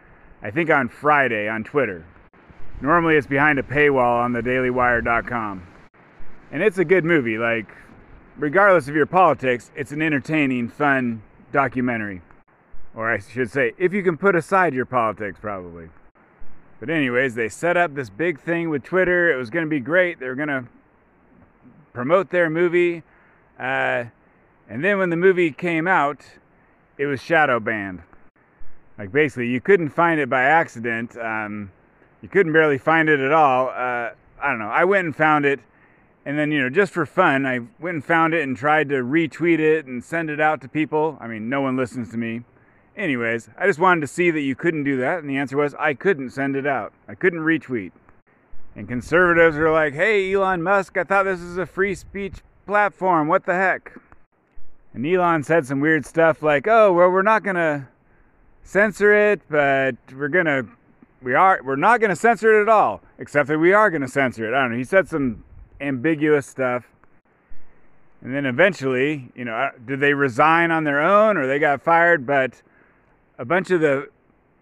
I 0.41 0.51
think 0.51 0.69
on 0.69 0.89
Friday 0.89 1.47
on 1.47 1.63
Twitter. 1.63 2.03
Normally 2.81 3.15
it's 3.15 3.27
behind 3.27 3.59
a 3.59 3.63
paywall 3.63 4.23
on 4.23 4.33
the 4.33 4.41
dailywire.com. 4.41 5.67
And 6.51 6.61
it's 6.61 6.77
a 6.77 6.85
good 6.85 7.05
movie. 7.05 7.37
Like, 7.37 7.67
regardless 8.37 8.87
of 8.87 8.95
your 8.95 9.05
politics, 9.05 9.71
it's 9.75 9.91
an 9.91 10.01
entertaining, 10.01 10.69
fun 10.69 11.23
documentary. 11.51 12.21
Or 12.95 13.11
I 13.11 13.19
should 13.19 13.49
say, 13.49 13.73
if 13.77 13.93
you 13.93 14.03
can 14.03 14.17
put 14.17 14.35
aside 14.35 14.73
your 14.73 14.85
politics, 14.85 15.39
probably. 15.41 15.89
But, 16.79 16.89
anyways, 16.89 17.35
they 17.35 17.49
set 17.49 17.77
up 17.77 17.95
this 17.95 18.09
big 18.09 18.39
thing 18.39 18.69
with 18.69 18.83
Twitter. 18.83 19.33
It 19.33 19.37
was 19.37 19.49
going 19.49 19.65
to 19.65 19.69
be 19.69 19.79
great. 19.79 20.19
They 20.19 20.27
were 20.27 20.35
going 20.35 20.49
to 20.49 20.65
promote 21.93 22.29
their 22.29 22.49
movie. 22.49 23.03
Uh, 23.57 24.05
and 24.69 24.83
then 24.83 24.97
when 24.97 25.09
the 25.09 25.15
movie 25.15 25.51
came 25.51 25.87
out, 25.87 26.19
it 26.97 27.05
was 27.05 27.21
shadow 27.21 27.59
banned. 27.59 28.01
Like, 28.97 29.11
basically, 29.11 29.47
you 29.47 29.61
couldn't 29.61 29.89
find 29.89 30.19
it 30.19 30.29
by 30.29 30.43
accident. 30.43 31.17
Um, 31.17 31.71
you 32.23 32.29
couldn't 32.29 32.53
barely 32.53 32.77
find 32.77 33.09
it 33.09 33.19
at 33.19 33.33
all. 33.33 33.67
Uh, 33.67 34.11
I 34.41 34.49
don't 34.49 34.59
know. 34.59 34.69
I 34.69 34.85
went 34.85 35.05
and 35.05 35.15
found 35.15 35.45
it, 35.45 35.59
and 36.25 36.39
then 36.39 36.53
you 36.53 36.61
know, 36.61 36.69
just 36.69 36.93
for 36.93 37.05
fun, 37.05 37.45
I 37.45 37.59
went 37.79 37.95
and 37.95 38.03
found 38.03 38.33
it 38.33 38.41
and 38.43 38.55
tried 38.55 38.87
to 38.89 39.03
retweet 39.03 39.59
it 39.59 39.85
and 39.85 40.01
send 40.01 40.29
it 40.29 40.39
out 40.39 40.61
to 40.61 40.69
people. 40.69 41.17
I 41.19 41.27
mean, 41.27 41.49
no 41.49 41.61
one 41.61 41.75
listens 41.75 42.11
to 42.11 42.17
me. 42.17 42.43
Anyways, 42.95 43.49
I 43.57 43.67
just 43.67 43.77
wanted 43.77 44.01
to 44.01 44.07
see 44.07 44.31
that 44.31 44.39
you 44.39 44.55
couldn't 44.55 44.85
do 44.85 44.97
that, 44.97 45.19
and 45.19 45.29
the 45.29 45.35
answer 45.35 45.57
was 45.57 45.75
I 45.75 45.93
couldn't 45.93 46.29
send 46.29 46.55
it 46.55 46.65
out. 46.65 46.93
I 47.09 47.15
couldn't 47.15 47.41
retweet. 47.41 47.91
And 48.73 48.87
conservatives 48.87 49.57
are 49.57 49.71
like, 49.71 49.93
"Hey, 49.93 50.33
Elon 50.33 50.63
Musk, 50.63 50.97
I 50.97 51.03
thought 51.03 51.23
this 51.23 51.41
was 51.41 51.57
a 51.57 51.65
free 51.65 51.93
speech 51.93 52.37
platform. 52.65 53.27
What 53.27 53.45
the 53.45 53.55
heck?" 53.55 53.97
And 54.93 55.05
Elon 55.05 55.43
said 55.43 55.65
some 55.65 55.81
weird 55.81 56.05
stuff 56.05 56.41
like, 56.41 56.67
"Oh, 56.69 56.93
well, 56.93 57.09
we're 57.09 57.21
not 57.21 57.43
gonna." 57.43 57.89
censor 58.63 59.13
it, 59.13 59.41
but 59.49 59.95
we're 60.15 60.29
gonna 60.29 60.65
we 61.23 61.33
are 61.33 61.61
we're 61.63 61.75
not 61.75 61.99
going 61.99 62.09
to 62.09 62.15
censor 62.15 62.59
it 62.59 62.61
at 62.63 62.69
all 62.69 63.01
except 63.17 63.47
that 63.47 63.57
we 63.57 63.73
are 63.73 63.89
going 63.89 64.01
to 64.01 64.07
censor 64.07 64.45
it. 64.45 64.55
I 64.55 64.61
don't 64.61 64.71
know 64.71 64.77
he 64.77 64.83
said 64.83 65.07
some 65.07 65.43
ambiguous 65.79 66.45
stuff. 66.45 66.85
And 68.21 68.33
then 68.33 68.45
eventually 68.45 69.31
you 69.35 69.45
know 69.45 69.53
uh, 69.53 69.71
did 69.85 69.99
they 69.99 70.13
resign 70.13 70.71
on 70.71 70.83
their 70.83 71.01
own 71.01 71.37
or 71.37 71.47
they 71.47 71.59
got 71.59 71.81
fired? 71.81 72.25
But 72.25 72.61
a 73.37 73.45
bunch 73.45 73.71
of 73.71 73.81
the 73.81 74.09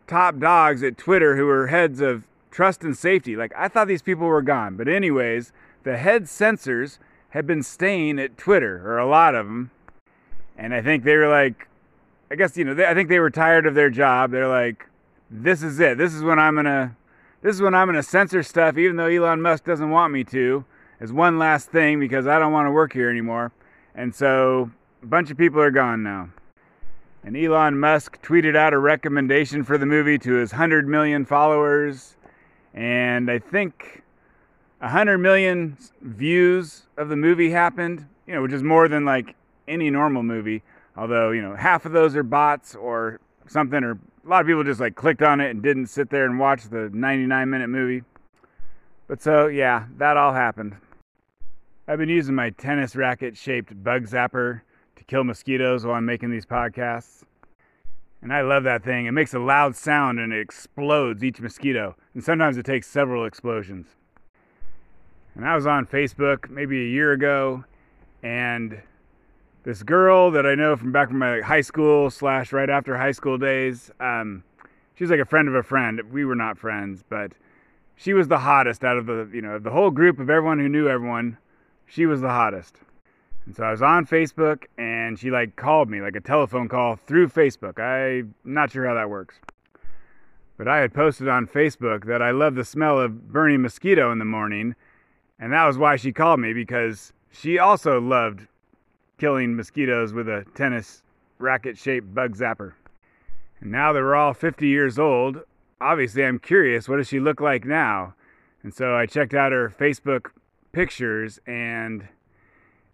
top 0.07 0.39
dogs 0.39 0.83
at 0.83 0.97
twitter 0.97 1.37
who 1.37 1.45
were 1.45 1.67
heads 1.67 2.01
of 2.01 2.25
trust 2.49 2.83
and 2.83 2.97
safety 2.97 3.37
like 3.37 3.53
i 3.55 3.69
thought 3.69 3.87
these 3.87 4.01
people 4.01 4.27
were 4.27 4.41
gone. 4.41 4.75
But 4.75 4.87
anyways 4.87 5.51
the 5.83 5.97
head 5.97 6.29
censors 6.29 6.99
had 7.29 7.47
been 7.47 7.63
staying 7.63 8.19
at 8.19 8.37
twitter 8.37 8.85
or 8.85 8.97
a 8.97 9.07
lot 9.07 9.35
of 9.35 9.45
them 9.45 9.71
and 10.57 10.73
i 10.73 10.81
think 10.81 11.05
they 11.05 11.15
were 11.15 11.29
like 11.29 11.67
i 12.29 12.35
guess 12.35 12.57
you 12.57 12.65
know 12.65 12.73
they, 12.73 12.85
i 12.85 12.93
think 12.93 13.07
they 13.07 13.19
were 13.19 13.29
tired 13.29 13.65
of 13.65 13.73
their 13.73 13.89
job. 13.89 14.31
They're 14.31 14.49
like 14.49 14.85
this 15.31 15.63
is 15.63 15.79
it. 15.79 15.97
This 15.97 16.13
is 16.13 16.23
when 16.23 16.37
I'm 16.37 16.55
gonna 16.55 16.95
this 17.41 17.55
is 17.55 17.61
when 17.61 17.73
I'm 17.73 17.87
gonna 17.87 18.03
censor 18.03 18.43
stuff, 18.43 18.77
even 18.77 18.97
though 18.97 19.07
Elon 19.07 19.41
Musk 19.41 19.63
doesn't 19.63 19.89
want 19.89 20.11
me 20.11 20.23
to, 20.25 20.65
as 20.99 21.13
one 21.13 21.39
last 21.39 21.71
thing 21.71 21.99
because 21.99 22.27
I 22.27 22.37
don't 22.37 22.51
want 22.51 22.67
to 22.67 22.71
work 22.71 22.91
here 22.93 23.09
anymore. 23.09 23.51
And 23.95 24.13
so 24.13 24.69
a 25.01 25.05
bunch 25.05 25.31
of 25.31 25.37
people 25.37 25.61
are 25.61 25.71
gone 25.71 26.03
now. 26.03 26.29
And 27.23 27.37
Elon 27.37 27.79
Musk 27.79 28.21
tweeted 28.21 28.55
out 28.55 28.73
a 28.73 28.79
recommendation 28.79 29.63
for 29.63 29.77
the 29.77 29.85
movie 29.85 30.17
to 30.19 30.33
his 30.33 30.51
100 30.51 30.87
million 30.87 31.23
followers. 31.25 32.17
And 32.73 33.29
I 33.29 33.39
think 33.39 34.03
100 34.79 35.17
million 35.19 35.77
views 36.01 36.87
of 36.97 37.09
the 37.09 37.15
movie 37.15 37.51
happened, 37.51 38.07
you 38.25 38.33
know, 38.33 38.41
which 38.41 38.53
is 38.53 38.63
more 38.63 38.87
than 38.87 39.05
like 39.05 39.35
any 39.67 39.89
normal 39.89 40.23
movie. 40.23 40.63
Although, 40.97 41.31
you 41.31 41.41
know, 41.41 41.55
half 41.55 41.85
of 41.85 41.91
those 41.91 42.15
are 42.15 42.23
bots 42.23 42.75
or 42.75 43.19
something, 43.47 43.83
or 43.83 43.99
a 44.25 44.29
lot 44.29 44.41
of 44.41 44.47
people 44.47 44.63
just 44.63 44.79
like 44.79 44.95
clicked 44.95 45.21
on 45.21 45.39
it 45.41 45.49
and 45.49 45.63
didn't 45.63 45.87
sit 45.87 46.09
there 46.09 46.25
and 46.25 46.39
watch 46.39 46.69
the 46.69 46.89
99 46.93 47.49
minute 47.49 47.67
movie. 47.69 48.03
But 49.07 49.21
so, 49.21 49.47
yeah, 49.47 49.85
that 49.97 50.17
all 50.17 50.33
happened. 50.33 50.75
I've 51.87 51.97
been 51.97 52.09
using 52.09 52.35
my 52.35 52.51
tennis 52.51 52.95
racket 52.95 53.35
shaped 53.35 53.83
bug 53.83 54.07
zapper 54.07 54.61
to 54.95 55.03
kill 55.03 55.23
mosquitoes 55.23 55.85
while 55.85 55.95
I'm 55.95 56.05
making 56.05 56.29
these 56.31 56.45
podcasts. 56.45 57.23
And 58.21 58.31
I 58.31 58.41
love 58.41 58.63
that 58.65 58.83
thing. 58.83 59.07
It 59.07 59.11
makes 59.11 59.33
a 59.33 59.39
loud 59.39 59.75
sound 59.75 60.19
and 60.19 60.31
it 60.31 60.39
explodes 60.39 61.23
each 61.23 61.41
mosquito. 61.41 61.95
And 62.13 62.23
sometimes 62.23 62.57
it 62.57 62.65
takes 62.65 62.87
several 62.87 63.25
explosions. 63.25 63.87
And 65.35 65.45
I 65.45 65.55
was 65.55 65.65
on 65.65 65.87
Facebook 65.87 66.49
maybe 66.49 66.81
a 66.81 66.89
year 66.89 67.13
ago, 67.13 67.63
and 68.21 68.81
this 69.63 69.83
girl 69.83 70.31
that 70.31 70.45
I 70.45 70.55
know 70.55 70.75
from 70.75 70.91
back 70.91 71.09
from 71.09 71.19
my 71.19 71.41
high 71.41 71.61
school 71.61 72.09
slash 72.09 72.51
right 72.51 72.69
after 72.69 72.97
high 72.97 73.11
school 73.11 73.37
days, 73.37 73.91
um, 73.99 74.43
she's 74.95 75.11
like 75.11 75.19
a 75.19 75.25
friend 75.25 75.47
of 75.47 75.55
a 75.55 75.63
friend. 75.63 76.01
We 76.11 76.25
were 76.25 76.35
not 76.35 76.57
friends, 76.57 77.03
but 77.07 77.33
she 77.95 78.13
was 78.13 78.27
the 78.27 78.39
hottest 78.39 78.83
out 78.83 78.97
of 78.97 79.05
the 79.05 79.29
you 79.31 79.41
know 79.41 79.59
the 79.59 79.69
whole 79.69 79.91
group 79.91 80.19
of 80.19 80.29
everyone 80.29 80.59
who 80.59 80.69
knew 80.69 80.87
everyone. 80.87 81.37
She 81.85 82.05
was 82.05 82.21
the 82.21 82.29
hottest. 82.29 82.77
And 83.45 83.55
so 83.55 83.63
I 83.63 83.71
was 83.71 83.81
on 83.81 84.05
Facebook 84.05 84.65
and 84.77 85.19
she 85.19 85.29
like 85.29 85.55
called 85.55 85.89
me 85.89 85.99
like 85.99 86.15
a 86.15 86.21
telephone 86.21 86.67
call 86.67 86.95
through 86.95 87.27
Facebook. 87.29 87.79
I'm 87.79 88.33
not 88.45 88.71
sure 88.71 88.87
how 88.87 88.93
that 88.93 89.09
works. 89.09 89.35
But 90.57 90.67
I 90.67 90.77
had 90.77 90.93
posted 90.93 91.27
on 91.27 91.47
Facebook 91.47 92.05
that 92.05 92.21
I 92.21 92.31
love 92.31 92.55
the 92.55 92.63
smell 92.63 92.99
of 92.99 93.31
burning 93.31 93.63
mosquito 93.63 94.11
in 94.11 94.19
the 94.19 94.25
morning, 94.25 94.75
and 95.39 95.51
that 95.53 95.65
was 95.65 95.77
why 95.77 95.95
she 95.95 96.11
called 96.11 96.39
me 96.39 96.53
because 96.53 97.13
she 97.31 97.57
also 97.57 97.99
loved 97.99 98.47
killing 99.21 99.55
mosquitoes 99.55 100.13
with 100.13 100.27
a 100.27 100.43
tennis 100.55 101.03
racket 101.37 101.77
shaped 101.77 102.11
bug 102.11 102.35
zapper. 102.35 102.73
And 103.59 103.71
now 103.71 103.93
that 103.93 103.99
we're 103.99 104.15
all 104.15 104.33
50 104.33 104.67
years 104.67 104.97
old, 104.97 105.41
obviously 105.79 106.25
I'm 106.25 106.39
curious 106.39 106.89
what 106.89 106.97
does 106.97 107.07
she 107.07 107.19
look 107.19 107.39
like 107.39 107.63
now? 107.63 108.15
And 108.63 108.73
so 108.73 108.95
I 108.95 109.05
checked 109.05 109.35
out 109.35 109.51
her 109.51 109.69
Facebook 109.69 110.31
pictures 110.71 111.39
and 111.45 112.07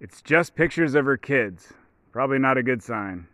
it's 0.01 0.21
just 0.21 0.53
pictures 0.53 0.95
of 0.95 1.05
her 1.05 1.15
kids. 1.15 1.71
Probably 2.11 2.39
not 2.39 2.57
a 2.57 2.63
good 2.63 2.83
sign. 2.83 3.27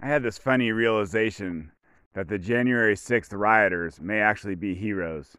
I 0.00 0.06
had 0.06 0.22
this 0.22 0.38
funny 0.38 0.72
realization 0.72 1.70
that 2.14 2.28
the 2.28 2.38
January 2.38 2.94
6th 2.94 3.38
rioters 3.38 4.00
may 4.00 4.20
actually 4.20 4.54
be 4.54 4.74
heroes. 4.74 5.36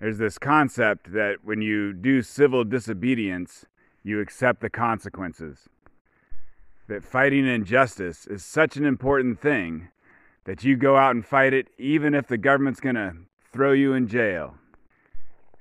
There's 0.00 0.16
this 0.16 0.38
concept 0.38 1.12
that 1.12 1.44
when 1.44 1.60
you 1.60 1.92
do 1.92 2.22
civil 2.22 2.64
disobedience, 2.64 3.66
you 4.04 4.20
accept 4.20 4.60
the 4.60 4.70
consequences. 4.70 5.68
That 6.86 7.04
fighting 7.04 7.46
injustice 7.46 8.26
is 8.28 8.44
such 8.44 8.76
an 8.76 8.84
important 8.84 9.40
thing 9.40 9.88
that 10.44 10.62
you 10.62 10.76
go 10.76 10.96
out 10.96 11.16
and 11.16 11.26
fight 11.26 11.52
it 11.52 11.68
even 11.78 12.14
if 12.14 12.28
the 12.28 12.38
government's 12.38 12.80
going 12.80 12.94
to 12.94 13.14
throw 13.52 13.72
you 13.72 13.92
in 13.94 14.06
jail. 14.06 14.54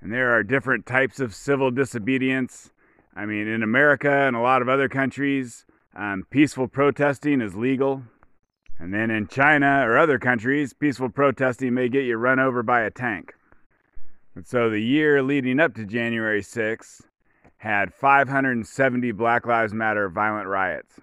And 0.02 0.12
there 0.12 0.32
are 0.36 0.44
different 0.44 0.86
types 0.86 1.20
of 1.20 1.34
civil 1.34 1.72
disobedience 1.72 2.70
I 3.16 3.26
mean, 3.26 3.48
in 3.48 3.62
America 3.62 4.12
and 4.12 4.36
a 4.36 4.39
lot 4.39 4.62
of 4.62 4.70
other 4.70 4.89
countries, 4.89 5.66
um, 5.96 6.26
peaceful 6.32 6.68
protesting 6.68 7.41
is 7.41 7.56
legal. 7.56 8.04
And 8.80 8.91
then 8.94 9.12
in 9.12 9.28
China 9.28 9.88
or 9.88 9.98
other 9.98 10.18
countries, 10.18 10.74
peaceful 10.74 11.10
protesting 11.10 11.76
may 11.76 11.89
get 11.89 12.06
you 12.06 12.18
run 12.18 12.39
over 12.39 12.64
by 12.64 12.82
a 12.82 12.89
tank. 12.89 13.36
And 14.36 14.48
so 14.48 14.70
the 14.70 14.80
year 14.80 15.22
leading 15.22 15.60
up 15.60 15.76
to 15.76 15.86
January 15.86 16.41
6th 16.41 17.04
had 17.64 17.93
570 17.93 19.14
Black 19.14 19.45
Lives 19.45 19.74
Matter 19.74 20.09
violent 20.09 20.49
riots. 20.49 20.99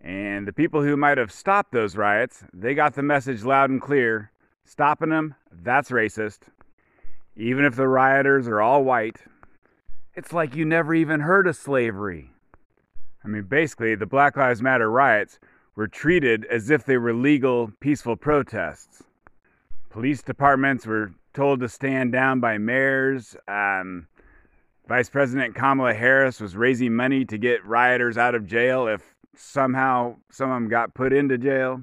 And 0.00 0.44
the 0.44 0.52
people 0.52 0.82
who 0.82 0.96
might 0.96 1.18
have 1.18 1.30
stopped 1.30 1.70
those 1.70 1.96
riots, 1.96 2.42
they 2.52 2.74
got 2.74 2.94
the 2.94 3.02
message 3.04 3.44
loud 3.44 3.70
and 3.70 3.80
clear 3.80 4.32
stopping 4.64 5.10
them, 5.10 5.36
that's 5.52 5.90
racist. 5.90 6.40
Even 7.36 7.64
if 7.64 7.76
the 7.76 7.86
rioters 7.86 8.48
are 8.48 8.60
all 8.60 8.82
white, 8.82 9.18
it's 10.16 10.32
like 10.32 10.56
you 10.56 10.64
never 10.64 10.96
even 10.96 11.20
heard 11.20 11.46
of 11.46 11.54
slavery. 11.54 12.32
I 13.24 13.28
mean, 13.28 13.44
basically, 13.44 13.94
the 13.94 14.04
Black 14.04 14.36
Lives 14.36 14.60
Matter 14.60 14.90
riots 14.90 15.38
were 15.76 15.86
treated 15.86 16.44
as 16.46 16.70
if 16.70 16.86
they 16.86 16.98
were 16.98 17.14
legal, 17.14 17.70
peaceful 17.78 18.16
protests. 18.16 19.04
Police 19.90 20.22
departments 20.22 20.88
were 20.88 21.12
told 21.34 21.60
to 21.60 21.68
stand 21.68 22.10
down 22.10 22.40
by 22.40 22.58
mayors. 22.58 23.36
Um, 23.46 24.08
Vice 24.88 25.10
President 25.10 25.54
Kamala 25.54 25.92
Harris 25.92 26.40
was 26.40 26.56
raising 26.56 26.96
money 26.96 27.22
to 27.26 27.36
get 27.36 27.62
rioters 27.66 28.16
out 28.16 28.34
of 28.34 28.46
jail 28.46 28.88
if 28.88 29.02
somehow 29.36 30.16
some 30.30 30.50
of 30.50 30.56
them 30.56 30.68
got 30.70 30.94
put 30.94 31.12
into 31.12 31.36
jail. 31.36 31.82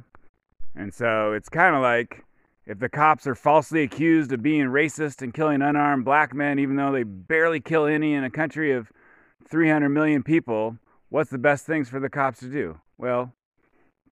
And 0.75 0.91
so 0.91 1.31
it's 1.33 1.47
kind 1.47 1.75
of 1.75 1.83
like 1.83 2.25
if 2.65 2.79
the 2.79 2.89
cops 2.89 3.27
are 3.27 3.35
falsely 3.35 3.83
accused 3.83 4.31
of 4.31 4.41
being 4.41 4.65
racist 4.65 5.21
and 5.21 5.35
killing 5.35 5.61
unarmed 5.61 6.03
black 6.03 6.33
men, 6.33 6.57
even 6.57 6.77
though 6.77 6.91
they 6.91 7.03
barely 7.03 7.59
kill 7.59 7.85
any 7.85 8.15
in 8.15 8.23
a 8.23 8.31
country 8.31 8.73
of 8.73 8.91
300 9.47 9.89
million 9.89 10.23
people, 10.23 10.79
what's 11.09 11.29
the 11.29 11.37
best 11.37 11.67
things 11.67 11.87
for 11.87 11.99
the 11.99 12.09
cops 12.09 12.39
to 12.39 12.49
do? 12.49 12.79
Well, 12.97 13.33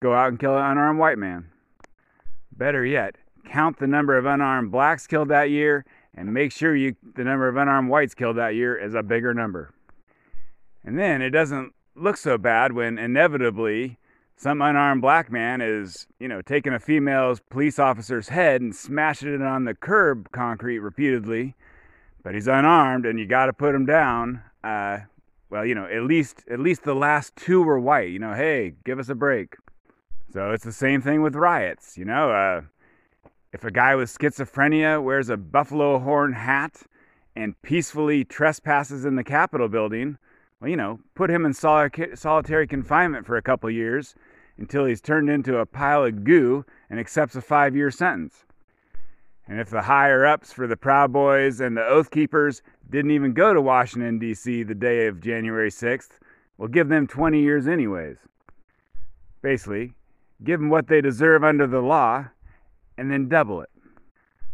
go 0.03 0.13
out 0.13 0.29
and 0.29 0.39
kill 0.39 0.55
an 0.55 0.71
unarmed 0.71 0.99
white 0.99 1.17
man. 1.17 1.49
Better 2.55 2.85
yet, 2.85 3.15
count 3.49 3.79
the 3.79 3.87
number 3.87 4.19
of 4.19 4.27
unarmed 4.27 4.71
blacks 4.71 5.07
killed 5.07 5.29
that 5.29 5.49
year 5.49 5.83
and 6.15 6.33
make 6.33 6.51
sure 6.51 6.75
you 6.75 6.95
the 7.15 7.23
number 7.23 7.47
of 7.47 7.57
unarmed 7.57 7.89
whites 7.89 8.13
killed 8.13 8.37
that 8.37 8.55
year 8.55 8.75
is 8.75 8.93
a 8.93 9.03
bigger 9.03 9.33
number. 9.33 9.73
And 10.83 10.97
then 10.99 11.21
it 11.21 11.29
doesn't 11.29 11.73
look 11.95 12.17
so 12.17 12.37
bad 12.37 12.73
when 12.73 12.97
inevitably 12.97 13.97
some 14.35 14.61
unarmed 14.61 15.01
black 15.01 15.31
man 15.31 15.61
is, 15.61 16.07
you 16.19 16.27
know, 16.27 16.41
taking 16.41 16.73
a 16.73 16.79
female 16.79 17.37
police 17.49 17.79
officer's 17.79 18.29
head 18.29 18.61
and 18.61 18.75
smashing 18.75 19.33
it 19.33 19.41
on 19.41 19.65
the 19.65 19.73
curb 19.73 20.31
concrete 20.31 20.79
repeatedly, 20.79 21.55
but 22.23 22.33
he's 22.33 22.47
unarmed 22.47 23.05
and 23.05 23.19
you 23.19 23.25
got 23.25 23.45
to 23.45 23.53
put 23.53 23.75
him 23.75 23.85
down. 23.85 24.41
Uh, 24.63 24.99
well, 25.49 25.65
you 25.65 25.75
know, 25.75 25.85
at 25.85 26.03
least 26.03 26.43
at 26.49 26.59
least 26.59 26.83
the 26.83 26.95
last 26.95 27.35
two 27.35 27.61
were 27.61 27.79
white. 27.79 28.09
You 28.09 28.19
know, 28.19 28.33
hey, 28.33 28.73
give 28.83 28.99
us 28.99 29.09
a 29.09 29.15
break. 29.15 29.55
So 30.31 30.51
it's 30.51 30.63
the 30.63 30.71
same 30.71 31.01
thing 31.01 31.21
with 31.21 31.35
riots. 31.35 31.97
You 31.97 32.05
know, 32.05 32.31
uh, 32.31 32.61
if 33.53 33.63
a 33.63 33.71
guy 33.71 33.95
with 33.95 34.09
schizophrenia 34.09 35.01
wears 35.01 35.29
a 35.29 35.37
buffalo 35.37 35.99
horn 35.99 36.33
hat 36.33 36.81
and 37.35 37.59
peacefully 37.61 38.25
trespasses 38.25 39.05
in 39.05 39.15
the 39.15 39.23
Capitol 39.23 39.69
building, 39.69 40.17
well, 40.59 40.71
you 40.71 40.75
know, 40.75 40.99
put 41.13 41.29
him 41.29 41.45
in 41.45 41.53
solitary 41.53 42.67
confinement 42.67 43.27
for 43.27 43.37
a 43.37 43.43
couple 43.43 43.69
years 43.69 44.15
until 44.57 44.85
he's 44.85 45.01
turned 45.01 45.29
into 45.29 45.57
a 45.57 45.67
pile 45.67 46.03
of 46.03 46.23
goo 46.23 46.65
and 46.89 46.99
accepts 46.99 47.35
a 47.35 47.41
five 47.41 47.75
year 47.75 47.91
sentence. 47.91 48.45
And 49.47 49.59
if 49.59 49.69
the 49.69 49.81
higher 49.83 50.25
ups 50.25 50.51
for 50.51 50.67
the 50.67 50.77
Proud 50.77 51.13
Boys 51.13 51.59
and 51.59 51.77
the 51.77 51.85
Oath 51.85 52.09
Keepers 52.09 52.63
didn't 52.89 53.11
even 53.11 53.33
go 53.33 53.53
to 53.53 53.61
Washington, 53.61 54.17
D.C. 54.17 54.63
the 54.63 54.73
day 54.73 55.05
of 55.05 55.21
January 55.21 55.69
6th, 55.69 56.11
we'll 56.57 56.69
give 56.69 56.87
them 56.87 57.05
20 57.05 57.39
years 57.41 57.67
anyways. 57.67 58.17
Basically, 59.41 59.93
give 60.43 60.59
them 60.59 60.69
what 60.69 60.87
they 60.87 61.01
deserve 61.01 61.43
under 61.43 61.67
the 61.67 61.81
law 61.81 62.25
and 62.97 63.11
then 63.11 63.29
double 63.29 63.61
it. 63.61 63.69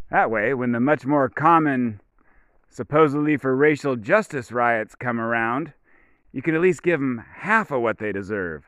That 0.09 0.31
way, 0.31 0.53
when 0.53 0.71
the 0.71 0.79
much 0.79 1.05
more 1.05 1.29
common, 1.29 2.01
supposedly 2.69 3.37
for 3.37 3.55
racial 3.55 3.95
justice 3.95 4.51
riots 4.51 4.95
come 4.95 5.19
around, 5.19 5.73
you 6.31 6.41
can 6.41 6.55
at 6.55 6.61
least 6.61 6.83
give 6.83 6.99
them 6.99 7.23
half 7.35 7.71
of 7.71 7.81
what 7.81 7.97
they 7.97 8.11
deserve. 8.11 8.65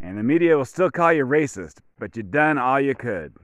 And 0.00 0.18
the 0.18 0.22
media 0.22 0.56
will 0.56 0.64
still 0.64 0.90
call 0.90 1.12
you 1.12 1.24
racist, 1.24 1.78
but 1.98 2.16
you 2.16 2.22
done 2.22 2.58
all 2.58 2.80
you 2.80 2.94
could. 2.94 3.34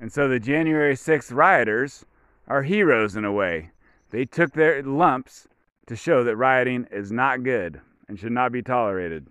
And 0.00 0.12
so 0.12 0.28
the 0.28 0.40
January 0.40 0.94
6th 0.94 1.34
rioters 1.34 2.04
are 2.48 2.62
heroes 2.62 3.16
in 3.16 3.24
a 3.24 3.32
way. 3.32 3.70
They 4.10 4.24
took 4.24 4.52
their 4.52 4.82
lumps 4.82 5.48
to 5.86 5.96
show 5.96 6.24
that 6.24 6.36
rioting 6.36 6.86
is 6.90 7.12
not 7.12 7.42
good 7.42 7.80
and 8.08 8.18
should 8.18 8.32
not 8.32 8.52
be 8.52 8.62
tolerated. 8.62 9.26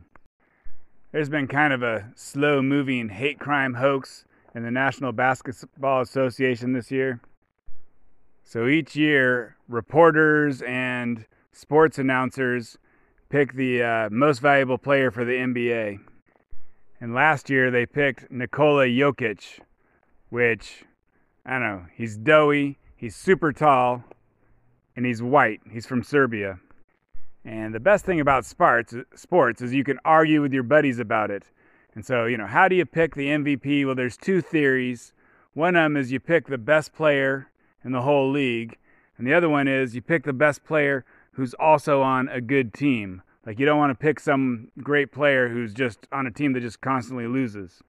There's 1.11 1.29
been 1.29 1.47
kind 1.47 1.73
of 1.73 1.83
a 1.83 2.11
slow 2.15 2.61
moving 2.61 3.09
hate 3.09 3.39
crime 3.39 3.75
hoax 3.75 4.25
in 4.55 4.63
the 4.63 4.71
National 4.71 5.11
Basketball 5.11 6.01
Association 6.01 6.73
this 6.73 6.91
year. 6.91 7.21
So 8.43 8.67
each 8.67 8.95
year, 8.95 9.55
reporters 9.67 10.61
and 10.61 11.25
sports 11.51 11.97
announcers 11.97 12.77
pick 13.29 13.53
the 13.53 13.81
uh, 13.81 14.09
most 14.11 14.39
valuable 14.39 14.77
player 14.77 15.11
for 15.11 15.25
the 15.25 15.33
NBA. 15.33 15.99
And 16.99 17.13
last 17.13 17.49
year 17.49 17.71
they 17.71 17.85
picked 17.85 18.31
Nikola 18.31 18.85
Jokic, 18.85 19.59
which, 20.29 20.83
I 21.45 21.53
don't 21.53 21.61
know, 21.61 21.85
he's 21.95 22.15
doughy, 22.15 22.77
he's 22.95 23.15
super 23.15 23.51
tall, 23.51 24.03
and 24.95 25.05
he's 25.05 25.21
white. 25.21 25.61
He's 25.71 25.85
from 25.85 26.03
Serbia. 26.03 26.59
And 27.45 27.73
the 27.73 27.79
best 27.79 28.05
thing 28.05 28.19
about 28.19 28.45
sports, 28.45 28.93
sports 29.15 29.61
is 29.61 29.73
you 29.73 29.83
can 29.83 29.99
argue 30.05 30.41
with 30.41 30.53
your 30.53 30.63
buddies 30.63 30.99
about 30.99 31.31
it. 31.31 31.43
And 31.95 32.05
so, 32.05 32.25
you 32.25 32.37
know, 32.37 32.47
how 32.47 32.67
do 32.67 32.75
you 32.75 32.85
pick 32.85 33.15
the 33.15 33.27
MVP? 33.27 33.85
Well, 33.85 33.95
there's 33.95 34.17
two 34.17 34.41
theories. 34.41 35.13
One 35.53 35.75
of 35.75 35.83
them 35.83 35.97
is 35.97 36.11
you 36.11 36.19
pick 36.19 36.47
the 36.47 36.57
best 36.57 36.93
player 36.93 37.49
in 37.83 37.91
the 37.91 38.01
whole 38.01 38.31
league, 38.31 38.77
and 39.17 39.27
the 39.27 39.33
other 39.33 39.49
one 39.49 39.67
is 39.67 39.93
you 39.93 40.01
pick 40.01 40.23
the 40.23 40.33
best 40.33 40.63
player 40.63 41.05
who's 41.33 41.53
also 41.55 42.01
on 42.01 42.27
a 42.29 42.41
good 42.41 42.73
team. 42.73 43.21
Like 43.45 43.59
you 43.59 43.65
don't 43.65 43.77
want 43.77 43.91
to 43.91 44.01
pick 44.01 44.19
some 44.19 44.71
great 44.81 45.11
player 45.11 45.49
who's 45.49 45.73
just 45.73 46.07
on 46.11 46.25
a 46.25 46.31
team 46.31 46.53
that 46.53 46.61
just 46.61 46.81
constantly 46.81 47.27
loses. 47.27 47.81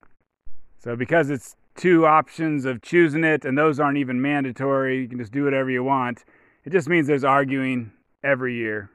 So 0.78 0.96
because 0.96 1.30
it's 1.30 1.56
two 1.76 2.06
options 2.06 2.64
of 2.64 2.82
choosing 2.82 3.24
it 3.24 3.44
and 3.44 3.56
those 3.56 3.80
aren't 3.80 3.98
even 3.98 4.20
mandatory, 4.20 5.00
you 5.00 5.08
can 5.08 5.18
just 5.18 5.32
do 5.32 5.44
whatever 5.44 5.70
you 5.70 5.84
want. 5.84 6.24
It 6.64 6.70
just 6.70 6.88
means 6.88 7.06
there's 7.06 7.24
arguing 7.24 7.92
every 8.22 8.54
year. 8.56 8.90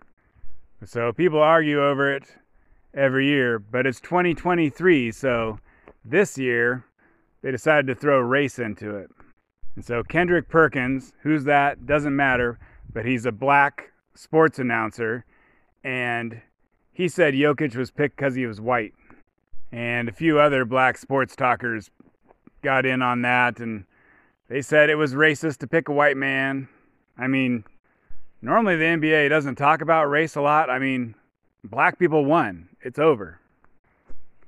So 0.85 1.13
people 1.13 1.39
argue 1.39 1.83
over 1.83 2.13
it 2.13 2.23
every 2.93 3.27
year, 3.27 3.59
but 3.59 3.85
it's 3.85 3.99
2023, 3.99 5.11
so 5.11 5.59
this 6.03 6.37
year 6.37 6.85
they 7.41 7.51
decided 7.51 7.87
to 7.87 7.95
throw 7.95 8.19
race 8.19 8.59
into 8.59 8.95
it. 8.95 9.09
And 9.75 9.85
so 9.85 10.03
Kendrick 10.03 10.49
Perkins, 10.49 11.13
who's 11.21 11.43
that? 11.45 11.85
Doesn't 11.85 12.15
matter, 12.15 12.59
but 12.91 13.05
he's 13.05 13.25
a 13.25 13.31
black 13.31 13.91
sports 14.15 14.59
announcer, 14.59 15.25
and 15.83 16.41
he 16.91 17.07
said 17.07 17.33
Jokic 17.33 17.75
was 17.75 17.91
picked 17.91 18.17
because 18.17 18.35
he 18.35 18.45
was 18.45 18.59
white. 18.59 18.93
And 19.71 20.09
a 20.09 20.13
few 20.13 20.39
other 20.39 20.65
black 20.65 20.97
sports 20.97 21.35
talkers 21.35 21.91
got 22.61 22.85
in 22.85 23.01
on 23.01 23.21
that, 23.21 23.59
and 23.59 23.85
they 24.49 24.61
said 24.61 24.89
it 24.89 24.95
was 24.95 25.13
racist 25.13 25.57
to 25.59 25.67
pick 25.67 25.87
a 25.87 25.93
white 25.93 26.17
man. 26.17 26.67
I 27.17 27.27
mean, 27.27 27.63
normally 28.41 28.75
the 28.75 28.85
NBA 28.85 29.29
doesn't 29.29 29.55
talk 29.55 29.81
about 29.81 30.09
race 30.09 30.35
a 30.35 30.41
lot. 30.41 30.69
I 30.69 30.79
mean, 30.79 31.15
black 31.63 31.99
people 31.99 32.25
won. 32.25 32.68
It's 32.81 32.99
over. 32.99 33.39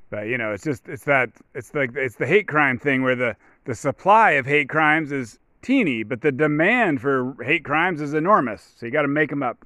But 0.10 0.28
you 0.28 0.38
know, 0.38 0.52
it's 0.52 0.64
just 0.64 0.88
it's 0.90 1.06
that 1.06 1.30
it's 1.56 1.74
like 1.74 1.96
it's 1.96 2.16
the 2.16 2.28
hate 2.28 2.48
crime 2.48 2.78
thing 2.78 3.02
where 3.02 3.16
the 3.16 3.36
the 3.66 3.76
supply 3.76 4.32
of 4.32 4.46
hate 4.46 4.70
crimes 4.70 5.12
is 5.12 5.40
teeny, 5.62 6.04
but 6.04 6.22
the 6.22 6.32
demand 6.32 7.02
for 7.02 7.36
hate 7.44 7.64
crimes 7.64 8.02
is 8.02 8.14
enormous. 8.14 8.74
So 8.78 8.86
you 8.86 8.92
got 8.92 9.04
to 9.04 9.08
make 9.08 9.30
them 9.30 9.42
up. 9.42 9.66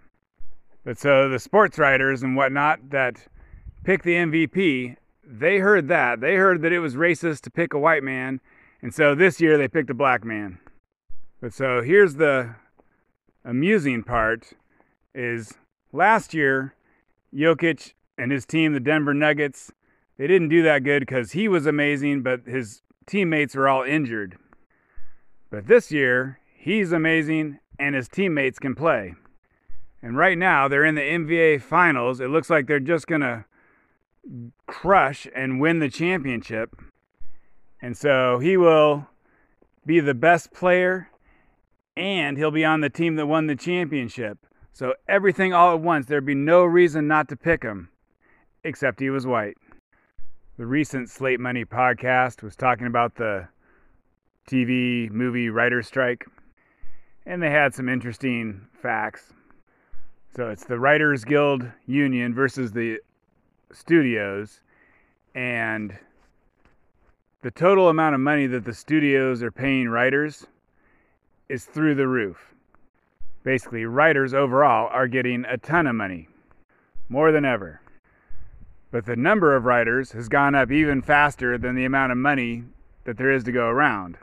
But 0.83 0.99
so 0.99 1.27
the 1.29 1.39
sports 1.39 1.79
writers 1.79 2.21
and 2.21 2.35
whatnot 2.35 2.91
that 2.91 3.27
pick 3.83 4.03
the 4.03 4.13
MVP, 4.13 4.97
they 5.25 5.57
heard 5.57 5.87
that. 5.87 6.21
They 6.21 6.35
heard 6.35 6.61
that 6.61 6.71
it 6.71 6.79
was 6.79 6.95
racist 6.95 7.41
to 7.41 7.49
pick 7.49 7.73
a 7.73 7.79
white 7.79 8.03
man, 8.03 8.39
and 8.83 8.93
so 8.93 9.15
this 9.15 9.41
year 9.41 9.57
they 9.57 9.67
picked 9.67 9.89
a 9.89 9.95
black 9.95 10.23
man. 10.23 10.59
But 11.41 11.53
so 11.53 11.81
here's 11.81 12.15
the 12.15 12.55
amusing 13.43 14.03
part 14.03 14.53
is 15.15 15.55
last 15.91 16.33
year 16.33 16.75
Jokic 17.33 17.93
and 18.17 18.31
his 18.31 18.45
team, 18.45 18.73
the 18.73 18.79
Denver 18.79 19.13
Nuggets, 19.13 19.71
they 20.17 20.27
didn't 20.27 20.49
do 20.49 20.63
that 20.63 20.83
good 20.83 21.01
because 21.01 21.33
he 21.33 21.47
was 21.47 21.65
amazing, 21.65 22.21
but 22.21 22.45
his 22.45 22.81
teammates 23.05 23.55
were 23.55 23.67
all 23.67 23.83
injured. 23.83 24.37
But 25.49 25.67
this 25.67 25.91
year, 25.91 26.39
he's 26.53 26.91
amazing 26.91 27.59
and 27.77 27.95
his 27.95 28.07
teammates 28.07 28.59
can 28.59 28.75
play. 28.75 29.15
And 30.01 30.17
right 30.17 30.37
now, 30.37 30.67
they're 30.67 30.85
in 30.85 30.95
the 30.95 31.01
NBA 31.01 31.61
Finals. 31.61 32.19
It 32.19 32.29
looks 32.29 32.49
like 32.49 32.67
they're 32.67 32.79
just 32.79 33.07
going 33.07 33.21
to 33.21 33.45
crush 34.67 35.27
and 35.35 35.59
win 35.59 35.79
the 35.79 35.89
championship. 35.89 36.75
And 37.81 37.97
so 37.97 38.39
he 38.39 38.57
will 38.57 39.07
be 39.85 39.99
the 39.99 40.13
best 40.13 40.53
player 40.53 41.09
and 41.95 42.37
he'll 42.37 42.51
be 42.51 42.65
on 42.65 42.81
the 42.81 42.89
team 42.89 43.15
that 43.15 43.27
won 43.27 43.47
the 43.47 43.55
championship. 43.55 44.39
So 44.73 44.93
everything 45.07 45.53
all 45.53 45.73
at 45.73 45.81
once, 45.81 46.07
there'd 46.07 46.25
be 46.25 46.35
no 46.35 46.65
reason 46.65 47.07
not 47.07 47.29
to 47.29 47.35
pick 47.35 47.63
him, 47.63 47.89
except 48.65 48.99
he 48.99 49.09
was 49.09 49.25
white. 49.25 49.57
The 50.57 50.65
recent 50.65 51.09
Slate 51.09 51.39
Money 51.39 51.63
podcast 51.63 52.43
was 52.43 52.55
talking 52.55 52.87
about 52.87 53.15
the 53.15 53.47
TV 54.49 55.09
movie 55.09 55.49
writer's 55.49 55.87
strike, 55.87 56.25
and 57.25 57.41
they 57.41 57.49
had 57.49 57.73
some 57.73 57.87
interesting 57.87 58.67
facts. 58.73 59.31
So 60.35 60.49
it's 60.49 60.65
the 60.65 60.77
Writers 60.77 61.23
Guild 61.23 61.65
Union 61.85 62.33
versus 62.33 62.73
the 62.73 62.99
studios, 63.71 64.59
and 65.33 65.97
the 67.41 67.51
total 67.51 67.87
amount 67.87 68.15
of 68.15 68.21
money 68.21 68.47
that 68.47 68.65
the 68.65 68.73
studios 68.73 69.41
are 69.41 69.51
paying 69.51 69.87
writers 69.87 70.45
is 71.47 71.63
through 71.63 71.95
the 71.95 72.07
roof 72.07 72.55
basically 73.45 73.85
writers 73.85 74.33
overall 74.33 74.89
are 74.91 75.07
getting 75.07 75.45
a 75.45 75.55
ton 75.57 75.87
of 75.87 75.95
money, 75.95 76.27
more 77.07 77.31
than 77.31 77.45
ever. 77.45 77.79
But 78.95 79.05
the 79.05 79.17
number 79.17 79.53
of 79.57 79.65
writers 79.65 80.13
has 80.13 80.29
gone 80.29 80.55
up 80.55 80.71
even 80.71 81.01
faster 81.01 81.57
than 81.57 81.75
the 81.75 81.83
amount 81.83 82.13
of 82.13 82.17
money 82.17 82.63
that 83.03 83.17
there 83.17 83.29
is 83.29 83.43
to 83.43 83.51
go 83.51 83.65
around. 83.65 84.17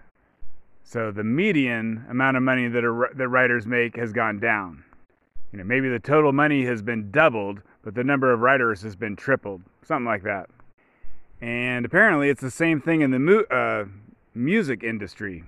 So 0.83 1.11
the 1.11 1.23
median 1.23 2.07
amount 2.09 2.39
of 2.39 2.43
money 2.43 2.69
that, 2.69 2.83
a, 2.83 3.15
that 3.15 3.29
writers 3.29 3.67
make 3.67 3.99
has 3.99 4.15
gone 4.15 4.41
down. 4.41 4.83
You 5.53 5.59
know, 5.59 5.65
maybe 5.65 5.91
the 5.91 5.99
total 5.99 6.33
money 6.33 6.65
has 6.65 6.81
been 6.81 7.11
doubled, 7.11 7.61
but 7.85 7.95
the 7.95 8.03
number 8.03 8.33
of 8.33 8.41
writers 8.41 8.81
has 8.81 8.97
been 8.97 9.15
tripled, 9.15 9.61
something 9.85 10.07
like 10.07 10.23
that. 10.23 10.49
And 11.43 11.85
apparently, 11.85 12.31
it's 12.31 12.41
the 12.41 12.51
same 12.51 12.81
thing 12.81 13.03
in 13.03 13.11
the 13.11 13.19
mu- 13.19 13.45
uh, 13.51 13.85
music 14.35 14.83
industry 14.83 15.45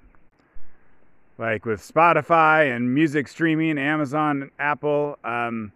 like 1.39 1.65
with 1.65 1.81
Spotify 1.81 2.77
and 2.77 2.95
music 2.95 3.29
streaming, 3.29 3.79
Amazon, 3.79 4.51
Apple, 4.59 5.19
um, 5.25 5.73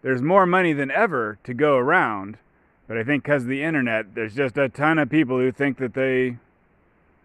there's 0.00 0.22
more 0.22 0.46
money 0.46 0.72
than 0.72 0.90
ever 0.90 1.38
to 1.44 1.52
go 1.52 1.76
around. 1.76 2.38
But 2.86 2.98
I 2.98 3.04
think 3.04 3.24
because 3.24 3.42
of 3.44 3.48
the 3.48 3.62
internet, 3.62 4.14
there's 4.14 4.34
just 4.34 4.58
a 4.58 4.68
ton 4.68 4.98
of 4.98 5.08
people 5.08 5.38
who 5.38 5.50
think 5.50 5.78
that 5.78 5.94
they 5.94 6.36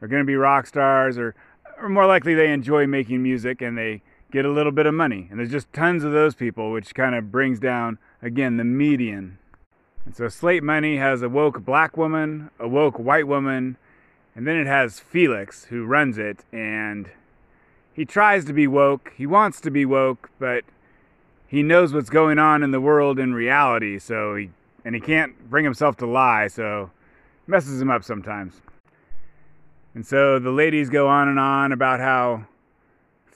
are 0.01 0.07
going 0.07 0.21
to 0.21 0.27
be 0.27 0.35
rock 0.35 0.67
stars, 0.67 1.17
or, 1.17 1.35
or 1.77 1.89
more 1.89 2.05
likely 2.05 2.33
they 2.33 2.51
enjoy 2.51 2.87
making 2.87 3.21
music 3.21 3.61
and 3.61 3.77
they 3.77 4.01
get 4.31 4.45
a 4.45 4.49
little 4.49 4.71
bit 4.71 4.85
of 4.85 4.93
money. 4.93 5.27
And 5.29 5.39
there's 5.39 5.51
just 5.51 5.71
tons 5.73 6.03
of 6.03 6.11
those 6.11 6.35
people, 6.35 6.71
which 6.71 6.95
kind 6.95 7.15
of 7.15 7.31
brings 7.31 7.59
down, 7.59 7.97
again, 8.21 8.57
the 8.57 8.63
median. 8.63 9.37
And 10.05 10.15
so 10.15 10.29
Slate 10.29 10.63
Money 10.63 10.97
has 10.97 11.21
a 11.21 11.29
woke 11.29 11.65
black 11.65 11.97
woman, 11.97 12.51
a 12.59 12.67
woke 12.67 12.97
white 12.97 13.27
woman, 13.27 13.77
and 14.35 14.47
then 14.47 14.55
it 14.55 14.67
has 14.67 14.99
Felix 14.99 15.65
who 15.65 15.85
runs 15.85 16.17
it. 16.17 16.45
And 16.53 17.11
he 17.93 18.05
tries 18.05 18.45
to 18.45 18.53
be 18.53 18.65
woke, 18.65 19.11
he 19.17 19.25
wants 19.25 19.59
to 19.61 19.71
be 19.71 19.85
woke, 19.85 20.29
but 20.39 20.63
he 21.47 21.63
knows 21.63 21.93
what's 21.93 22.09
going 22.09 22.39
on 22.39 22.63
in 22.63 22.71
the 22.71 22.79
world 22.79 23.19
in 23.19 23.33
reality, 23.33 23.99
so 23.99 24.35
he 24.35 24.51
and 24.89 24.95
he 24.95 24.99
can't 24.99 25.47
bring 25.51 25.63
himself 25.63 25.97
to 25.97 26.07
lie, 26.07 26.47
so 26.47 26.89
messes 27.45 27.79
him 27.79 27.91
up 27.91 28.03
sometimes. 28.03 28.59
And 29.93 30.03
so 30.03 30.39
the 30.39 30.49
ladies 30.49 30.89
go 30.89 31.07
on 31.07 31.27
and 31.27 31.39
on 31.39 31.71
about 31.71 31.99
how 31.99 32.47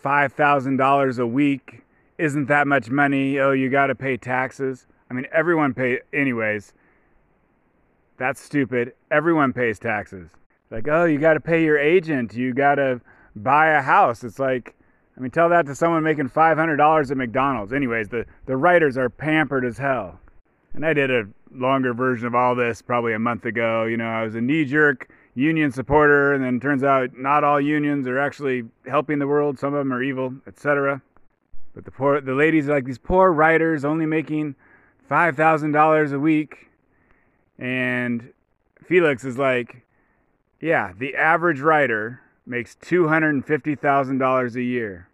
$5,000 0.03 1.19
a 1.19 1.27
week 1.27 1.83
isn't 2.17 2.47
that 2.47 2.65
much 2.65 2.89
money. 2.89 3.37
Oh, 3.37 3.51
you 3.51 3.69
got 3.69 3.87
to 3.87 3.93
pay 3.93 4.17
taxes. 4.17 4.87
I 5.11 5.13
mean, 5.13 5.27
everyone 5.31 5.75
pay 5.75 5.99
anyways. 6.11 6.73
That's 8.17 8.41
stupid. 8.41 8.93
Everyone 9.11 9.53
pays 9.53 9.77
taxes. 9.77 10.31
Like, 10.71 10.87
oh, 10.87 11.05
you 11.05 11.19
got 11.19 11.35
to 11.35 11.39
pay 11.39 11.63
your 11.63 11.77
agent. 11.77 12.33
You 12.33 12.55
got 12.55 12.75
to 12.75 12.99
buy 13.35 13.67
a 13.77 13.81
house. 13.83 14.23
It's 14.23 14.39
like, 14.39 14.73
I 15.15 15.19
mean, 15.19 15.29
tell 15.29 15.49
that 15.49 15.67
to 15.67 15.75
someone 15.75 16.01
making 16.01 16.31
$500 16.31 17.11
at 17.11 17.15
McDonald's. 17.15 17.73
Anyways, 17.73 18.09
the, 18.09 18.25
the 18.47 18.57
writers 18.57 18.97
are 18.97 19.07
pampered 19.07 19.65
as 19.65 19.77
hell. 19.77 20.19
And 20.73 20.85
I 20.85 20.93
did 20.93 21.11
a 21.11 21.27
longer 21.55 21.93
version 21.93 22.27
of 22.27 22.35
all 22.35 22.55
this 22.55 22.81
probably 22.81 23.13
a 23.13 23.19
month 23.19 23.45
ago. 23.45 23.83
You 23.85 23.97
know, 23.97 24.07
I 24.07 24.23
was 24.23 24.35
a 24.35 24.41
knee 24.41 24.65
jerk 24.65 25.09
union 25.35 25.71
supporter, 25.71 26.33
and 26.33 26.43
then 26.43 26.59
turns 26.59 26.83
out 26.83 27.17
not 27.17 27.43
all 27.43 27.59
unions 27.59 28.07
are 28.07 28.19
actually 28.19 28.63
helping 28.85 29.19
the 29.19 29.27
world. 29.27 29.57
Some 29.57 29.73
of 29.73 29.79
them 29.79 29.91
are 29.91 30.03
evil, 30.03 30.33
etc. 30.45 31.01
But 31.73 31.85
the 31.85 31.91
poor, 31.91 32.21
the 32.21 32.35
ladies 32.35 32.69
are 32.69 32.73
like 32.73 32.85
these 32.85 32.99
poor 32.99 33.31
writers 33.31 33.83
only 33.83 34.05
making 34.05 34.55
five 35.07 35.35
thousand 35.35 35.71
dollars 35.71 36.11
a 36.11 36.19
week, 36.19 36.69
and 37.57 38.31
Felix 38.85 39.23
is 39.23 39.37
like, 39.37 39.85
yeah, 40.59 40.93
the 40.97 41.15
average 41.15 41.59
writer 41.61 42.21
makes 42.45 42.75
$250,000 42.75 44.55
a 44.55 44.61
year. 44.61 45.07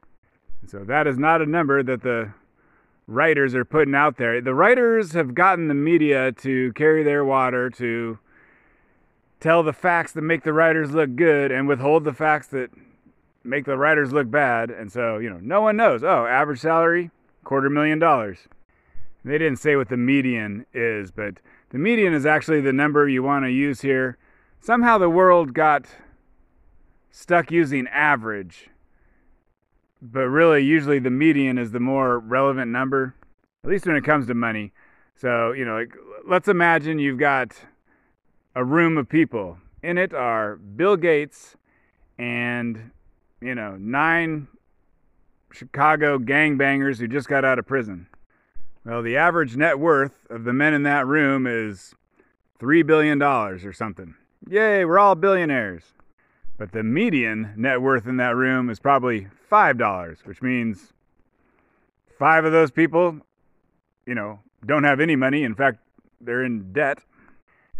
So 0.67 0.79
that 0.79 1.07
is 1.07 1.17
not 1.17 1.41
a 1.41 1.45
number 1.45 1.83
that 1.83 2.01
the 2.01 2.33
writers 3.09 3.55
are 3.55 3.65
putting 3.65 3.95
out 3.95 4.17
there. 4.17 4.39
The 4.39 4.53
writers 4.53 5.13
have 5.13 5.33
gotten 5.33 5.67
the 5.67 5.73
media 5.73 6.31
to 6.33 6.71
carry 6.73 7.03
their 7.03 7.25
water, 7.25 7.69
to 7.71 8.19
tell 9.39 9.63
the 9.63 9.73
facts 9.73 10.11
that 10.11 10.21
make 10.21 10.43
the 10.43 10.53
writers 10.53 10.91
look 10.91 11.15
good 11.15 11.51
and 11.51 11.67
withhold 11.67 12.03
the 12.03 12.13
facts 12.13 12.47
that 12.47 12.69
make 13.43 13.65
the 13.65 13.77
writers 13.77 14.13
look 14.13 14.29
bad. 14.29 14.69
And 14.69 14.91
so, 14.91 15.17
you 15.17 15.29
know, 15.29 15.39
no 15.41 15.61
one 15.61 15.75
knows. 15.75 16.03
Oh, 16.03 16.25
average 16.25 16.59
salary, 16.59 17.09
quarter 17.43 17.69
million 17.69 17.97
dollars. 17.97 18.47
They 19.25 19.37
didn't 19.37 19.57
say 19.57 19.75
what 19.75 19.89
the 19.89 19.97
median 19.97 20.65
is, 20.73 21.11
but 21.11 21.35
the 21.71 21.79
median 21.79 22.13
is 22.13 22.25
actually 22.25 22.61
the 22.61 22.73
number 22.73 23.09
you 23.09 23.23
want 23.23 23.43
to 23.45 23.51
use 23.51 23.81
here. 23.81 24.17
Somehow 24.61 24.97
the 24.97 25.09
world 25.09 25.53
got 25.53 25.85
stuck 27.11 27.51
using 27.51 27.87
average, 27.87 28.69
but 30.01 30.27
really, 30.27 30.63
usually 30.63 30.99
the 30.99 31.09
median 31.09 31.57
is 31.57 31.71
the 31.71 31.79
more 31.79 32.19
relevant 32.19 32.71
number. 32.71 33.15
At 33.63 33.69
least 33.69 33.85
when 33.85 33.95
it 33.95 34.03
comes 34.03 34.27
to 34.27 34.33
money. 34.33 34.71
So, 35.15 35.51
you 35.51 35.65
know, 35.65 35.75
like 35.75 35.93
let's 36.25 36.47
imagine 36.47 36.97
you've 36.97 37.19
got 37.19 37.53
a 38.55 38.63
room 38.63 38.97
of 38.97 39.09
people. 39.09 39.57
In 39.83 39.97
it 39.97 40.13
are 40.13 40.55
Bill 40.55 40.95
Gates 40.95 41.55
and, 42.17 42.91
you 43.41 43.55
know, 43.55 43.75
nine 43.77 44.47
Chicago 45.51 46.17
gangbangers 46.19 46.99
who 46.99 47.07
just 47.07 47.27
got 47.27 47.43
out 47.43 47.59
of 47.59 47.67
prison. 47.67 48.07
Well, 48.85 49.01
the 49.01 49.17
average 49.17 49.57
net 49.57 49.77
worth 49.77 50.25
of 50.29 50.45
the 50.45 50.53
men 50.53 50.73
in 50.73 50.83
that 50.83 51.05
room 51.05 51.45
is 51.45 51.93
$3 52.59 52.85
billion 52.85 53.21
or 53.21 53.73
something. 53.73 54.15
Yay, 54.49 54.85
we're 54.85 54.99
all 54.99 55.15
billionaires. 55.15 55.83
But 56.59 56.73
the 56.73 56.83
median 56.83 57.53
net 57.55 57.81
worth 57.81 58.05
in 58.05 58.17
that 58.17 58.35
room 58.35 58.69
is 58.69 58.81
probably 58.81 59.27
$5, 59.49 60.25
which 60.25 60.41
means 60.41 60.91
five 62.19 62.43
of 62.43 62.51
those 62.51 62.69
people, 62.69 63.21
you 64.05 64.13
know, 64.13 64.41
don't 64.65 64.83
have 64.83 64.99
any 64.99 65.15
money. 65.15 65.43
In 65.43 65.55
fact, 65.55 65.79
they're 66.19 66.43
in 66.43 66.73
debt. 66.73 66.99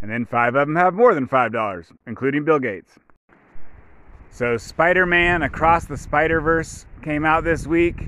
And 0.01 0.09
then 0.09 0.25
five 0.25 0.55
of 0.55 0.65
them 0.65 0.77
have 0.77 0.93
more 0.93 1.13
than 1.13 1.27
$5, 1.27 1.91
including 2.07 2.45
Bill 2.45 2.57
Gates. 2.57 2.97
So, 4.32 4.55
Spider 4.55 5.05
Man 5.05 5.41
Across 5.41 5.86
the 5.86 5.97
Spider 5.97 6.39
Verse 6.39 6.86
came 7.01 7.25
out 7.25 7.43
this 7.43 7.67
week. 7.67 8.07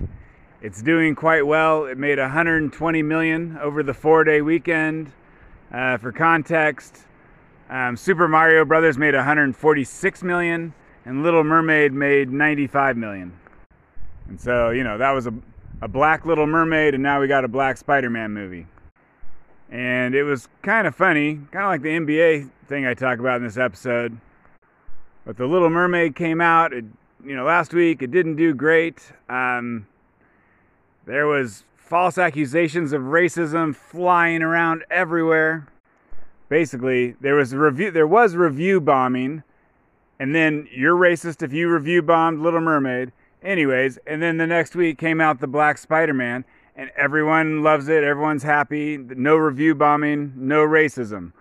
It's 0.62 0.82
doing 0.82 1.16
quite 1.16 1.46
well. 1.46 1.84
It 1.84 1.98
made 1.98 2.18
120 2.18 3.04
million 3.04 3.58
over 3.62 3.84
the 3.84 3.94
four 3.94 4.24
day 4.24 4.42
weekend. 4.42 5.12
Uh, 5.74 5.98
for 5.98 6.14
context, 6.14 7.00
um, 7.72 7.96
Super 7.96 8.28
Mario 8.28 8.66
Brothers 8.66 8.98
made 8.98 9.16
146 9.16 10.24
million, 10.24 10.74
and 11.06 11.24
Little 11.24 11.46
Mermaid 11.46 11.94
made 11.94 12.30
95 12.30 12.98
million. 12.98 13.32
And 14.28 14.40
so, 14.40 14.72
you 14.72 14.84
know, 14.84 14.98
that 14.98 15.12
was 15.12 15.26
a, 15.26 15.34
a 15.82 15.88
black 15.88 16.26
Little 16.26 16.46
Mermaid, 16.46 16.94
and 16.94 17.02
now 17.02 17.22
we 17.22 17.28
got 17.28 17.46
a 17.46 17.48
black 17.48 17.78
Spider 17.78 18.10
Man 18.10 18.32
movie. 18.32 18.68
And 19.70 20.14
it 20.14 20.24
was 20.24 20.50
kind 20.62 20.86
of 20.86 20.94
funny, 20.94 21.36
kind 21.52 21.64
of 21.64 21.70
like 21.70 21.82
the 21.82 21.90
NBA 21.90 22.50
thing 22.68 22.86
I 22.86 22.94
talk 22.94 23.20
about 23.20 23.38
in 23.38 23.44
this 23.44 23.58
episode. 23.58 24.20
But 25.26 25.38
the 25.38 25.46
Little 25.46 25.70
Mermaid 25.70 26.14
came 26.14 26.42
out, 26.42 26.74
it, 26.74 26.84
you 27.26 27.38
know, 27.38 27.46
last 27.46 27.74
week. 27.74 28.02
It 28.02 28.12
didn't 28.12 28.36
do 28.36 28.54
great. 28.54 29.14
Um, 29.30 29.88
there 31.06 31.26
was 31.26 31.64
false 31.78 32.18
accusations 32.18 32.92
of 32.92 33.04
racism 33.04 33.74
flying 33.74 34.42
around 34.42 34.84
everywhere. 34.92 35.68
Basically, 36.52 37.16
there 37.22 37.36
was 37.36 37.56
review. 37.56 37.92
There 37.92 38.06
was 38.06 38.36
review 38.36 38.82
bombing, 38.82 39.44
and 40.20 40.36
then 40.36 40.68
you're 40.70 40.98
racist 40.98 41.42
if 41.42 41.54
you 41.54 41.72
review 41.72 42.02
bombed 42.02 42.42
Little 42.42 42.60
Mermaid. 42.60 43.14
Anyways, 43.42 43.98
and 44.06 44.22
then 44.22 44.36
the 44.36 44.46
next 44.46 44.76
week 44.76 44.98
came 44.98 45.22
out 45.22 45.40
the 45.40 45.48
Black 45.48 45.78
Spider-Man, 45.78 46.44
and 46.76 46.92
everyone 46.98 47.64
loves 47.64 47.88
it. 47.88 48.04
Everyone's 48.04 48.44
happy. 48.44 48.98
No 48.98 49.38
review 49.38 49.76
bombing, 49.76 50.34
no 50.36 50.68
racism. 50.68 51.32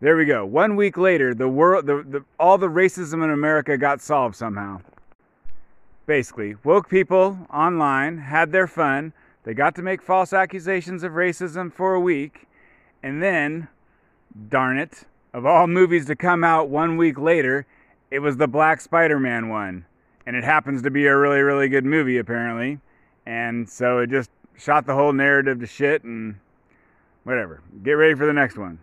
There 0.00 0.16
we 0.16 0.24
go. 0.24 0.46
One 0.46 0.76
week 0.76 0.96
later, 0.96 1.34
the 1.34 1.46
world, 1.46 1.84
the, 1.84 2.02
the, 2.02 2.24
all 2.40 2.56
the 2.56 2.68
racism 2.68 3.22
in 3.22 3.28
America 3.28 3.76
got 3.76 4.00
solved 4.00 4.34
somehow. 4.34 4.80
Basically, 6.06 6.56
woke 6.64 6.88
people 6.88 7.46
online 7.52 8.16
had 8.16 8.50
their 8.50 8.66
fun. 8.66 9.12
They 9.42 9.52
got 9.52 9.74
to 9.74 9.82
make 9.82 10.00
false 10.00 10.32
accusations 10.32 11.02
of 11.02 11.12
racism 11.12 11.70
for 11.70 11.92
a 11.92 12.00
week, 12.00 12.46
and 13.02 13.22
then, 13.22 13.68
darn 14.48 14.78
it, 14.78 15.04
of 15.32 15.46
all 15.46 15.66
movies 15.66 16.06
to 16.06 16.16
come 16.16 16.44
out 16.44 16.68
one 16.68 16.96
week 16.96 17.18
later, 17.18 17.66
it 18.10 18.20
was 18.20 18.36
the 18.36 18.48
Black 18.48 18.80
Spider 18.80 19.18
Man 19.18 19.48
one. 19.48 19.86
And 20.26 20.36
it 20.36 20.44
happens 20.44 20.82
to 20.82 20.90
be 20.90 21.06
a 21.06 21.16
really, 21.16 21.40
really 21.40 21.68
good 21.68 21.84
movie, 21.84 22.18
apparently. 22.18 22.80
And 23.26 23.68
so 23.68 23.98
it 23.98 24.10
just 24.10 24.30
shot 24.56 24.86
the 24.86 24.94
whole 24.94 25.12
narrative 25.12 25.60
to 25.60 25.66
shit 25.66 26.04
and 26.04 26.36
whatever. 27.24 27.62
Get 27.82 27.92
ready 27.92 28.14
for 28.14 28.26
the 28.26 28.32
next 28.32 28.56
one. 28.56 28.78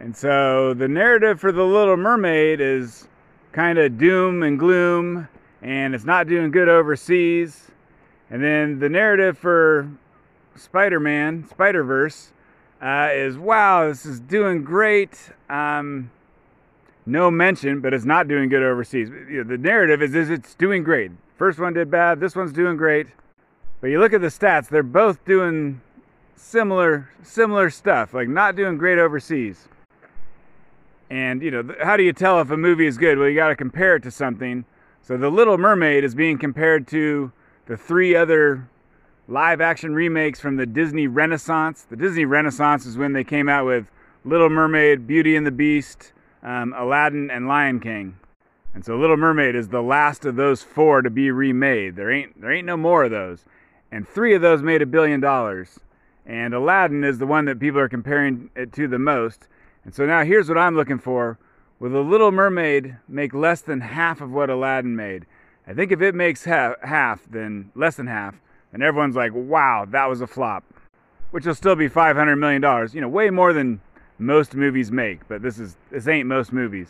And 0.00 0.16
so 0.16 0.72
the 0.74 0.88
narrative 0.88 1.38
for 1.38 1.52
The 1.52 1.62
Little 1.62 1.96
Mermaid 1.96 2.60
is 2.60 3.06
kind 3.52 3.78
of 3.78 3.98
doom 3.98 4.42
and 4.42 4.58
gloom, 4.58 5.28
and 5.60 5.94
it's 5.94 6.04
not 6.04 6.26
doing 6.26 6.50
good 6.50 6.68
overseas. 6.68 7.70
And 8.30 8.42
then 8.42 8.78
the 8.78 8.88
narrative 8.88 9.36
for 9.36 9.90
Spider 10.56 11.00
Man, 11.00 11.46
Spider 11.50 11.84
Verse, 11.84 12.32
uh, 12.80 13.10
is 13.12 13.36
wow, 13.36 13.88
this 13.88 14.06
is 14.06 14.20
doing 14.20 14.64
great. 14.64 15.30
Um, 15.48 16.10
no 17.06 17.30
mention, 17.30 17.80
but 17.80 17.92
it's 17.92 18.04
not 18.04 18.28
doing 18.28 18.48
good 18.48 18.62
overseas. 18.62 19.08
The 19.10 19.58
narrative 19.58 20.02
is, 20.02 20.14
is 20.14 20.30
it's 20.30 20.54
doing 20.54 20.82
great. 20.82 21.10
First 21.36 21.58
one 21.58 21.72
did 21.72 21.90
bad, 21.90 22.20
this 22.20 22.36
one's 22.36 22.52
doing 22.52 22.76
great. 22.76 23.08
But 23.80 23.88
you 23.88 23.98
look 23.98 24.12
at 24.12 24.20
the 24.20 24.28
stats, 24.28 24.68
they're 24.68 24.82
both 24.82 25.24
doing 25.24 25.80
similar 26.36 27.10
similar 27.22 27.70
stuff, 27.70 28.14
like 28.14 28.28
not 28.28 28.56
doing 28.56 28.78
great 28.78 28.98
overseas. 28.98 29.68
And 31.10 31.42
you 31.42 31.50
know, 31.50 31.74
how 31.82 31.96
do 31.96 32.02
you 32.02 32.12
tell 32.12 32.40
if 32.40 32.50
a 32.50 32.56
movie 32.56 32.86
is 32.86 32.96
good? 32.96 33.18
Well, 33.18 33.28
you 33.28 33.34
got 33.34 33.48
to 33.48 33.56
compare 33.56 33.96
it 33.96 34.02
to 34.04 34.10
something. 34.10 34.64
So 35.02 35.16
The 35.16 35.30
Little 35.30 35.58
Mermaid 35.58 36.04
is 36.04 36.14
being 36.14 36.38
compared 36.38 36.86
to 36.88 37.32
the 37.66 37.76
three 37.76 38.14
other 38.14 38.68
live 39.30 39.60
action 39.60 39.94
remakes 39.94 40.40
from 40.40 40.56
the 40.56 40.66
Disney 40.66 41.06
Renaissance. 41.06 41.82
The 41.88 41.96
Disney 41.96 42.24
Renaissance 42.24 42.84
is 42.84 42.98
when 42.98 43.12
they 43.12 43.24
came 43.24 43.48
out 43.48 43.64
with 43.64 43.90
Little 44.24 44.50
Mermaid, 44.50 45.06
Beauty 45.06 45.36
and 45.36 45.46
the 45.46 45.52
Beast, 45.52 46.12
um, 46.42 46.74
Aladdin, 46.76 47.30
and 47.30 47.46
Lion 47.46 47.80
King. 47.80 48.18
And 48.74 48.84
so 48.84 48.96
Little 48.96 49.16
Mermaid 49.16 49.54
is 49.54 49.68
the 49.68 49.82
last 49.82 50.24
of 50.24 50.36
those 50.36 50.62
four 50.62 51.00
to 51.00 51.10
be 51.10 51.30
remade. 51.30 51.96
There 51.96 52.10
ain't 52.10 52.40
there 52.40 52.52
ain't 52.52 52.66
no 52.66 52.76
more 52.76 53.04
of 53.04 53.10
those 53.10 53.44
and 53.92 54.08
three 54.08 54.34
of 54.34 54.42
those 54.42 54.62
made 54.62 54.82
a 54.82 54.86
billion 54.86 55.20
dollars. 55.20 55.80
And 56.26 56.54
Aladdin 56.54 57.02
is 57.02 57.18
the 57.18 57.26
one 57.26 57.46
that 57.46 57.58
people 57.58 57.80
are 57.80 57.88
comparing 57.88 58.50
it 58.54 58.72
to 58.74 58.86
the 58.86 58.98
most. 58.98 59.48
And 59.84 59.94
so 59.94 60.06
now 60.06 60.24
here's 60.24 60.48
what 60.48 60.58
I'm 60.58 60.76
looking 60.76 60.98
for. 60.98 61.38
Will 61.78 61.90
The 61.90 62.00
Little 62.00 62.30
Mermaid 62.30 62.96
make 63.08 63.32
less 63.32 63.62
than 63.62 63.80
half 63.80 64.20
of 64.20 64.30
what 64.30 64.50
Aladdin 64.50 64.94
made? 64.94 65.26
I 65.66 65.72
think 65.72 65.90
if 65.92 66.00
it 66.00 66.14
makes 66.14 66.44
half, 66.44 66.80
half 66.82 67.26
then 67.28 67.70
less 67.74 67.96
than 67.96 68.06
half, 68.06 68.40
then 68.72 68.82
everyone's 68.82 69.16
like, 69.16 69.32
wow, 69.34 69.86
that 69.90 70.08
was 70.08 70.20
a 70.20 70.26
flop. 70.26 70.64
Which 71.30 71.46
will 71.46 71.54
still 71.54 71.76
be 71.76 71.88
$500 71.88 72.38
million. 72.38 72.62
You 72.92 73.00
know, 73.00 73.08
way 73.08 73.30
more 73.30 73.52
than 73.52 73.80
most 74.18 74.54
movies 74.54 74.90
make, 74.90 75.26
but 75.28 75.42
this 75.42 75.58
is 75.58 75.76
this 75.90 76.06
ain't 76.08 76.28
most 76.28 76.52
movies. 76.52 76.88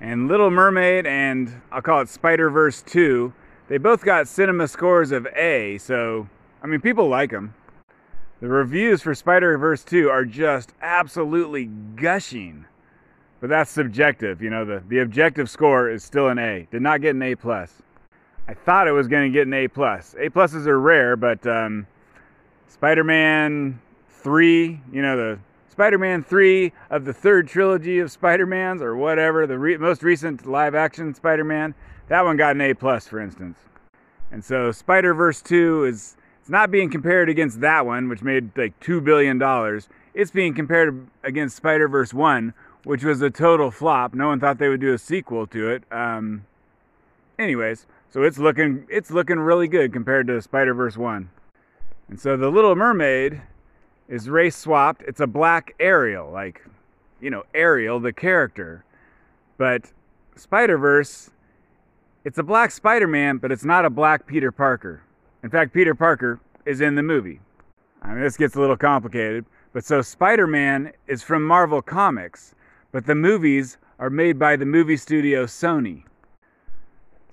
And 0.00 0.28
Little 0.28 0.50
Mermaid 0.50 1.06
and 1.06 1.60
I'll 1.72 1.82
call 1.82 2.00
it 2.00 2.08
Spider-Verse 2.08 2.82
2 2.82 3.32
they 3.70 3.78
both 3.78 4.04
got 4.04 4.26
cinema 4.26 4.66
scores 4.66 5.12
of 5.12 5.28
A, 5.28 5.78
so, 5.78 6.28
I 6.60 6.66
mean, 6.66 6.80
people 6.80 7.08
like 7.08 7.30
them. 7.30 7.54
The 8.40 8.48
reviews 8.48 9.00
for 9.00 9.14
Spider 9.14 9.56
Verse 9.58 9.84
2 9.84 10.10
are 10.10 10.24
just 10.24 10.72
absolutely 10.82 11.66
gushing. 11.94 12.64
But 13.40 13.48
that's 13.48 13.70
subjective, 13.70 14.42
you 14.42 14.50
know, 14.50 14.64
the, 14.64 14.82
the 14.88 14.98
objective 14.98 15.48
score 15.48 15.88
is 15.88 16.02
still 16.02 16.30
an 16.30 16.40
A. 16.40 16.66
Did 16.72 16.82
not 16.82 17.00
get 17.00 17.14
an 17.14 17.22
A 17.22 17.36
plus. 17.36 17.72
I 18.48 18.54
thought 18.54 18.88
it 18.88 18.92
was 18.92 19.08
going 19.08 19.30
to 19.30 19.36
get 19.36 19.46
an 19.46 19.54
A 19.54 19.68
plus. 19.68 20.14
A 20.18 20.28
pluses 20.28 20.66
are 20.66 20.80
rare, 20.80 21.16
but 21.16 21.46
um, 21.46 21.86
Spider-Man 22.68 23.80
3, 24.08 24.80
you 24.92 25.02
know, 25.02 25.16
the 25.16 25.38
Spider-Man 25.68 26.24
3 26.24 26.72
of 26.90 27.04
the 27.04 27.12
third 27.12 27.48
trilogy 27.48 28.00
of 28.00 28.10
Spider-Mans 28.10 28.82
or 28.82 28.96
whatever, 28.96 29.46
the 29.46 29.58
re- 29.58 29.76
most 29.76 30.02
recent 30.02 30.46
live-action 30.46 31.14
Spider-Man, 31.14 31.74
that 32.08 32.24
one 32.24 32.36
got 32.36 32.56
an 32.56 32.60
A 32.60 32.74
plus, 32.74 33.06
for 33.06 33.20
instance. 33.20 33.56
And 34.32 34.44
so 34.44 34.72
Spider 34.72 35.14
Verse 35.14 35.42
2 35.42 35.84
is 35.84 36.16
it's 36.40 36.48
not 36.48 36.70
being 36.70 36.90
compared 36.90 37.28
against 37.28 37.60
that 37.60 37.84
one, 37.84 38.08
which 38.08 38.22
made 38.22 38.56
like 38.56 38.78
two 38.80 39.00
billion 39.00 39.38
dollars. 39.38 39.88
It's 40.14 40.30
being 40.30 40.54
compared 40.54 41.06
against 41.22 41.56
Spider 41.56 41.88
Verse 41.88 42.14
1, 42.14 42.54
which 42.84 43.04
was 43.04 43.20
a 43.22 43.30
total 43.30 43.70
flop. 43.70 44.14
No 44.14 44.28
one 44.28 44.40
thought 44.40 44.58
they 44.58 44.68
would 44.68 44.80
do 44.80 44.92
a 44.92 44.98
sequel 44.98 45.46
to 45.48 45.70
it. 45.70 45.84
Um, 45.90 46.46
anyways, 47.38 47.86
so 48.10 48.22
it's 48.22 48.38
looking 48.38 48.86
it's 48.88 49.10
looking 49.10 49.38
really 49.38 49.68
good 49.68 49.92
compared 49.92 50.26
to 50.26 50.42
Spider 50.42 50.74
Verse 50.74 50.96
1. 50.96 51.30
And 52.08 52.20
so 52.20 52.36
the 52.36 52.50
Little 52.50 52.74
Mermaid 52.74 53.40
is 54.08 54.28
race 54.28 54.56
swapped. 54.56 55.02
It's 55.06 55.20
a 55.20 55.26
black 55.26 55.74
Ariel, 55.78 56.30
like 56.30 56.64
you 57.20 57.30
know 57.30 57.44
Ariel 57.54 58.00
the 58.00 58.12
character, 58.12 58.84
but 59.58 59.92
Spider 60.36 60.76
Verse 60.76 61.30
it's 62.22 62.38
a 62.38 62.42
black 62.42 62.70
Spider 62.70 63.06
Man, 63.06 63.38
but 63.38 63.50
it's 63.50 63.64
not 63.64 63.86
a 63.86 63.90
black 63.90 64.26
Peter 64.26 64.52
Parker. 64.52 65.02
In 65.42 65.48
fact, 65.48 65.72
Peter 65.72 65.94
Parker 65.94 66.38
is 66.66 66.82
in 66.82 66.94
the 66.94 67.02
movie. 67.02 67.40
I 68.02 68.12
mean, 68.12 68.20
this 68.20 68.36
gets 68.36 68.56
a 68.56 68.60
little 68.60 68.76
complicated. 68.76 69.46
But 69.72 69.84
so 69.84 70.02
Spider 70.02 70.46
Man 70.46 70.92
is 71.06 71.22
from 71.22 71.46
Marvel 71.46 71.80
Comics, 71.80 72.54
but 72.92 73.06
the 73.06 73.14
movies 73.14 73.78
are 73.98 74.10
made 74.10 74.38
by 74.38 74.56
the 74.56 74.66
movie 74.66 74.96
studio 74.96 75.46
Sony. 75.46 76.02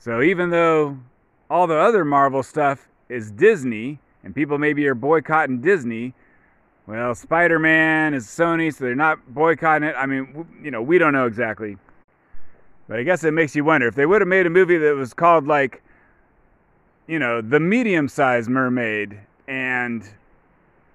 So 0.07 0.21
even 0.21 0.51
though 0.51 0.97
all 1.49 1.67
the 1.67 1.75
other 1.75 2.05
Marvel 2.05 2.41
stuff 2.41 2.87
is 3.09 3.29
Disney, 3.29 3.99
and 4.23 4.33
people 4.33 4.57
maybe 4.57 4.87
are 4.87 4.95
boycotting 4.95 5.59
Disney, 5.59 6.13
well, 6.85 7.13
Spider 7.13 7.59
Man 7.59 8.13
is 8.13 8.25
Sony, 8.25 8.73
so 8.73 8.85
they're 8.85 8.95
not 8.95 9.19
boycotting 9.33 9.89
it. 9.89 9.95
I 9.97 10.05
mean, 10.05 10.47
you 10.63 10.71
know, 10.71 10.81
we 10.81 10.97
don't 10.97 11.11
know 11.11 11.25
exactly. 11.25 11.75
But 12.87 12.99
I 12.99 13.03
guess 13.03 13.25
it 13.25 13.31
makes 13.31 13.53
you 13.53 13.65
wonder 13.65 13.85
if 13.85 13.95
they 13.95 14.05
would 14.05 14.21
have 14.21 14.29
made 14.29 14.45
a 14.45 14.49
movie 14.49 14.77
that 14.77 14.95
was 14.95 15.13
called 15.13 15.45
like, 15.45 15.83
you 17.07 17.19
know, 17.19 17.41
The 17.41 17.59
Medium 17.59 18.07
Sized 18.07 18.49
Mermaid, 18.49 19.19
and 19.49 20.09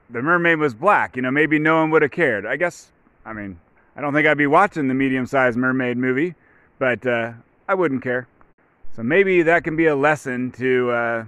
the 0.08 0.22
mermaid 0.22 0.58
was 0.58 0.72
black. 0.72 1.16
You 1.16 1.20
know, 1.20 1.30
maybe 1.30 1.58
no 1.58 1.76
one 1.82 1.90
would 1.90 2.00
have 2.00 2.12
cared. 2.12 2.46
I 2.46 2.56
guess, 2.56 2.90
I 3.26 3.34
mean, 3.34 3.60
I 3.94 4.00
don't 4.00 4.14
think 4.14 4.26
I'd 4.26 4.38
be 4.38 4.46
watching 4.46 4.88
the 4.88 4.94
medium 4.94 5.26
sized 5.26 5.58
mermaid 5.58 5.98
movie, 5.98 6.34
but 6.78 7.06
uh, 7.06 7.32
I 7.68 7.74
wouldn't 7.74 8.02
care. 8.02 8.26
So 8.95 9.03
maybe 9.03 9.43
that 9.43 9.64
can 9.64 9.74
be 9.74 9.86
a 9.86 9.97
lesson 9.97 10.53
to, 10.53 10.90
uh, 10.90 11.24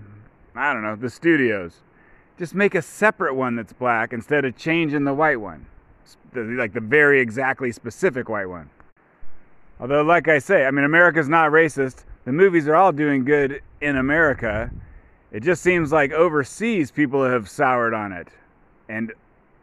I 0.54 0.72
don't 0.74 0.82
know, 0.82 0.96
the 0.96 1.08
studios. 1.08 1.80
Just 2.38 2.54
make 2.54 2.74
a 2.74 2.82
separate 2.82 3.34
one 3.34 3.56
that's 3.56 3.72
black 3.72 4.12
instead 4.12 4.44
of 4.44 4.56
changing 4.56 5.04
the 5.04 5.14
white 5.14 5.40
one, 5.40 5.66
like 6.34 6.74
the 6.74 6.80
very 6.80 7.20
exactly 7.20 7.72
specific 7.72 8.28
white 8.28 8.48
one. 8.48 8.68
Although, 9.80 10.02
like 10.02 10.28
I 10.28 10.40
say, 10.40 10.66
I 10.66 10.70
mean, 10.70 10.84
America's 10.84 11.28
not 11.28 11.52
racist. 11.52 12.04
The 12.26 12.32
movies 12.32 12.68
are 12.68 12.74
all 12.74 12.92
doing 12.92 13.24
good 13.24 13.62
in 13.80 13.96
America. 13.96 14.70
It 15.32 15.42
just 15.42 15.62
seems 15.62 15.90
like 15.90 16.12
overseas 16.12 16.90
people 16.90 17.24
have 17.24 17.48
soured 17.48 17.94
on 17.94 18.12
it. 18.12 18.28
And, 18.88 19.12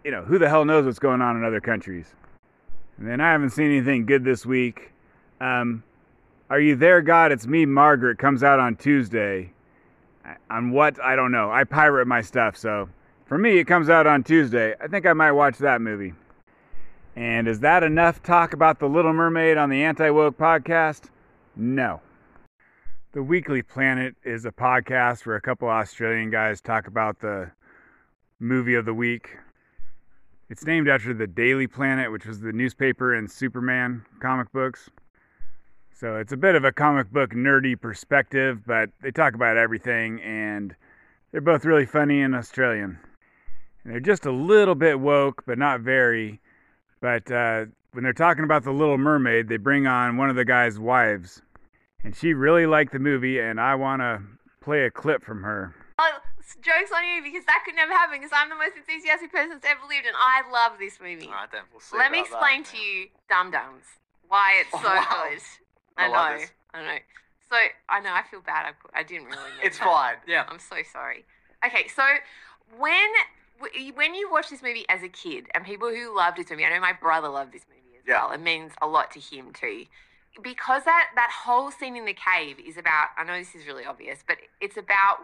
you 0.03 0.11
know, 0.11 0.23
who 0.23 0.39
the 0.39 0.49
hell 0.49 0.65
knows 0.65 0.85
what's 0.85 0.99
going 0.99 1.21
on 1.21 1.37
in 1.37 1.43
other 1.43 1.61
countries? 1.61 2.07
And 2.97 3.07
then 3.07 3.21
I 3.21 3.31
haven't 3.31 3.51
seen 3.51 3.67
anything 3.67 4.05
good 4.05 4.23
this 4.23 4.45
week. 4.45 4.91
Um, 5.39 5.83
Are 6.51 6.59
You 6.59 6.75
There, 6.75 7.01
God? 7.01 7.31
It's 7.31 7.47
Me, 7.47 7.65
Margaret 7.65 8.17
comes 8.17 8.43
out 8.43 8.59
on 8.59 8.75
Tuesday. 8.75 9.53
On 10.49 10.71
what? 10.71 11.01
I 11.01 11.15
don't 11.15 11.31
know. 11.31 11.49
I 11.49 11.63
pirate 11.63 12.07
my 12.07 12.19
stuff, 12.19 12.57
so 12.57 12.89
for 13.25 13.37
me, 13.37 13.57
it 13.59 13.67
comes 13.67 13.89
out 13.89 14.05
on 14.05 14.21
Tuesday. 14.21 14.75
I 14.81 14.87
think 14.87 15.05
I 15.05 15.13
might 15.13 15.31
watch 15.31 15.59
that 15.59 15.79
movie. 15.79 16.13
And 17.15 17.47
is 17.47 17.61
that 17.61 17.83
enough 17.83 18.21
talk 18.21 18.51
about 18.51 18.79
The 18.79 18.89
Little 18.89 19.13
Mermaid 19.13 19.55
on 19.55 19.69
the 19.69 19.81
Anti 19.81 20.09
Woke 20.09 20.37
podcast? 20.37 21.05
No. 21.55 22.01
The 23.13 23.23
Weekly 23.23 23.61
Planet 23.61 24.15
is 24.25 24.43
a 24.43 24.51
podcast 24.51 25.25
where 25.25 25.37
a 25.37 25.41
couple 25.41 25.69
Australian 25.69 26.31
guys 26.31 26.59
talk 26.59 26.85
about 26.85 27.21
the 27.21 27.49
movie 28.41 28.75
of 28.75 28.83
the 28.83 28.93
week. 28.93 29.37
It's 30.49 30.65
named 30.65 30.89
after 30.89 31.13
the 31.13 31.27
Daily 31.27 31.67
Planet, 31.67 32.11
which 32.11 32.25
was 32.25 32.41
the 32.41 32.51
newspaper 32.51 33.15
in 33.15 33.29
Superman 33.29 34.03
comic 34.19 34.51
books. 34.51 34.89
So 36.01 36.15
it's 36.15 36.31
a 36.31 36.37
bit 36.37 36.55
of 36.55 36.63
a 36.63 36.71
comic 36.71 37.11
book 37.11 37.29
nerdy 37.29 37.79
perspective, 37.79 38.65
but 38.65 38.89
they 39.03 39.11
talk 39.11 39.35
about 39.35 39.55
everything, 39.55 40.19
and 40.23 40.75
they're 41.31 41.41
both 41.41 41.63
really 41.63 41.85
funny 41.85 42.23
and 42.23 42.33
Australian. 42.33 42.97
And 43.83 43.93
they're 43.93 43.99
just 43.99 44.25
a 44.25 44.31
little 44.31 44.73
bit 44.73 44.99
woke, 44.99 45.43
but 45.45 45.59
not 45.59 45.81
very. 45.81 46.41
But 47.01 47.31
uh, 47.31 47.65
when 47.91 48.03
they're 48.03 48.13
talking 48.13 48.43
about 48.43 48.63
the 48.63 48.71
Little 48.71 48.97
Mermaid, 48.97 49.47
they 49.47 49.57
bring 49.57 49.85
on 49.85 50.17
one 50.17 50.31
of 50.31 50.35
the 50.35 50.43
guy's 50.43 50.79
wives, 50.79 51.43
and 52.03 52.15
she 52.15 52.33
really 52.33 52.65
liked 52.65 52.93
the 52.93 52.99
movie, 52.99 53.39
and 53.39 53.61
I 53.61 53.75
want 53.75 54.01
to 54.01 54.23
play 54.59 54.85
a 54.85 54.89
clip 54.89 55.23
from 55.23 55.43
her. 55.43 55.75
Oh, 55.99 56.17
joke's 56.63 56.91
on 56.91 57.05
you 57.05 57.21
because 57.21 57.45
that 57.45 57.61
could 57.63 57.75
never 57.75 57.91
happen 57.93 58.17
because 58.17 58.31
I'm 58.33 58.49
the 58.49 58.55
most 58.55 58.75
enthusiastic 58.75 59.31
person 59.31 59.49
that's 59.51 59.67
ever 59.67 59.81
lived 59.87 60.07
and 60.07 60.15
I 60.17 60.49
love 60.51 60.79
this 60.79 60.99
movie. 60.99 61.27
All 61.27 61.33
right 61.33 61.51
then, 61.51 61.61
we'll 61.71 61.79
see. 61.79 61.95
Let 61.95 62.11
me 62.11 62.21
explain 62.21 62.63
that. 62.63 62.71
to 62.71 62.77
you, 62.77 63.07
Dum 63.29 63.51
Dums, 63.51 63.85
why 64.27 64.61
it's 64.61 64.71
so 64.71 64.79
Oh, 64.79 64.95
wow. 64.95 65.27
good. 65.29 65.41
I 65.97 66.07
know, 66.07 66.37
this. 66.39 66.51
I 66.73 66.81
know. 66.81 66.97
So 67.49 67.55
I 67.89 67.99
know 67.99 68.11
I 68.13 68.23
feel 68.29 68.41
bad. 68.41 68.65
I, 68.65 68.71
put- 68.71 68.91
I 68.95 69.03
didn't 69.03 69.25
really. 69.25 69.37
It's 69.63 69.77
that. 69.79 69.85
fine. 69.85 70.15
Yeah. 70.27 70.45
I'm 70.47 70.59
so 70.59 70.77
sorry. 70.91 71.25
Okay, 71.65 71.87
so 71.89 72.03
when 72.77 73.09
when 73.95 74.15
you 74.15 74.31
watch 74.31 74.49
this 74.49 74.63
movie 74.63 74.85
as 74.89 75.03
a 75.03 75.09
kid, 75.09 75.45
and 75.53 75.63
people 75.63 75.89
who 75.89 76.15
loved 76.15 76.37
this 76.37 76.49
movie, 76.49 76.65
I 76.65 76.69
know 76.73 76.79
my 76.79 76.93
brother 76.93 77.27
loved 77.27 77.51
this 77.53 77.65
movie 77.69 77.97
as 77.99 78.03
Yeah. 78.07 78.23
well. 78.25 78.31
It 78.33 78.41
means 78.41 78.71
a 78.81 78.87
lot 78.87 79.11
to 79.11 79.19
him 79.19 79.53
too, 79.53 79.85
because 80.41 80.83
that 80.85 81.09
that 81.15 81.29
whole 81.45 81.69
scene 81.71 81.95
in 81.95 82.05
the 82.05 82.15
cave 82.15 82.57
is 82.59 82.77
about. 82.77 83.09
I 83.17 83.23
know 83.23 83.37
this 83.37 83.53
is 83.53 83.67
really 83.67 83.85
obvious, 83.85 84.19
but 84.27 84.37
it's 84.59 84.77
about 84.77 85.17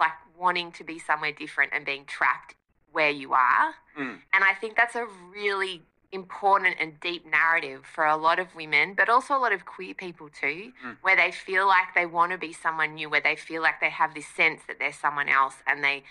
like 0.00 0.12
wanting 0.38 0.72
to 0.72 0.84
be 0.84 0.98
somewhere 0.98 1.32
different 1.32 1.72
and 1.74 1.84
being 1.86 2.04
trapped 2.06 2.54
where 2.92 3.10
you 3.10 3.32
are. 3.34 3.74
Mm. 3.98 4.18
And 4.32 4.44
I 4.44 4.54
think 4.60 4.76
that's 4.76 4.94
a 4.96 5.06
really 5.32 5.82
important 6.12 6.76
and 6.80 6.98
deep 7.00 7.26
narrative 7.26 7.84
for 7.84 8.04
a 8.06 8.16
lot 8.16 8.38
of 8.38 8.54
women, 8.54 8.94
but 8.94 9.08
also 9.08 9.36
a 9.36 9.38
lot 9.38 9.52
of 9.52 9.64
queer 9.66 9.94
people 9.94 10.28
too, 10.28 10.72
Mm. 10.84 10.96
where 11.02 11.16
they 11.16 11.30
feel 11.32 11.66
like 11.66 11.94
they 11.94 12.06
want 12.06 12.32
to 12.32 12.38
be 12.38 12.52
someone 12.52 12.94
new, 12.94 13.08
where 13.10 13.20
they 13.20 13.36
feel 13.36 13.62
like 13.62 13.80
they 13.80 13.90
have 13.90 14.14
this 14.14 14.26
sense 14.26 14.62
that 14.66 14.78
they're 14.78 14.92
someone 14.92 15.28
else 15.28 15.56
and 15.66 15.82
they 15.82 16.04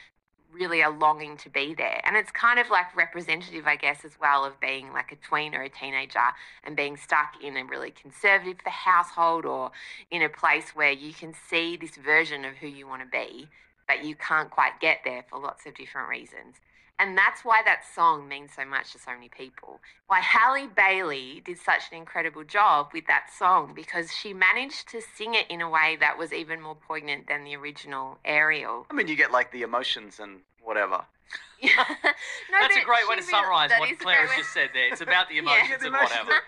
really 0.51 0.81
are 0.81 0.91
longing 0.91 1.35
to 1.35 1.49
be 1.49 1.73
there. 1.73 1.99
And 2.05 2.15
it's 2.15 2.31
kind 2.31 2.59
of 2.59 2.69
like 2.69 2.95
representative, 2.95 3.67
I 3.67 3.75
guess, 3.75 4.05
as 4.05 4.17
well 4.19 4.45
of 4.45 4.59
being 4.59 4.93
like 4.93 5.11
a 5.11 5.17
tween 5.17 5.53
or 5.53 5.63
a 5.63 5.69
teenager 5.69 6.33
and 6.63 6.77
being 6.77 6.95
stuck 6.95 7.41
in 7.43 7.57
a 7.57 7.65
really 7.65 7.91
conservative 7.91 8.61
household 8.65 9.45
or 9.45 9.71
in 10.11 10.21
a 10.21 10.29
place 10.29 10.69
where 10.73 10.91
you 10.91 11.13
can 11.13 11.33
see 11.49 11.75
this 11.75 11.97
version 11.97 12.45
of 12.45 12.55
who 12.55 12.67
you 12.67 12.87
want 12.87 13.01
to 13.01 13.07
be, 13.07 13.49
but 13.87 14.05
you 14.05 14.15
can't 14.15 14.49
quite 14.49 14.79
get 14.79 14.99
there 15.03 15.25
for 15.29 15.39
lots 15.39 15.65
of 15.65 15.75
different 15.75 16.07
reasons. 16.07 16.55
And 16.97 17.17
that's 17.17 17.43
why 17.43 17.61
that 17.65 17.81
song 17.93 18.27
means 18.27 18.51
so 18.55 18.63
much 18.63 18.93
to 18.93 18.99
so 18.99 19.11
many 19.11 19.27
people. 19.27 19.81
Why 20.07 20.21
Halle 20.21 20.67
Bailey 20.67 21.41
did 21.45 21.57
such 21.59 21.91
an 21.91 21.97
incredible 21.97 22.45
job 22.45 22.89
with 22.93 23.05
that 23.07 23.27
song 23.37 23.73
because 23.75 24.13
she 24.13 24.33
managed 24.33 24.87
to 24.89 25.01
sing 25.01 25.33
it 25.35 25.45
in 25.49 25.59
a 25.59 25.69
way 25.69 25.97
that 25.99 26.17
was 26.17 26.31
even 26.31 26.61
more 26.61 26.75
poignant 26.75 27.27
than 27.27 27.43
the 27.43 27.55
original 27.57 28.17
Ariel. 28.23 28.85
I 28.89 28.93
mean, 28.93 29.07
you 29.09 29.17
get 29.17 29.31
like 29.31 29.51
the 29.51 29.63
emotions 29.63 30.19
and 30.21 30.39
whatever. 30.63 31.05
no, 31.63 31.69
That's 32.61 32.77
a 32.77 32.81
great 32.85 33.09
way 33.09 33.17
to 33.17 33.23
summarise 33.23 33.71
that 33.71 33.79
what 33.81 33.89
is 33.91 33.97
a 33.99 34.03
Claire 34.03 34.27
has 34.27 34.37
just 34.37 34.53
said 34.53 34.69
there. 34.73 34.87
It's 34.91 35.01
about 35.01 35.27
the 35.27 35.37
emotions 35.37 35.69
Yeah, 35.71 35.77
the 35.77 35.85
and 35.87 35.95
emotions 35.95 36.11
whatever. 36.27 36.41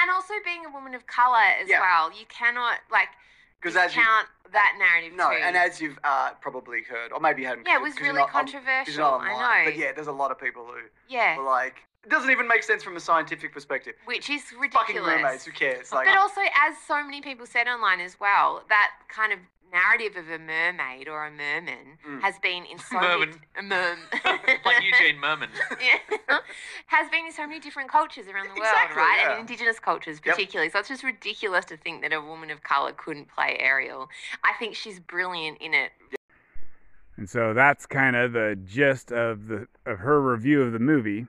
and 0.00 0.10
also 0.10 0.34
being 0.44 0.64
a 0.66 0.70
woman 0.70 0.94
of 0.94 1.06
color 1.06 1.38
as 1.62 1.68
Yeah. 1.68 1.80
well. 1.80 2.10
You 2.10 2.26
cannot 2.28 2.78
like 2.90 3.08
Because 3.60 3.76
as 3.76 3.94
you 3.94 4.00
discount 4.02 4.26
that 4.52 4.76
narrative 4.78 5.16
no, 5.16 5.30
too. 5.30 5.36
and 5.42 5.56
as 5.56 5.80
you've 5.80 5.98
uh, 6.04 6.30
probably 6.40 6.82
heard, 6.82 7.12
or 7.12 7.20
maybe 7.20 7.42
you 7.42 7.48
hadn't. 7.48 7.66
yeah, 7.66 7.76
it 7.76 7.82
was 7.82 7.98
really 8.00 8.14
not 8.14 8.34
on- 8.34 8.44
'cause 8.44 8.52
you're 8.52 8.62
controversial. 8.62 9.18
not 9.18 9.20
I 9.22 9.64
know. 9.64 9.70
But 9.70 9.76
yeah, 9.76 9.92
there's 9.92 10.06
a 10.06 10.12
lot 10.12 10.30
of 10.30 10.38
people 10.38 10.64
who 10.66 10.80
yeah, 11.08 11.36
were 11.36 11.44
like, 11.44 11.76
it 12.04 12.08
doesn't 12.10 12.30
even 12.30 12.48
make 12.48 12.62
sense 12.62 12.82
from 12.82 12.96
a 12.96 13.00
scientific 13.00 13.52
perspective. 13.52 13.94
which 14.06 14.28
is 14.30 14.42
ridiculous. 14.58 14.74
Fucking 14.74 15.02
mermaids, 15.02 15.44
who 15.44 15.52
cares? 15.52 15.92
Like, 15.92 16.06
but 16.06 16.16
also, 16.18 16.40
as 16.60 16.76
so 16.86 17.02
many 17.04 17.20
people 17.20 17.46
said 17.46 17.68
online 17.68 18.00
as 18.00 18.18
well, 18.18 18.64
that 18.68 18.90
kind 19.08 19.32
of 19.32 19.38
narrative 19.72 20.16
of 20.16 20.28
a 20.28 20.38
mermaid 20.38 21.08
or 21.08 21.24
a 21.26 21.30
merman 21.30 21.98
Mm. 22.06 22.20
has 22.20 22.38
been 22.40 22.64
in 22.64 22.78
so 22.90 23.00
Merman. 23.00 23.40
many 23.56 23.68
merm, 23.68 23.98
like 24.64 24.82
Eugene 24.82 25.16
Mirman. 25.20 25.48
yeah, 25.80 26.38
has 26.86 27.08
been 27.10 27.26
in 27.26 27.32
so 27.32 27.46
many 27.46 27.58
different 27.60 27.90
cultures 27.90 28.26
around 28.28 28.44
the 28.44 28.60
world, 28.60 28.72
Exactly, 28.74 28.96
right? 29.02 29.18
yeah. 29.22 29.30
And 29.32 29.40
indigenous 29.40 29.78
cultures 29.78 30.20
Yep. 30.24 30.34
particularly. 30.36 30.70
So 30.70 30.78
it's 30.80 30.88
just 30.88 31.02
ridiculous 31.04 31.64
to 31.66 31.76
think 31.76 32.02
that 32.02 32.12
a 32.12 32.20
woman 32.20 32.50
of 32.50 32.62
color 32.62 32.92
couldn't 32.92 33.28
play 33.28 33.56
Ariel. 33.60 34.08
I 34.44 34.52
think 34.58 34.74
she's 34.74 35.00
brilliant 35.00 35.58
in 35.60 35.74
it. 35.74 35.90
And 37.16 37.28
so 37.28 37.52
that's 37.54 37.86
kind 37.86 38.16
of 38.16 38.32
the 38.32 38.58
gist 38.64 39.12
of 39.12 39.46
the 39.48 39.68
of 39.86 39.98
her 40.00 40.20
review 40.20 40.62
of 40.62 40.72
the 40.72 40.78
movie. 40.78 41.26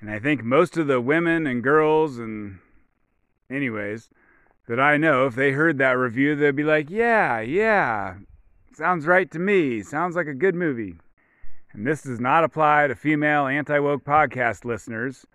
And 0.00 0.10
I 0.10 0.18
think 0.18 0.44
most 0.44 0.76
of 0.76 0.86
the 0.88 1.00
women 1.00 1.46
and 1.46 1.62
girls 1.62 2.18
and 2.18 2.58
anyways 3.50 4.10
that 4.66 4.80
I 4.80 4.96
know, 4.96 5.26
if 5.26 5.34
they 5.34 5.52
heard 5.52 5.78
that 5.78 5.92
review, 5.98 6.34
they'd 6.34 6.56
be 6.56 6.64
like, 6.64 6.90
"Yeah, 6.90 7.40
yeah. 7.40 8.16
Sounds 8.72 9.06
right 9.06 9.30
to 9.30 9.38
me. 9.38 9.82
Sounds 9.82 10.16
like 10.16 10.26
a 10.26 10.34
good 10.34 10.54
movie." 10.54 10.96
And 11.72 11.86
this 11.86 12.02
does 12.02 12.20
not 12.20 12.44
apply 12.44 12.86
to 12.86 12.94
female 12.94 13.46
anti-woke 13.46 14.04
podcast 14.04 14.64
listeners, 14.64 15.26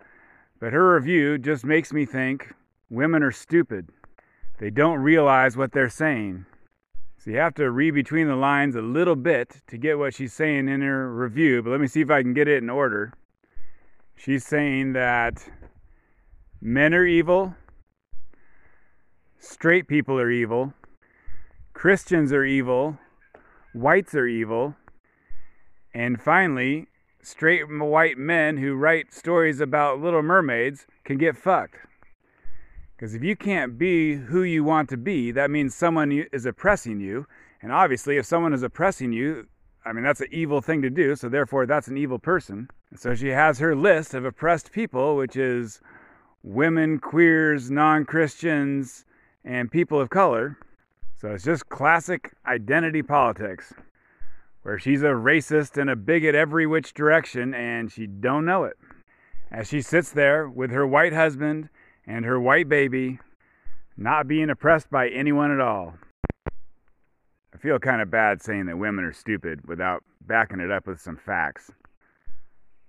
but 0.60 0.74
her 0.74 0.96
review 0.96 1.38
just 1.38 1.66
makes 1.66 1.92
me 1.92 2.06
think 2.06 2.54
women 2.90 3.24
are 3.24 3.32
stupid. 3.32 3.90
They 4.58 4.70
don't 4.70 5.00
realize 5.00 5.56
what 5.56 5.72
they're 5.72 5.90
saying. 5.90 6.46
So 7.18 7.32
you 7.32 7.38
have 7.38 7.56
to 7.56 7.70
read 7.70 7.94
between 7.94 8.28
the 8.28 8.36
lines 8.38 8.76
a 8.76 8.82
little 8.82 9.18
bit 9.18 9.62
to 9.68 9.78
get 9.78 9.98
what 9.98 10.14
she's 10.14 10.32
saying 10.32 10.70
in 10.70 10.82
her 10.82 11.14
review, 11.14 11.62
but 11.62 11.72
let 11.72 11.82
me 11.82 11.88
see 11.88 12.00
if 12.00 12.10
I 12.10 12.22
can 12.22 12.34
get 12.34 12.48
it 12.48 12.64
in 12.64 12.70
order. 12.70 13.14
She's 14.16 14.46
saying 14.46 14.94
that 14.94 15.46
men 16.62 16.94
are 16.94 17.06
evil, 17.06 17.56
straight 19.40 19.88
people 19.88 20.20
are 20.20 20.30
evil, 20.30 20.74
Christians 21.74 22.34
are 22.34 22.44
evil, 22.44 22.98
whites 23.74 24.14
are 24.14 24.28
evil, 24.28 24.76
and 25.94 26.22
finally, 26.22 26.88
straight 27.22 27.64
white 27.68 28.18
men 28.18 28.58
who 28.58 28.76
write 28.76 29.14
stories 29.14 29.60
about 29.60 30.02
little 30.02 30.22
mermaids 30.22 30.86
can 31.04 31.18
get 31.18 31.38
fucked. 31.38 31.76
Because 32.96 33.16
if 33.16 33.24
you 33.24 33.36
can't 33.36 33.78
be 33.78 34.16
who 34.16 34.44
you 34.44 34.64
want 34.64 34.90
to 34.90 34.98
be, 34.98 35.32
that 35.32 35.50
means 35.50 35.74
someone 35.74 36.12
is 36.34 36.46
oppressing 36.46 37.00
you. 37.00 37.26
And 37.62 37.72
obviously, 37.72 38.18
if 38.18 38.26
someone 38.26 38.54
is 38.54 38.62
oppressing 38.62 39.14
you, 39.14 39.48
I 39.86 39.94
mean, 39.94 40.04
that's 40.04 40.22
an 40.22 40.28
evil 40.32 40.62
thing 40.62 40.82
to 40.82 40.90
do. 40.90 41.16
So 41.16 41.30
therefore, 41.30 41.66
that's 41.66 41.88
an 41.88 41.98
evil 41.98 42.20
person. 42.20 42.68
And 42.92 43.00
so 43.00 43.16
she 43.16 43.30
has 43.30 43.60
her 43.60 43.76
list 43.76 44.14
of 44.14 44.26
oppressed 44.26 44.74
people, 44.74 45.16
which 45.16 45.38
is 45.38 45.80
women, 46.44 47.00
queers, 47.00 47.72
non 47.72 48.06
Christians, 48.06 49.06
and 49.44 49.72
people 49.72 50.00
of 50.00 50.10
color. 50.10 50.58
So 51.16 51.30
it's 51.30 51.44
just 51.44 51.70
classic 51.70 52.34
identity 52.46 53.02
politics, 53.02 53.74
where 54.64 54.80
she's 54.80 55.02
a 55.02 55.08
racist 55.08 55.80
and 55.80 55.90
a 55.90 55.96
bigot 55.96 56.36
every 56.36 56.66
which 56.66 56.94
direction, 56.94 57.54
and 57.54 57.92
she 57.92 58.08
don't 58.08 58.46
know 58.46 58.64
it. 58.64 58.78
As 59.52 59.68
she 59.68 59.82
sits 59.82 60.12
there 60.12 60.48
with 60.48 60.72
her 60.72 60.86
white 60.86 61.14
husband 61.14 61.70
and 62.06 62.24
her 62.26 62.40
white 62.40 62.70
baby, 62.70 63.20
not 63.98 64.28
being 64.28 64.50
oppressed 64.50 64.90
by 64.90 65.10
anyone 65.10 65.52
at 65.52 65.60
all. 65.60 65.96
I 67.54 67.58
feel 67.58 67.80
kind 67.80 68.02
of 68.02 68.10
bad 68.10 68.42
saying 68.42 68.68
that 68.68 68.78
women 68.78 69.04
are 69.04 69.12
stupid 69.12 69.68
without 69.68 70.04
backing 70.22 70.62
it 70.62 70.72
up 70.72 70.88
with 70.88 71.02
some 71.02 71.18
facts. 71.18 71.72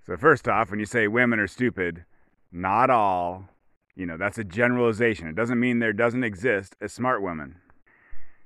So, 0.06 0.16
first 0.16 0.48
off, 0.48 0.70
when 0.70 0.78
you 0.78 0.86
say 0.86 1.08
women 1.08 1.40
are 1.40 1.48
stupid, 1.48 2.04
not 2.52 2.90
all, 2.90 3.48
you 3.94 4.06
know, 4.06 4.16
that's 4.16 4.38
a 4.38 4.44
generalization. 4.44 5.28
It 5.28 5.36
doesn't 5.36 5.60
mean 5.60 5.78
there 5.78 5.92
doesn't 5.92 6.24
exist 6.24 6.76
a 6.80 6.88
smart 6.88 7.22
woman. 7.22 7.56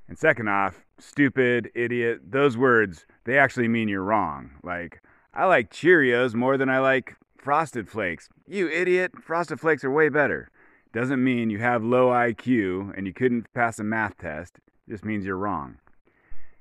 And 0.09 0.19
second 0.19 0.49
off, 0.49 0.85
stupid, 0.99 1.71
idiot, 1.75 2.21
those 2.31 2.57
words, 2.57 3.07
they 3.25 3.39
actually 3.39 3.69
mean 3.69 3.89
you're 3.89 4.03
wrong. 4.03 4.51
Like, 4.63 5.01
I 5.33 5.47
like 5.47 5.73
Cheerios 5.73 6.35
more 6.35 6.57
than 6.57 6.69
I 6.69 6.79
like 6.79 7.17
Frosted 7.39 7.89
Flakes. 7.89 8.29
You 8.47 8.69
idiot, 8.69 9.13
Frosted 9.23 9.61
Flakes 9.61 9.85
are 9.85 9.91
way 9.91 10.09
better. 10.09 10.51
Doesn't 10.93 11.23
mean 11.23 11.51
you 11.51 11.59
have 11.59 11.83
low 11.83 12.09
IQ 12.09 12.97
and 12.97 13.07
you 13.07 13.13
couldn't 13.13 13.53
pass 13.53 13.79
a 13.79 13.85
math 13.85 14.17
test. 14.19 14.61
Just 14.89 15.05
means 15.05 15.25
you're 15.25 15.37
wrong. 15.37 15.79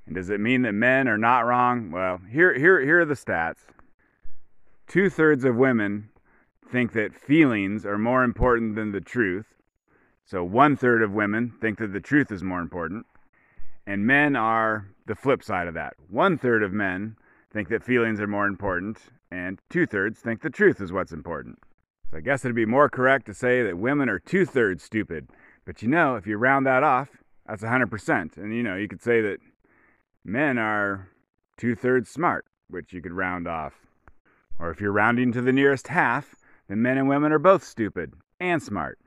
And 0.06 0.16
does 0.16 0.30
it 0.30 0.40
mean 0.40 0.64
that 0.64 0.74
men 0.74 1.08
are 1.08 1.18
not 1.18 1.42
wrong? 1.42 1.92
Well, 1.92 2.20
here, 2.30 2.54
here, 2.58 2.82
here 2.82 3.02
are 3.02 3.06
the 3.06 3.14
stats. 3.14 3.60
Two 4.88 5.10
thirds 5.10 5.46
of 5.46 5.56
women 5.56 6.10
think 6.74 6.94
that 6.94 7.14
feelings 7.14 7.86
are 7.86 8.00
more 8.00 8.24
important 8.24 8.74
than 8.74 8.92
the 8.92 9.00
truth. 9.00 9.46
So 10.26 10.44
one 10.44 10.76
third 10.76 11.04
of 11.04 11.12
women 11.12 11.54
think 11.62 11.78
that 11.78 11.94
the 11.94 12.02
truth 12.02 12.32
is 12.32 12.42
more 12.42 12.62
important. 12.62 13.06
And 13.86 14.08
men 14.08 14.36
are 14.36 14.88
the 15.06 15.14
flip 15.14 15.44
side 15.44 15.68
of 15.68 15.76
that. 15.76 15.94
One 16.10 16.36
third 16.36 16.64
of 16.64 16.74
men 16.74 17.16
think 17.52 17.70
that 17.70 17.84
feelings 17.84 18.20
are 18.20 18.26
more 18.26 18.48
important, 18.48 18.98
and 19.30 19.62
two 19.70 19.86
thirds 19.86 20.20
think 20.20 20.42
the 20.42 20.50
truth 20.50 20.82
is 20.82 20.92
what's 20.92 21.12
important. 21.12 21.60
So 22.10 22.18
I 22.18 22.22
guess 22.22 22.44
it'd 22.44 22.56
be 22.56 22.66
more 22.66 22.90
correct 22.90 23.28
to 23.28 23.36
say 23.36 23.62
that 23.62 23.78
women 23.78 24.10
are 24.10 24.18
two 24.18 24.44
thirds 24.44 24.84
stupid. 24.84 25.28
But 25.66 25.84
you 25.84 25.88
know, 25.88 26.16
if 26.16 26.26
you 26.26 26.38
round 26.38 26.66
that 26.66 26.82
off, 26.82 27.10
that's 27.46 27.62
100%. 27.62 28.36
And 28.38 28.52
you 28.52 28.64
know, 28.64 28.76
you 28.76 28.88
could 28.88 29.04
say 29.04 29.22
that 29.22 29.38
men 30.26 30.58
are 30.58 31.10
two 31.56 31.76
thirds 31.76 32.10
smart, 32.10 32.46
which 32.68 32.94
you 32.94 33.02
could 33.04 33.14
round 33.14 33.48
off. 33.48 33.74
Or 34.58 34.72
if 34.72 34.82
you're 34.82 34.92
rounding 34.92 35.32
to 35.34 35.42
the 35.42 35.54
nearest 35.54 35.90
half, 35.90 36.36
then 36.68 36.82
men 36.82 36.98
and 36.98 37.08
women 37.08 37.32
are 37.32 37.40
both 37.40 37.64
stupid 37.64 38.14
and 38.40 38.62
smart. 38.62 39.00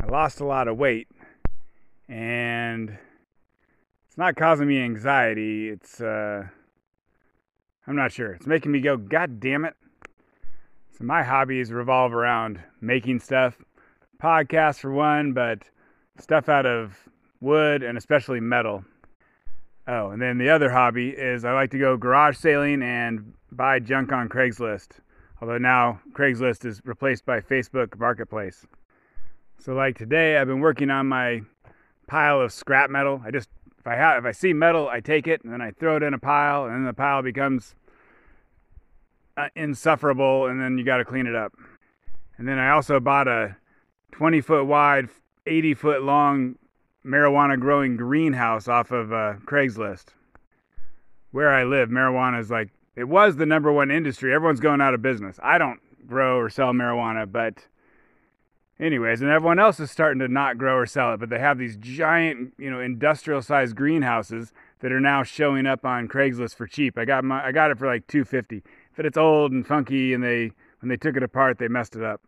I 0.00 0.06
lost 0.06 0.40
a 0.40 0.44
lot 0.44 0.68
of 0.68 0.78
weight, 0.78 1.08
and 2.08 2.96
it's 4.06 4.16
not 4.16 4.36
causing 4.36 4.68
me 4.68 4.80
anxiety. 4.82 5.68
It's, 5.68 6.00
uh, 6.00 6.44
I'm 7.86 7.96
not 7.96 8.12
sure. 8.12 8.32
It's 8.32 8.46
making 8.46 8.72
me 8.72 8.80
go, 8.80 8.96
God 8.96 9.40
damn 9.40 9.64
it. 9.64 9.74
So 10.98 11.04
my 11.04 11.22
hobbies 11.22 11.72
revolve 11.72 12.12
around 12.12 12.60
making 12.80 13.20
stuff, 13.20 13.56
podcasts 14.22 14.80
for 14.80 14.92
one, 14.92 15.32
but 15.32 15.62
stuff 16.18 16.48
out 16.48 16.66
of 16.66 17.08
wood 17.40 17.82
and 17.82 17.96
especially 17.96 18.40
metal. 18.40 18.84
Oh, 19.86 20.10
and 20.10 20.20
then 20.20 20.38
the 20.38 20.50
other 20.50 20.70
hobby 20.70 21.10
is 21.10 21.44
I 21.44 21.52
like 21.52 21.70
to 21.70 21.78
go 21.78 21.96
garage 21.96 22.36
sailing 22.36 22.82
and 22.82 23.32
buy 23.50 23.78
junk 23.78 24.12
on 24.12 24.28
Craigslist. 24.28 24.98
Although 25.40 25.58
now 25.58 26.00
Craigslist 26.12 26.64
is 26.64 26.80
replaced 26.84 27.24
by 27.24 27.40
Facebook 27.40 27.98
Marketplace. 27.98 28.66
So 29.58 29.74
like 29.74 29.96
today 29.96 30.36
I've 30.36 30.46
been 30.46 30.60
working 30.60 30.90
on 30.90 31.06
my 31.06 31.42
pile 32.06 32.40
of 32.40 32.52
scrap 32.52 32.90
metal. 32.90 33.22
I 33.24 33.30
just 33.30 33.48
if 33.78 33.86
I 33.86 33.94
have 33.94 34.24
if 34.24 34.28
I 34.28 34.32
see 34.32 34.52
metal, 34.52 34.88
I 34.88 35.00
take 35.00 35.26
it 35.26 35.42
and 35.44 35.52
then 35.52 35.60
I 35.60 35.70
throw 35.70 35.96
it 35.96 36.02
in 36.02 36.14
a 36.14 36.18
pile 36.18 36.64
and 36.64 36.74
then 36.74 36.84
the 36.84 36.92
pile 36.92 37.22
becomes 37.22 37.74
uh, 39.36 39.48
insufferable 39.54 40.46
and 40.46 40.60
then 40.60 40.78
you 40.78 40.84
got 40.84 40.96
to 40.96 41.04
clean 41.04 41.26
it 41.26 41.34
up. 41.34 41.52
And 42.36 42.46
then 42.46 42.58
I 42.58 42.70
also 42.70 43.00
bought 43.00 43.28
a 43.28 43.56
20 44.12 44.40
foot 44.40 44.64
wide, 44.64 45.08
80 45.46 45.74
foot 45.74 46.02
long 46.02 46.56
marijuana 47.04 47.58
growing 47.58 47.96
greenhouse 47.96 48.68
off 48.68 48.90
of 48.90 49.12
uh, 49.12 49.34
Craigslist. 49.44 50.06
Where 51.30 51.50
I 51.50 51.64
live, 51.64 51.88
marijuana 51.88 52.40
is 52.40 52.50
like, 52.50 52.70
it 52.98 53.08
was 53.08 53.36
the 53.36 53.46
number 53.46 53.72
one 53.72 53.90
industry. 53.90 54.34
Everyone's 54.34 54.60
going 54.60 54.80
out 54.80 54.92
of 54.92 55.00
business. 55.00 55.38
I 55.42 55.58
don't 55.58 55.80
grow 56.06 56.38
or 56.38 56.50
sell 56.50 56.72
marijuana, 56.72 57.30
but 57.30 57.68
anyways, 58.80 59.20
and 59.20 59.30
everyone 59.30 59.58
else 59.58 59.78
is 59.78 59.90
starting 59.90 60.18
to 60.18 60.28
not 60.28 60.58
grow 60.58 60.76
or 60.76 60.86
sell 60.86 61.14
it, 61.14 61.20
but 61.20 61.30
they 61.30 61.38
have 61.38 61.58
these 61.58 61.76
giant, 61.76 62.54
you 62.58 62.70
know, 62.70 62.80
industrial 62.80 63.40
sized 63.40 63.76
greenhouses 63.76 64.52
that 64.80 64.90
are 64.90 65.00
now 65.00 65.22
showing 65.22 65.66
up 65.66 65.84
on 65.84 66.08
Craigslist 66.08 66.56
for 66.56 66.66
cheap. 66.66 66.98
I 66.98 67.04
got 67.04 67.22
my, 67.24 67.46
I 67.46 67.52
got 67.52 67.70
it 67.70 67.78
for 67.78 67.86
like 67.86 68.06
250. 68.08 68.64
But 68.96 69.06
it's 69.06 69.16
old 69.16 69.52
and 69.52 69.64
funky 69.64 70.12
and 70.12 70.24
they 70.24 70.50
when 70.80 70.88
they 70.88 70.96
took 70.96 71.16
it 71.16 71.22
apart, 71.22 71.58
they 71.58 71.68
messed 71.68 71.96
it 71.96 72.02
up. 72.02 72.20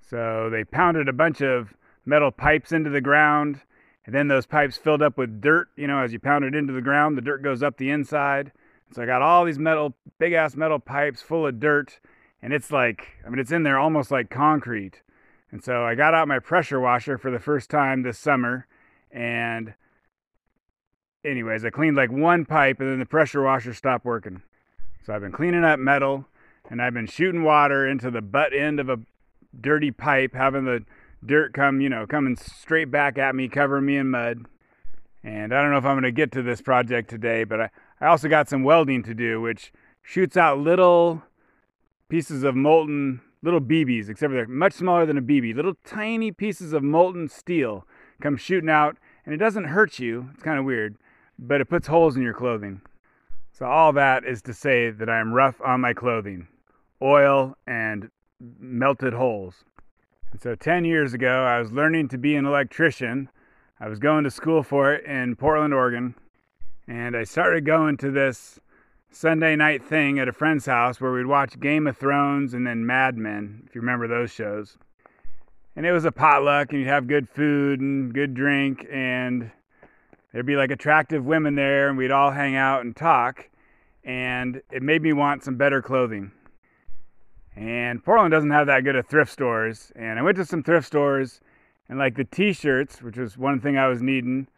So 0.00 0.48
they 0.50 0.64
pounded 0.64 1.08
a 1.08 1.12
bunch 1.12 1.40
of 1.40 1.74
metal 2.04 2.30
pipes 2.30 2.72
into 2.72 2.90
the 2.90 3.00
ground, 3.00 3.60
and 4.04 4.14
then 4.14 4.28
those 4.28 4.46
pipes 4.46 4.76
filled 4.76 5.02
up 5.02 5.16
with 5.16 5.40
dirt. 5.40 5.68
You 5.76 5.86
know, 5.86 6.00
as 6.00 6.12
you 6.12 6.20
pound 6.20 6.44
it 6.44 6.54
into 6.54 6.72
the 6.72 6.80
ground, 6.80 7.16
the 7.16 7.22
dirt 7.22 7.42
goes 7.42 7.62
up 7.62 7.78
the 7.78 7.90
inside. 7.90 8.52
So 8.94 9.02
I 9.02 9.06
got 9.06 9.22
all 9.22 9.44
these 9.44 9.58
metal, 9.58 9.94
big 10.18 10.34
ass 10.34 10.54
metal 10.54 10.78
pipes 10.78 11.22
full 11.22 11.46
of 11.46 11.58
dirt, 11.58 11.98
and 12.42 12.52
it's 12.52 12.70
like, 12.70 13.08
I 13.24 13.30
mean, 13.30 13.38
it's 13.38 13.52
in 13.52 13.62
there 13.62 13.78
almost 13.78 14.10
like 14.10 14.28
concrete. 14.28 15.02
And 15.50 15.64
so 15.64 15.84
I 15.84 15.94
got 15.94 16.14
out 16.14 16.28
my 16.28 16.38
pressure 16.38 16.80
washer 16.80 17.16
for 17.16 17.30
the 17.30 17.38
first 17.38 17.70
time 17.70 18.02
this 18.02 18.18
summer, 18.18 18.66
and 19.10 19.74
anyways, 21.24 21.64
I 21.64 21.70
cleaned 21.70 21.96
like 21.96 22.10
one 22.10 22.44
pipe, 22.44 22.80
and 22.80 22.90
then 22.90 22.98
the 22.98 23.06
pressure 23.06 23.42
washer 23.42 23.72
stopped 23.72 24.04
working. 24.04 24.42
So 25.04 25.14
I've 25.14 25.22
been 25.22 25.32
cleaning 25.32 25.64
up 25.64 25.78
metal, 25.78 26.26
and 26.68 26.82
I've 26.82 26.94
been 26.94 27.06
shooting 27.06 27.42
water 27.42 27.88
into 27.88 28.10
the 28.10 28.22
butt 28.22 28.52
end 28.52 28.78
of 28.78 28.88
a 28.88 29.00
dirty 29.58 29.90
pipe, 29.90 30.34
having 30.34 30.64
the 30.64 30.84
dirt 31.24 31.54
come, 31.54 31.80
you 31.80 31.88
know, 31.88 32.06
coming 32.06 32.36
straight 32.36 32.90
back 32.90 33.16
at 33.18 33.34
me, 33.34 33.48
covering 33.48 33.86
me 33.86 33.96
in 33.96 34.10
mud. 34.10 34.46
And 35.24 35.54
I 35.54 35.62
don't 35.62 35.70
know 35.70 35.78
if 35.78 35.84
I'm 35.84 35.94
going 35.94 36.02
to 36.02 36.12
get 36.12 36.32
to 36.32 36.42
this 36.42 36.60
project 36.60 37.08
today, 37.08 37.44
but 37.44 37.60
I, 37.60 37.70
I 38.02 38.08
also 38.08 38.28
got 38.28 38.48
some 38.48 38.64
welding 38.64 39.04
to 39.04 39.14
do, 39.14 39.40
which 39.40 39.72
shoots 40.02 40.36
out 40.36 40.58
little 40.58 41.22
pieces 42.08 42.42
of 42.42 42.56
molten, 42.56 43.20
little 43.42 43.60
BBs, 43.60 44.08
except 44.08 44.32
they're 44.32 44.48
much 44.48 44.72
smaller 44.72 45.06
than 45.06 45.16
a 45.16 45.22
BB. 45.22 45.54
Little 45.54 45.76
tiny 45.84 46.32
pieces 46.32 46.72
of 46.72 46.82
molten 46.82 47.28
steel 47.28 47.86
come 48.20 48.36
shooting 48.36 48.68
out, 48.68 48.96
and 49.24 49.32
it 49.32 49.38
doesn't 49.38 49.66
hurt 49.66 50.00
you. 50.00 50.30
It's 50.34 50.42
kind 50.42 50.58
of 50.58 50.64
weird, 50.64 50.96
but 51.38 51.60
it 51.60 51.66
puts 51.66 51.86
holes 51.86 52.16
in 52.16 52.24
your 52.24 52.34
clothing. 52.34 52.80
So, 53.52 53.66
all 53.66 53.92
that 53.92 54.24
is 54.24 54.42
to 54.42 54.52
say 54.52 54.90
that 54.90 55.08
I 55.08 55.20
am 55.20 55.32
rough 55.32 55.60
on 55.60 55.80
my 55.80 55.92
clothing, 55.92 56.48
oil 57.00 57.56
and 57.68 58.10
melted 58.58 59.12
holes. 59.12 59.62
And 60.32 60.42
so 60.42 60.56
10 60.56 60.84
years 60.84 61.14
ago, 61.14 61.44
I 61.44 61.60
was 61.60 61.70
learning 61.70 62.08
to 62.08 62.18
be 62.18 62.34
an 62.34 62.46
electrician. 62.46 63.28
I 63.78 63.86
was 63.88 64.00
going 64.00 64.24
to 64.24 64.30
school 64.30 64.64
for 64.64 64.92
it 64.92 65.04
in 65.04 65.36
Portland, 65.36 65.72
Oregon. 65.72 66.16
And 66.88 67.16
I 67.16 67.24
started 67.24 67.64
going 67.64 67.96
to 67.98 68.10
this 68.10 68.58
Sunday 69.10 69.54
night 69.56 69.84
thing 69.84 70.18
at 70.18 70.28
a 70.28 70.32
friend's 70.32 70.66
house 70.66 71.00
where 71.00 71.12
we'd 71.12 71.26
watch 71.26 71.60
Game 71.60 71.86
of 71.86 71.96
Thrones 71.96 72.54
and 72.54 72.66
then 72.66 72.86
Mad 72.86 73.16
Men, 73.16 73.62
if 73.66 73.74
you 73.74 73.80
remember 73.80 74.08
those 74.08 74.32
shows. 74.32 74.78
And 75.76 75.86
it 75.86 75.92
was 75.92 76.04
a 76.04 76.12
potluck, 76.12 76.70
and 76.70 76.80
you'd 76.80 76.88
have 76.88 77.06
good 77.06 77.28
food 77.28 77.80
and 77.80 78.12
good 78.12 78.34
drink, 78.34 78.86
and 78.90 79.50
there'd 80.32 80.44
be 80.44 80.56
like 80.56 80.70
attractive 80.70 81.24
women 81.24 81.54
there, 81.54 81.88
and 81.88 81.96
we'd 81.96 82.10
all 82.10 82.30
hang 82.30 82.56
out 82.56 82.82
and 82.82 82.94
talk. 82.94 83.48
And 84.04 84.60
it 84.70 84.82
made 84.82 85.02
me 85.02 85.12
want 85.12 85.44
some 85.44 85.56
better 85.56 85.80
clothing. 85.80 86.32
And 87.54 88.02
Portland 88.02 88.32
doesn't 88.32 88.50
have 88.50 88.66
that 88.66 88.84
good 88.84 88.96
of 88.96 89.06
thrift 89.06 89.30
stores. 89.30 89.92
And 89.94 90.18
I 90.18 90.22
went 90.22 90.36
to 90.38 90.44
some 90.44 90.62
thrift 90.62 90.86
stores 90.86 91.40
and 91.88 91.98
like 91.98 92.16
the 92.16 92.24
t-shirts, 92.24 93.02
which 93.02 93.16
was 93.16 93.36
one 93.36 93.60
thing 93.60 93.76
I 93.76 93.88
was 93.88 94.02
needing, 94.02 94.48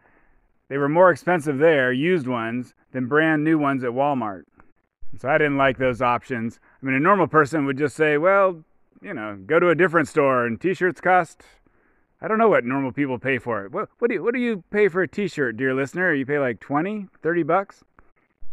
they 0.69 0.79
were 0.79 0.89
more 0.89 1.11
expensive 1.11 1.59
there, 1.59 1.93
used 1.93 2.27
ones, 2.27 2.75
than 2.93 3.07
brand 3.07 3.45
new 3.45 3.59
ones 3.59 3.85
at 3.85 3.91
Walmart. 3.91 4.45
So 5.19 5.29
I 5.29 5.39
didn't 5.39 5.59
like 5.59 5.79
those 5.79 6.03
options. 6.03 6.59
I 6.83 6.87
mean, 6.87 6.95
a 6.95 7.01
normal 7.01 7.29
person 7.29 7.67
would 7.67 7.79
just 7.79 7.97
say, 7.97 8.19
well, 8.19 8.65
you 9.03 9.15
know, 9.15 9.39
go 9.47 9.61
to 9.61 9.69
a 9.69 9.75
different 9.75 10.09
store 10.09 10.47
and 10.47 10.61
t-shirts 10.61 11.01
cost 11.01 11.43
I 12.25 12.29
don't 12.29 12.39
know 12.39 12.49
what 12.49 12.65
normal 12.65 12.91
people 12.91 13.19
pay 13.19 13.37
for 13.37 13.67
it. 13.67 13.73
What, 13.73 13.91
what 13.99 14.09
do 14.09 14.15
you, 14.15 14.23
what 14.23 14.33
do 14.33 14.41
you 14.41 14.65
pay 14.71 14.89
for 14.89 15.03
a 15.03 15.09
t-shirt, 15.09 15.59
dear 15.59 15.75
listener? 15.75 16.15
You 16.15 16.25
pay 16.25 16.39
like 16.39 16.59
20, 16.59 17.09
30 17.23 17.43
bucks? 17.43 17.85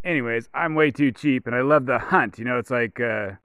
Anyways, 0.04 0.50
I'm 0.54 0.76
way 0.76 0.92
too 0.92 1.14
cheap 1.14 1.48
and 1.48 1.56
I 1.56 1.62
love 1.62 1.86
the 1.86 1.98
hunt. 1.98 2.38
You 2.38 2.44
know, 2.44 2.58
it's 2.58 2.70
like 2.70 3.00
uh, 3.00 3.36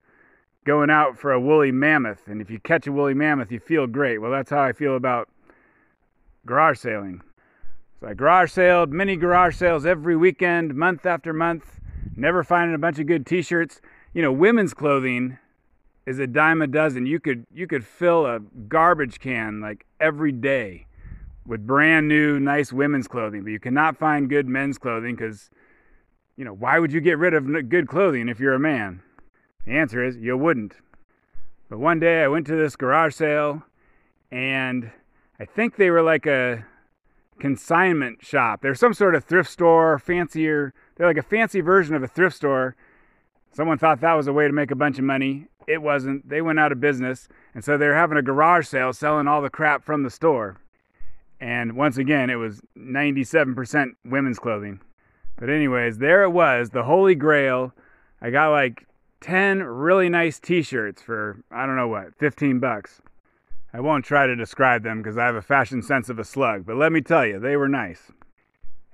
going 0.65 0.91
out 0.91 1.17
for 1.17 1.31
a 1.31 1.39
woolly 1.39 1.71
mammoth. 1.71 2.27
And 2.27 2.41
if 2.41 2.51
you 2.51 2.59
catch 2.59 2.89
a 2.89 2.93
woolly 2.93 3.15
mammoth, 3.15 3.53
you 3.53 3.61
feel 3.61 3.87
great. 3.87 4.19
Well, 4.19 4.33
that's 4.33 4.51
how 4.51 4.63
I 4.63 4.73
feel 4.73 4.97
about 4.97 5.29
garage 6.45 6.81
sailing. 6.81 7.23
So 8.01 8.09
I 8.09 8.15
garage 8.15 8.53
sailed, 8.53 8.93
many 8.93 9.17
garage 9.17 9.57
sales 9.57 9.87
every 9.87 10.17
weekend, 10.17 10.75
month 10.75 11.07
after 11.07 11.33
month, 11.33 11.81
never 12.15 12.45
finding 12.45 12.75
a 12.75 12.79
bunch 12.79 12.99
of 12.99 13.07
good 13.07 13.25
t-shirts. 13.25 13.81
You 14.13 14.21
know, 14.21 14.33
women's 14.33 14.75
clothing 14.75 15.39
is 16.05 16.19
a 16.19 16.27
dime 16.27 16.61
a 16.61 16.67
dozen. 16.67 17.07
You 17.07 17.19
could 17.19 17.47
you 17.53 17.67
could 17.67 17.85
fill 17.85 18.27
a 18.27 18.41
garbage 18.69 19.19
can 19.19 19.61
like 19.61 19.87
every 19.99 20.33
day 20.33 20.87
with 21.47 21.67
brand 21.67 22.07
new 22.07 22.39
nice 22.39 22.73
women's 22.73 23.09
clothing, 23.09 23.43
but 23.43 23.51
you 23.51 23.61
cannot 23.61 23.97
find 23.97 24.29
good 24.29 24.47
men's 24.47 24.79
clothing 24.79 25.17
cuz 25.17 25.51
you 26.37 26.45
know, 26.45 26.53
why 26.53 26.79
would 26.79 26.93
you 26.93 27.01
get 27.01 27.17
rid 27.17 27.33
of 27.33 27.47
good 27.71 27.89
clothing 27.89 28.29
if 28.29 28.39
you're 28.39 28.53
a 28.53 28.59
man? 28.59 29.01
The 29.65 29.73
answer 29.73 30.05
is 30.05 30.19
you 30.19 30.37
wouldn't. 30.37 30.75
But 31.71 31.79
one 31.79 31.99
day 31.99 32.23
I 32.23 32.29
went 32.29 32.47
to 32.49 32.57
this 32.57 32.77
garage 32.77 33.15
sale 33.15 33.63
and 34.31 34.91
I 35.41 35.47
think 35.47 35.77
they 35.77 35.91
were 35.91 36.03
like 36.03 36.27
a 36.27 36.65
consignment 37.39 38.25
shop. 38.25 38.63
They're 38.63 38.75
some 38.75 38.95
sort 38.95 39.15
of 39.15 39.25
thrift 39.25 39.51
store, 39.51 39.99
fancier. 39.99 40.73
They're 40.97 41.07
like 41.07 41.17
a 41.17 41.23
fancy 41.23 41.61
version 41.61 41.95
of 41.95 42.03
a 42.03 42.09
thrift 42.09 42.37
store. 42.37 42.77
Someone 43.53 43.79
thought 43.79 44.01
that 44.01 44.15
was 44.15 44.27
a 44.27 44.33
way 44.33 44.47
to 44.47 44.53
make 44.53 44.71
a 44.71 44.77
bunch 44.77 44.99
of 44.99 45.05
money. 45.05 45.47
It 45.67 45.83
wasn't. 45.83 46.29
They 46.29 46.43
went 46.43 46.59
out 46.59 46.73
of 46.73 46.81
business. 46.81 47.29
And 47.55 47.65
so 47.65 47.77
they're 47.77 47.97
having 47.97 48.19
a 48.19 48.23
garage 48.23 48.67
sale 48.67 48.93
selling 48.93 49.27
all 49.27 49.43
the 49.43 49.51
crap 49.51 49.85
from 49.85 50.03
the 50.03 50.11
store. 50.11 50.59
And 51.41 51.77
once 51.77 51.99
again, 51.99 52.31
it 52.31 52.37
was 52.37 52.61
97% 52.79 53.91
women's 54.05 54.39
clothing. 54.39 54.81
But, 55.39 55.51
anyways, 55.51 55.99
there 55.99 56.23
it 56.23 56.31
was, 56.31 56.71
the 56.71 56.85
Holy 56.85 57.15
Grail. 57.15 57.75
I 58.23 58.31
got 58.31 58.53
like 58.53 58.87
10 59.21 59.63
really 59.63 60.09
nice 60.09 60.39
t 60.39 60.63
shirts 60.63 61.03
for, 61.03 61.43
I 61.51 61.67
don't 61.67 61.77
know 61.77 61.89
what, 61.89 62.15
15 62.19 62.59
bucks. 62.59 63.03
I 63.77 63.81
won't 63.81 64.07
try 64.07 64.27
to 64.27 64.35
describe 64.35 64.85
them 64.85 65.03
because 65.03 65.19
I 65.19 65.27
have 65.27 65.35
a 65.35 65.43
fashion 65.43 65.83
sense 65.83 66.09
of 66.09 66.19
a 66.19 66.25
slug, 66.25 66.65
but 66.65 66.77
let 66.77 66.93
me 66.93 67.03
tell 67.03 67.27
you, 67.27 67.39
they 67.39 67.57
were 67.57 67.69
nice. 67.69 68.11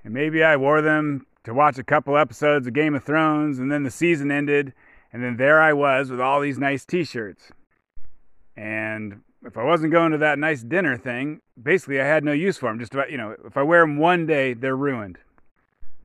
And 0.03 0.13
maybe 0.13 0.43
I 0.43 0.57
wore 0.57 0.81
them 0.81 1.25
to 1.45 1.53
watch 1.53 1.77
a 1.77 1.85
couple 1.85 2.17
episodes 2.17 2.67
of 2.67 2.73
Game 2.73 2.93
of 2.93 3.01
Thrones, 3.01 3.59
and 3.59 3.71
then 3.71 3.83
the 3.83 3.89
season 3.89 4.29
ended, 4.29 4.73
and 5.13 5.23
then 5.23 5.37
there 5.37 5.61
I 5.61 5.71
was 5.71 6.11
with 6.11 6.19
all 6.19 6.41
these 6.41 6.57
nice 6.57 6.83
t 6.83 7.05
shirts. 7.05 7.53
And 8.57 9.21
if 9.45 9.57
I 9.57 9.63
wasn't 9.63 9.93
going 9.93 10.11
to 10.11 10.17
that 10.17 10.37
nice 10.37 10.63
dinner 10.63 10.97
thing, 10.97 11.39
basically 11.61 12.01
I 12.01 12.05
had 12.05 12.25
no 12.25 12.33
use 12.33 12.57
for 12.57 12.69
them. 12.69 12.77
Just 12.77 12.93
about, 12.93 13.09
you 13.09 13.17
know, 13.17 13.37
if 13.45 13.55
I 13.55 13.63
wear 13.63 13.83
them 13.83 13.95
one 13.95 14.25
day, 14.25 14.53
they're 14.53 14.75
ruined. 14.75 15.17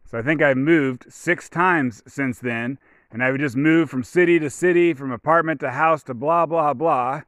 So 0.08 0.18
I 0.18 0.22
think 0.22 0.40
I've 0.40 0.56
moved 0.56 1.06
six 1.08 1.48
times 1.48 2.04
since 2.06 2.38
then, 2.38 2.78
and 3.10 3.24
I 3.24 3.32
would 3.32 3.40
just 3.40 3.56
move 3.56 3.90
from 3.90 4.04
city 4.04 4.38
to 4.38 4.48
city, 4.48 4.94
from 4.94 5.10
apartment 5.10 5.58
to 5.62 5.72
house 5.72 6.04
to 6.04 6.14
blah, 6.14 6.46
blah, 6.46 6.74
blah, 6.74 7.22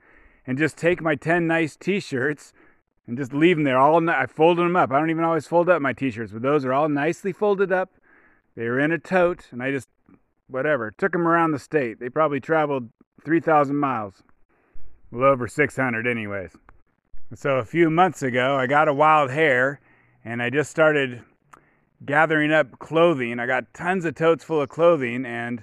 and 0.47 0.59
just 0.59 0.77
take 0.77 1.03
my 1.03 1.15
10 1.15 1.47
nice 1.47 1.77
t 1.77 2.01
shirts 2.01 2.53
and 3.07 3.17
just 3.17 3.33
leave 3.33 3.57
them 3.57 3.65
there. 3.65 3.79
All 3.79 4.01
night. 4.01 4.23
I 4.23 4.27
folded 4.27 4.65
them 4.65 4.77
up. 4.77 4.91
I 4.93 4.99
don't 4.99 5.11
even 5.11 5.25
always 5.25 5.47
fold 5.47 5.69
up 5.69 5.83
my 5.83 5.93
t 5.93 6.11
shirts, 6.11 6.33
but 6.33 6.43
those 6.43 6.65
are 6.65 6.73
all 6.73 6.89
nicely 6.89 7.33
folded 7.33 7.73
up. 7.73 7.91
They 8.57 8.69
were 8.69 8.81
in 8.81 8.93
a 8.93 8.99
tote, 8.99 9.47
and 9.51 9.63
I 9.63 9.71
just, 9.71 9.89
whatever, 10.49 10.91
took 10.91 11.13
them 11.13 11.27
around 11.27 11.53
the 11.53 11.59
state. 11.59 12.01
They 12.01 12.09
probably 12.09 12.41
traveled 12.41 12.91
3,000 13.25 13.77
miles. 13.77 14.23
Well, 15.11 15.25
over 15.25 15.49
600, 15.49 16.07
anyways. 16.07 16.53
So 17.35 17.57
a 17.57 17.65
few 17.65 17.91
months 17.91 18.23
ago, 18.23 18.57
I 18.57 18.67
got 18.67 18.89
a 18.89 18.95
wild 18.95 19.31
hair, 19.31 19.81
and 20.25 20.43
I 20.43 20.51
just 20.51 20.71
started 20.71 21.23
gathering 22.05 22.53
up 22.53 22.79
clothing. 22.79 23.39
I 23.39 23.47
got 23.47 23.73
tons 23.75 24.05
of 24.05 24.15
totes 24.15 24.45
full 24.45 24.61
of 24.61 24.69
clothing, 24.69 25.25
and 25.25 25.61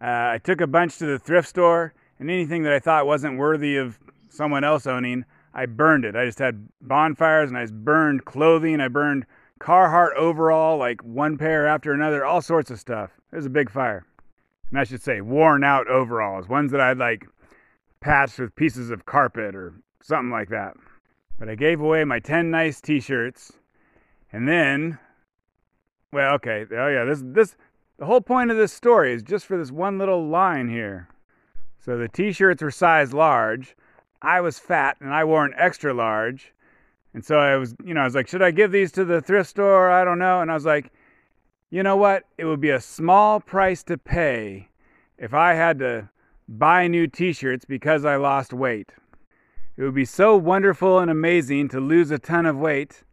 uh, 0.00 0.34
I 0.34 0.40
took 0.42 0.60
a 0.60 0.66
bunch 0.66 0.98
to 0.98 1.06
the 1.06 1.18
thrift 1.18 1.48
store, 1.48 1.94
and 2.18 2.30
anything 2.30 2.62
that 2.64 2.72
I 2.72 2.78
thought 2.78 3.06
wasn't 3.06 3.38
worthy 3.38 3.76
of 3.76 3.98
someone 4.28 4.64
else 4.64 4.86
owning, 4.86 5.24
I 5.52 5.66
burned 5.66 6.04
it. 6.04 6.16
I 6.16 6.24
just 6.24 6.38
had 6.38 6.68
bonfires, 6.80 7.50
and 7.50 7.58
I 7.58 7.62
just 7.62 7.74
burned 7.74 8.24
clothing. 8.24 8.80
I 8.80 8.88
burned 8.88 9.26
Carhartt 9.60 10.14
overall, 10.16 10.78
like 10.78 11.02
one 11.02 11.38
pair 11.38 11.66
after 11.66 11.92
another, 11.92 12.24
all 12.24 12.42
sorts 12.42 12.70
of 12.70 12.80
stuff. 12.80 13.10
It 13.32 13.36
was 13.36 13.46
a 13.46 13.50
big 13.50 13.70
fire. 13.70 14.04
And 14.70 14.78
I 14.78 14.84
should 14.84 15.02
say, 15.02 15.20
worn 15.20 15.64
out 15.64 15.86
overalls, 15.88 16.48
ones 16.48 16.72
that 16.72 16.80
I'd 16.80 16.98
like 16.98 17.26
patched 18.00 18.38
with 18.38 18.56
pieces 18.56 18.90
of 18.90 19.06
carpet 19.06 19.54
or 19.54 19.74
something 20.02 20.30
like 20.30 20.48
that. 20.48 20.74
But 21.38 21.48
I 21.48 21.54
gave 21.54 21.80
away 21.80 22.04
my 22.04 22.20
10 22.20 22.50
nice 22.50 22.80
t 22.80 23.00
shirts, 23.00 23.52
and 24.32 24.48
then 24.48 24.98
well, 26.14 26.34
okay. 26.34 26.64
Oh 26.70 26.86
yeah, 26.86 27.04
this 27.04 27.20
this 27.24 27.56
the 27.98 28.06
whole 28.06 28.20
point 28.20 28.52
of 28.52 28.56
this 28.56 28.72
story 28.72 29.12
is 29.12 29.22
just 29.22 29.46
for 29.46 29.58
this 29.58 29.72
one 29.72 29.98
little 29.98 30.26
line 30.28 30.68
here. 30.68 31.08
So 31.84 31.98
the 31.98 32.08
t-shirts 32.08 32.62
were 32.62 32.70
size 32.70 33.12
large. 33.12 33.76
I 34.22 34.40
was 34.40 34.58
fat 34.58 34.96
and 35.00 35.12
I 35.12 35.24
wore 35.24 35.44
an 35.44 35.52
extra 35.56 35.92
large. 35.92 36.54
And 37.12 37.22
so 37.22 37.36
I 37.36 37.56
was, 37.56 37.74
you 37.84 37.92
know, 37.92 38.00
I 38.00 38.04
was 38.04 38.14
like, 38.14 38.26
should 38.26 38.40
I 38.40 38.52
give 38.52 38.72
these 38.72 38.90
to 38.92 39.04
the 39.04 39.20
thrift 39.20 39.50
store? 39.50 39.90
I 39.90 40.02
don't 40.02 40.18
know. 40.18 40.40
And 40.40 40.50
I 40.50 40.54
was 40.54 40.64
like, 40.64 40.90
you 41.70 41.82
know 41.82 41.96
what? 41.96 42.24
It 42.38 42.46
would 42.46 42.60
be 42.60 42.70
a 42.70 42.80
small 42.80 43.38
price 43.38 43.82
to 43.84 43.98
pay 43.98 44.68
if 45.18 45.34
I 45.34 45.54
had 45.54 45.78
to 45.80 46.08
buy 46.48 46.88
new 46.88 47.06
t-shirts 47.06 47.66
because 47.66 48.06
I 48.06 48.16
lost 48.16 48.54
weight. 48.54 48.92
It 49.76 49.82
would 49.82 49.94
be 49.94 50.06
so 50.06 50.36
wonderful 50.36 51.00
and 51.00 51.10
amazing 51.10 51.68
to 51.68 51.80
lose 51.80 52.10
a 52.10 52.18
ton 52.18 52.46
of 52.46 52.56
weight 52.56 53.04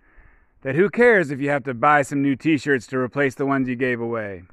that 0.61 0.75
who 0.75 0.89
cares 0.89 1.29
if 1.29 1.41
you 1.41 1.49
have 1.49 1.63
to 1.65 1.73
buy 1.73 2.03
some 2.03 2.21
new 2.21 2.37
t 2.37 2.57
shirts 2.57 2.87
to 2.87 2.97
replace 2.97 3.35
the 3.35 3.45
ones 3.45 3.67
you 3.67 3.75
gave 3.75 3.99
away? 3.99 4.43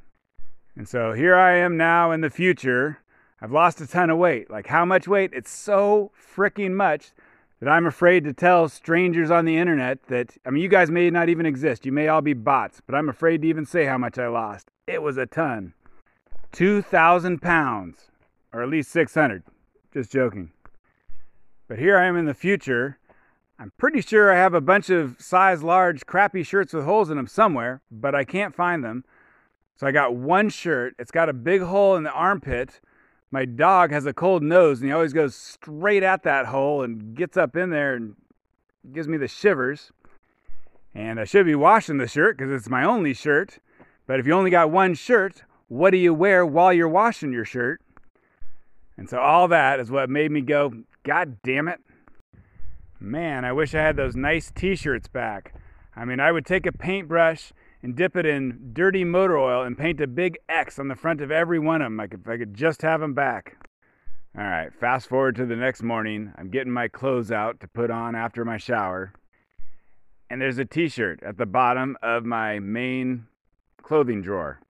And 0.74 0.88
so 0.88 1.12
here 1.12 1.36
I 1.36 1.58
am 1.58 1.76
now 1.76 2.10
in 2.10 2.20
the 2.20 2.30
future. 2.30 2.98
I've 3.40 3.52
lost 3.52 3.80
a 3.80 3.86
ton 3.86 4.10
of 4.10 4.18
weight. 4.18 4.50
Like 4.50 4.66
how 4.66 4.84
much 4.84 5.06
weight? 5.06 5.30
It's 5.32 5.50
so 5.50 6.10
freaking 6.36 6.72
much 6.72 7.12
that 7.60 7.68
I'm 7.68 7.86
afraid 7.86 8.24
to 8.24 8.32
tell 8.32 8.68
strangers 8.68 9.30
on 9.30 9.44
the 9.44 9.56
internet 9.56 10.02
that, 10.04 10.36
I 10.46 10.50
mean, 10.50 10.62
you 10.62 10.68
guys 10.68 10.90
may 10.90 11.10
not 11.10 11.28
even 11.28 11.46
exist. 11.46 11.84
You 11.86 11.92
may 11.92 12.08
all 12.08 12.20
be 12.20 12.32
bots, 12.32 12.80
but 12.84 12.94
I'm 12.94 13.08
afraid 13.08 13.42
to 13.42 13.48
even 13.48 13.66
say 13.66 13.84
how 13.84 13.98
much 13.98 14.18
I 14.18 14.28
lost. 14.28 14.68
It 14.86 15.02
was 15.02 15.16
a 15.16 15.26
ton 15.26 15.74
2,000 16.52 17.42
pounds, 17.42 18.10
or 18.52 18.62
at 18.62 18.68
least 18.68 18.90
600. 18.90 19.42
Just 19.92 20.12
joking. 20.12 20.52
But 21.66 21.78
here 21.78 21.98
I 21.98 22.06
am 22.06 22.16
in 22.16 22.24
the 22.24 22.34
future 22.34 22.98
I'm 23.60 23.72
pretty 23.76 24.02
sure 24.02 24.32
I 24.32 24.36
have 24.36 24.54
a 24.54 24.60
bunch 24.60 24.88
of 24.88 25.16
size 25.18 25.64
large, 25.64 26.06
crappy 26.06 26.44
shirts 26.44 26.72
with 26.72 26.84
holes 26.84 27.10
in 27.10 27.16
them 27.16 27.26
somewhere, 27.26 27.82
but 27.90 28.14
I 28.14 28.22
can't 28.22 28.54
find 28.54 28.84
them. 28.84 29.04
So 29.76 29.86
I 29.86 29.90
got 29.90 30.14
one 30.14 30.48
shirt. 30.48 30.94
It's 30.98 31.10
got 31.10 31.28
a 31.28 31.32
big 31.32 31.62
hole 31.62 31.96
in 31.96 32.04
the 32.04 32.12
armpit. 32.12 32.80
My 33.30 33.44
dog 33.44 33.90
has 33.90 34.06
a 34.06 34.14
cold 34.14 34.42
nose, 34.42 34.80
and 34.80 34.88
he 34.88 34.92
always 34.92 35.12
goes 35.12 35.34
straight 35.34 36.02
at 36.02 36.22
that 36.22 36.46
hole 36.46 36.82
and 36.82 37.14
gets 37.14 37.36
up 37.36 37.56
in 37.56 37.70
there 37.70 37.94
and 37.94 38.16
gives 38.92 39.06
me 39.06 39.18
the 39.18 39.28
shivers. 39.28 39.92
And 40.94 41.20
I 41.20 41.24
should 41.24 41.44
be 41.44 41.54
washing 41.54 41.98
the 41.98 42.08
shirt 42.08 42.38
because 42.38 42.52
it's 42.52 42.70
my 42.70 42.84
only 42.84 43.12
shirt. 43.12 43.58
But 44.06 44.18
if 44.18 44.26
you 44.26 44.32
only 44.32 44.50
got 44.50 44.70
one 44.70 44.94
shirt, 44.94 45.42
what 45.68 45.90
do 45.90 45.98
you 45.98 46.14
wear 46.14 46.46
while 46.46 46.72
you're 46.72 46.88
washing 46.88 47.32
your 47.32 47.44
shirt? 47.44 47.82
And 48.96 49.08
so 49.08 49.18
all 49.18 49.46
that 49.48 49.78
is 49.78 49.90
what 49.90 50.08
made 50.08 50.30
me 50.30 50.40
go, 50.40 50.72
God 51.04 51.36
damn 51.42 51.68
it. 51.68 51.80
Man, 52.98 53.44
I 53.44 53.52
wish 53.52 53.74
I 53.74 53.82
had 53.82 53.96
those 53.96 54.16
nice 54.16 54.50
t 54.50 54.74
shirts 54.74 55.06
back. 55.06 55.54
I 55.94 56.04
mean, 56.04 56.18
I 56.18 56.32
would 56.32 56.46
take 56.46 56.66
a 56.66 56.72
paintbrush 56.72 57.52
and 57.82 57.94
dip 57.94 58.16
it 58.16 58.26
in 58.26 58.70
dirty 58.72 59.04
motor 59.04 59.38
oil 59.38 59.62
and 59.62 59.78
paint 59.78 60.00
a 60.00 60.06
big 60.06 60.38
X 60.48 60.78
on 60.78 60.88
the 60.88 60.96
front 60.96 61.20
of 61.20 61.30
every 61.30 61.58
one 61.58 61.82
of 61.82 61.86
them. 61.86 61.96
Like 61.96 62.14
if 62.14 62.28
I 62.28 62.36
could 62.36 62.54
just 62.54 62.82
have 62.82 63.00
them 63.00 63.14
back. 63.14 63.56
All 64.36 64.44
right, 64.44 64.72
fast 64.72 65.08
forward 65.08 65.36
to 65.36 65.46
the 65.46 65.56
next 65.56 65.82
morning. 65.82 66.32
I'm 66.36 66.50
getting 66.50 66.72
my 66.72 66.88
clothes 66.88 67.32
out 67.32 67.60
to 67.60 67.68
put 67.68 67.90
on 67.90 68.14
after 68.14 68.44
my 68.44 68.56
shower. 68.56 69.12
And 70.30 70.40
there's 70.40 70.58
a 70.58 70.64
t 70.64 70.88
shirt 70.88 71.22
at 71.22 71.38
the 71.38 71.46
bottom 71.46 71.96
of 72.02 72.24
my 72.24 72.58
main 72.58 73.26
clothing 73.82 74.22
drawer. 74.22 74.60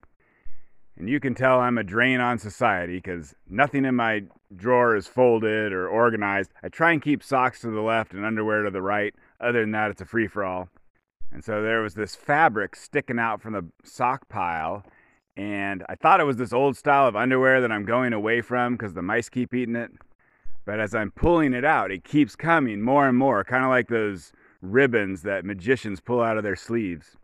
And 0.96 1.09
you 1.09 1.20
can 1.20 1.34
tell 1.34 1.61
I'm 1.61 1.78
a 1.78 1.84
drain 1.84 2.20
on 2.20 2.38
society 2.38 2.96
because 2.96 3.34
nothing 3.48 3.84
in 3.84 3.94
my 3.94 4.24
drawer 4.54 4.96
is 4.96 5.06
folded 5.06 5.72
or 5.72 5.88
organized. 5.88 6.52
I 6.62 6.68
try 6.68 6.92
and 6.92 7.02
keep 7.02 7.22
socks 7.22 7.61
to 7.61 7.70
the 7.70 7.80
left 7.80 8.14
and 8.14 8.24
underwear 8.24 8.62
to 8.62 8.70
the 8.70 8.82
right. 8.82 9.14
Other 9.40 9.61
than 9.61 9.72
that, 9.72 9.90
it's 9.90 10.00
a 10.00 10.06
free 10.06 10.26
for 10.26 10.44
all. 10.44 10.68
And 11.31 11.45
so 11.45 11.62
there 11.62 11.83
was 11.83 11.95
this 11.95 12.14
fabric 12.14 12.74
sticking 12.74 13.18
out 13.18 13.41
from 13.41 13.53
the 13.53 13.66
sock 13.85 14.29
pile. 14.29 14.85
And 15.37 15.85
I 15.89 15.95
thought 15.95 16.20
it 16.20 16.24
was 16.24 16.37
this 16.37 16.53
old 16.53 16.76
style 16.76 17.07
of 17.07 17.14
underwear 17.14 17.61
that 17.61 17.70
I'm 17.70 17.85
going 17.85 18.12
away 18.12 18.41
from 18.41 18.74
because 18.74 18.95
the 18.95 19.03
mice 19.03 19.29
keep 19.29 19.55
eating 19.55 19.76
it. 19.76 19.93
But 20.64 20.81
as 20.81 20.95
I'm 20.95 21.11
pulling 21.11 21.55
it 21.55 21.64
out, 21.64 21.91
it 21.91 22.05
keeps 22.05 22.37
coming 22.37 22.83
more 22.83 23.09
and 23.09 23.16
more, 23.16 23.45
kind 23.45 23.64
of 23.64 23.70
like 23.70 23.89
those 23.89 24.33
ribbons 24.61 25.22
that 25.22 25.45
magicians 25.45 26.01
pull 26.01 26.20
out 26.20 26.37
of 26.37 26.43
their 26.43 26.57
sleeves. 26.57 27.16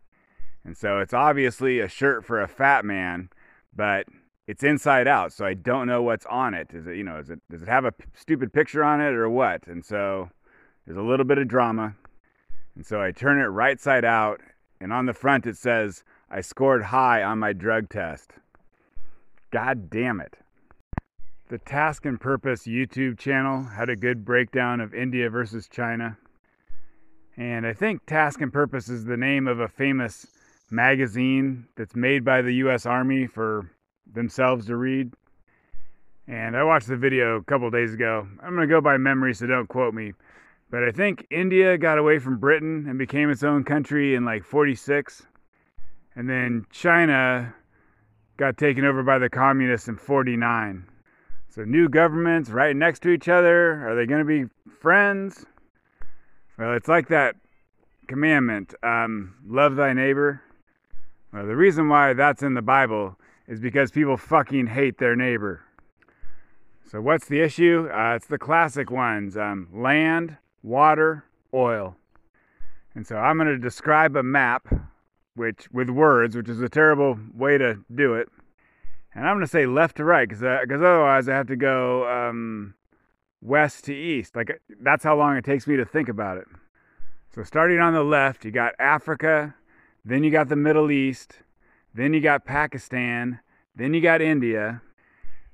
And 0.65 0.77
so 0.77 1.01
it's 1.01 1.13
obviously 1.13 1.81
a 1.81 1.89
shirt 1.89 2.25
for 2.25 2.41
a 2.41 2.49
fat 2.49 2.85
man 2.85 3.29
but 3.77 4.07
it's 4.47 4.63
inside 4.63 5.09
out, 5.09 5.33
so 5.33 5.45
I 5.45 5.55
don't 5.55 5.87
know 5.87 6.03
what's 6.03 6.27
on 6.27 6.55
it. 6.55 6.71
Is 6.73 6.87
it, 6.87 6.97
you 6.97 7.05
know, 7.05 7.19
is 7.19 7.31
it 7.31 7.41
does 7.51 7.63
it 7.63 7.69
have 7.69 7.85
a 7.85 7.93
p- 7.93 8.05
stupid 8.15 8.53
picture 8.53 8.85
on 8.85 9.01
it 9.01 9.15
or 9.15 9.29
what? 9.29 9.67
And 9.67 9.85
so 9.85 10.31
there's 10.85 10.99
a 10.99 11.03
little 11.03 11.25
bit 11.25 11.39
of 11.39 11.49
drama. 11.49 11.95
And 12.75 12.85
so 12.85 13.01
I 13.01 13.13
turn 13.13 13.41
it 13.41 13.47
right 13.47 13.81
side 13.81 14.05
out, 14.05 14.41
and 14.81 14.93
on 14.93 15.07
the 15.07 15.13
front 15.13 15.47
it 15.47 15.57
says, 15.57 16.05
I 16.31 16.41
scored 16.41 16.83
high 16.83 17.23
on 17.23 17.39
my 17.39 17.53
drug 17.53 17.89
test. 17.89 18.33
God 19.51 19.89
damn 19.91 20.21
it. 20.21 20.37
The 21.49 21.59
Task 21.59 22.05
and 22.07 22.21
Purpose 22.21 22.67
YouTube 22.67 23.19
channel 23.19 23.63
had 23.63 23.89
a 23.89 23.97
good 23.97 24.25
breakdown 24.25 24.81
of 24.81 24.95
India 24.95 25.31
versus 25.31 25.69
China. 25.69 26.17
And 27.37 27.67
I 27.67 27.73
think 27.73 28.07
Task 28.07 28.41
and 28.41 28.53
Purpose 28.53 28.89
is 28.89 29.05
the 29.05 29.17
name 29.17 29.47
of 29.47 29.61
a 29.61 29.69
famous 29.69 30.27
magazine 30.71 31.67
that's 31.77 31.95
made 31.95 32.25
by 32.25 32.43
the 32.43 32.55
U.S. 32.55 32.87
Army 32.87 33.27
for 33.27 33.71
themselves 34.13 34.67
to 34.67 34.77
read. 34.77 35.13
And 36.27 36.57
I 36.57 36.65
watched 36.65 36.89
the 36.89 36.97
video 36.97 37.37
a 37.37 37.45
couple 37.45 37.71
days 37.71 37.93
ago. 37.93 38.27
I'm 38.43 38.55
going 38.55 38.67
to 38.67 38.75
go 38.75 38.81
by 38.81 38.97
memory, 38.97 39.35
so 39.35 39.47
don't 39.47 39.69
quote 39.69 39.95
me. 39.95 40.15
But 40.75 40.83
I 40.83 40.91
think 40.91 41.25
India 41.31 41.79
got 41.79 41.99
away 41.99 42.19
from 42.19 42.39
Britain 42.39 42.87
and 42.89 42.99
became 42.99 43.31
its 43.31 43.45
own 43.45 43.63
country 43.63 44.17
in 44.17 44.25
like 44.25 44.43
46. 44.43 45.25
And 46.17 46.29
then 46.29 46.67
China 46.73 47.55
got 48.39 48.57
taken 48.57 48.85
over 48.85 49.05
by 49.05 49.21
the 49.21 49.31
communists 49.31 49.87
in 49.87 49.97
49. 49.97 50.85
So 51.49 51.63
new 51.63 51.89
governments 51.89 52.51
right 52.51 52.75
next 52.75 53.03
to 53.03 53.11
each 53.11 53.29
other. 53.29 53.89
Are 53.89 53.95
they 53.95 54.05
going 54.05 54.19
to 54.19 54.25
be 54.25 54.51
friends? 54.81 55.47
Well, 56.59 56.75
it's 56.75 56.89
like 56.89 57.07
that 57.07 57.37
commandment, 58.09 58.75
um, 58.83 59.37
love 59.47 59.77
thy 59.77 59.93
neighbor. 59.93 60.43
Well, 61.33 61.47
the 61.47 61.55
reason 61.55 61.89
why 61.89 62.15
that's 62.15 62.43
in 62.43 62.55
the 62.55 62.63
Bible 62.63 63.17
is 63.47 63.61
because 63.61 63.93
people 63.93 64.17
fucking 64.17 64.67
hate 64.67 64.99
their 64.99 65.15
neighbor. 65.15 65.63
So, 66.91 67.01
what's 67.01 67.29
the 67.29 67.43
issue? 67.43 67.89
Uh, 67.95 68.17
it's 68.17 68.27
the 68.27 68.39
classic 68.39 68.91
ones 68.91 69.37
um, 69.37 69.69
land, 69.73 70.37
water, 70.65 71.25
oil. 71.53 71.95
And 72.97 73.07
so, 73.07 73.17
I'm 73.17 73.37
going 73.37 73.49
to 73.49 73.59
describe 73.59 74.17
a 74.17 74.23
map 74.23 74.67
which 75.37 75.69
with 75.73 75.91
words, 75.91 76.37
which 76.37 76.49
is 76.49 76.61
a 76.61 76.69
terrible 76.69 77.19
way 77.35 77.59
to 77.59 77.79
do 77.95 78.15
it. 78.15 78.29
And 79.15 79.27
I'm 79.27 79.37
going 79.37 79.47
to 79.47 79.51
say 79.51 79.67
left 79.67 79.97
to 79.99 80.05
right 80.05 80.29
because 80.29 80.41
because 80.41 80.83
otherwise 80.83 81.29
I 81.29 81.35
have 81.35 81.47
to 81.49 81.57
go 81.57 82.09
um, 82.09 82.75
west 83.41 83.85
to 83.85 83.95
east. 83.95 84.35
Like 84.35 84.61
that's 84.81 85.05
how 85.05 85.17
long 85.17 85.37
it 85.37 85.45
takes 85.45 85.67
me 85.67 85.77
to 85.77 85.85
think 85.85 86.09
about 86.09 86.39
it. 86.39 86.47
So 87.35 87.43
starting 87.43 87.81
on 87.81 87.95
the 87.95 88.03
left, 88.03 88.45
you 88.45 88.51
got 88.51 88.75
Africa, 88.79 89.55
then 90.05 90.23
you 90.25 90.31
got 90.31 90.49
the 90.49 90.57
Middle 90.57 90.91
East, 90.91 91.41
then 91.93 92.15
you 92.15 92.21
got 92.21 92.45
Pakistan, 92.45 93.41
then 93.75 93.93
you 93.93 94.01
got 94.01 94.21
India, 94.21 94.83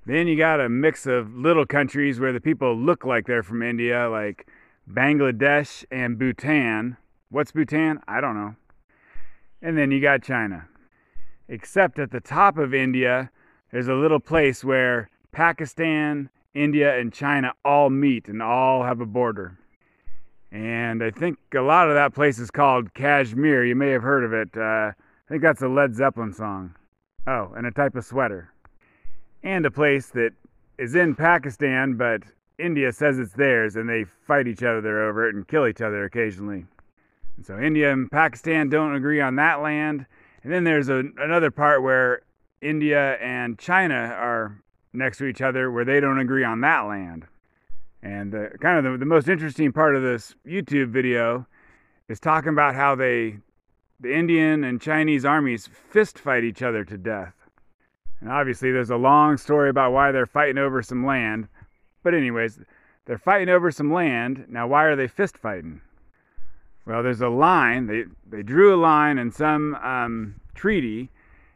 then 0.05 0.27
you 0.27 0.37
got 0.37 0.61
a 0.61 0.69
mix 0.69 1.07
of 1.07 1.35
little 1.35 1.65
countries 1.65 2.21
where 2.21 2.33
the 2.33 2.41
people 2.41 2.77
look 2.77 3.05
like 3.05 3.27
they're 3.27 3.43
from 3.43 3.63
India, 3.63 4.09
like 4.11 4.47
Bangladesh 4.91 5.85
and 5.91 6.19
Bhutan. 6.19 6.97
What's 7.31 7.53
Bhutan? 7.53 8.01
I 8.09 8.21
don't 8.21 8.35
know. 8.35 8.57
And 9.63 9.79
then 9.79 9.91
you 9.91 10.01
got 10.01 10.23
China. 10.23 10.67
Except 11.49 11.99
at 11.99 12.11
the 12.11 12.21
top 12.21 12.59
of 12.59 12.75
India, 12.75 13.31
there's 13.71 13.89
a 13.89 13.95
little 13.95 14.21
place 14.21 14.65
where 14.65 15.11
Pakistan, 15.33 16.31
India, 16.55 16.99
and 16.99 17.13
China 17.13 17.53
all 17.65 17.91
meet 17.91 18.29
and 18.29 18.43
all 18.43 18.83
have 18.83 19.01
a 19.01 19.07
border. 19.07 19.59
And 20.51 21.05
I 21.05 21.11
think 21.11 21.39
a 21.55 21.61
lot 21.61 21.89
of 21.89 21.95
that 21.95 22.15
place 22.15 22.39
is 22.39 22.51
called 22.51 22.95
Kashmir. 22.95 23.65
You 23.65 23.77
may 23.77 23.91
have 23.91 24.03
heard 24.03 24.25
of 24.25 24.33
it. 24.33 24.49
Uh, 24.57 24.91
I 24.91 25.29
think 25.29 25.43
that's 25.43 25.63
a 25.63 25.69
Led 25.69 25.95
Zeppelin 25.95 26.33
song. 26.33 26.75
Oh, 27.27 27.53
and 27.57 27.67
a 27.67 27.71
type 27.71 27.95
of 27.95 28.05
sweater. 28.05 28.53
And 29.45 29.65
a 29.65 29.71
place 29.71 30.07
that 30.09 30.33
is 30.79 30.97
in 30.97 31.15
Pakistan, 31.15 31.95
but 31.95 32.23
India 32.61 32.93
says 32.93 33.19
it's 33.19 33.33
theirs, 33.33 33.77
and 33.77 33.89
they 33.89 34.05
fight 34.05 34.47
each 34.47 34.63
other 34.63 35.03
over 35.09 35.29
it 35.29 35.35
and 35.35 35.47
kill 35.47 35.67
each 35.67 35.81
other 35.81 36.05
occasionally. 36.05 36.67
And 37.37 37.47
so 37.47 37.59
India 37.59 37.93
and 37.93 38.11
Pakistan 38.11 38.69
don't 38.69 38.95
agree 38.95 39.21
on 39.21 39.37
that 39.37 39.63
land. 39.63 40.07
And 40.43 40.53
then 40.53 40.65
there's 40.65 40.89
a, 40.89 41.05
another 41.19 41.51
part 41.51 41.83
where 41.83 42.23
India 42.61 43.15
and 43.15 43.59
China 43.59 43.95
are 43.95 44.63
next 44.93 45.19
to 45.19 45.27
each 45.27 45.41
other 45.41 45.71
where 45.71 45.85
they 45.85 46.01
don't 46.01 46.19
agree 46.19 46.45
on 46.45 46.61
that 46.61 46.81
land. 46.83 47.27
And 48.03 48.33
the, 48.33 48.51
kind 48.61 48.79
of 48.79 48.93
the, 48.93 48.99
the 48.99 49.07
most 49.07 49.29
interesting 49.29 49.73
part 49.73 49.95
of 49.95 50.03
this 50.03 50.35
YouTube 50.47 50.89
video 50.89 51.47
is 52.09 52.19
talking 52.19 52.51
about 52.51 52.75
how 52.75 52.95
they, 52.95 53.39
the 54.01 54.15
Indian 54.15 54.65
and 54.65 54.81
Chinese 54.81 55.25
armies 55.25 55.69
fist 55.91 56.19
fight 56.19 56.45
each 56.45 56.63
other 56.63 56.85
to 56.85 56.97
death. 56.97 57.35
And 58.21 58.31
obviously, 58.31 58.71
there's 58.71 58.91
a 58.91 58.97
long 58.97 59.37
story 59.37 59.71
about 59.71 59.93
why 59.93 60.13
they're 60.13 60.27
fighting 60.27 60.59
over 60.59 60.83
some 60.83 61.07
land. 61.07 61.49
But, 62.03 62.15
anyways, 62.15 62.61
they're 63.05 63.19
fighting 63.19 63.49
over 63.49 63.71
some 63.71 63.93
land. 63.93 64.47
Now, 64.49 64.67
why 64.67 64.85
are 64.85 64.97
they 64.97 65.09
fist 65.09 65.37
fighting? 65.37 65.81
Well, 66.87 67.03
there's 67.03 67.21
a 67.21 67.29
line. 67.29 67.87
They, 67.87 68.05
they 68.29 68.43
drew 68.43 68.75
a 68.75 68.81
line 68.81 69.19
in 69.19 69.31
some 69.31 69.75
um, 69.77 70.41
treaty, 70.55 71.11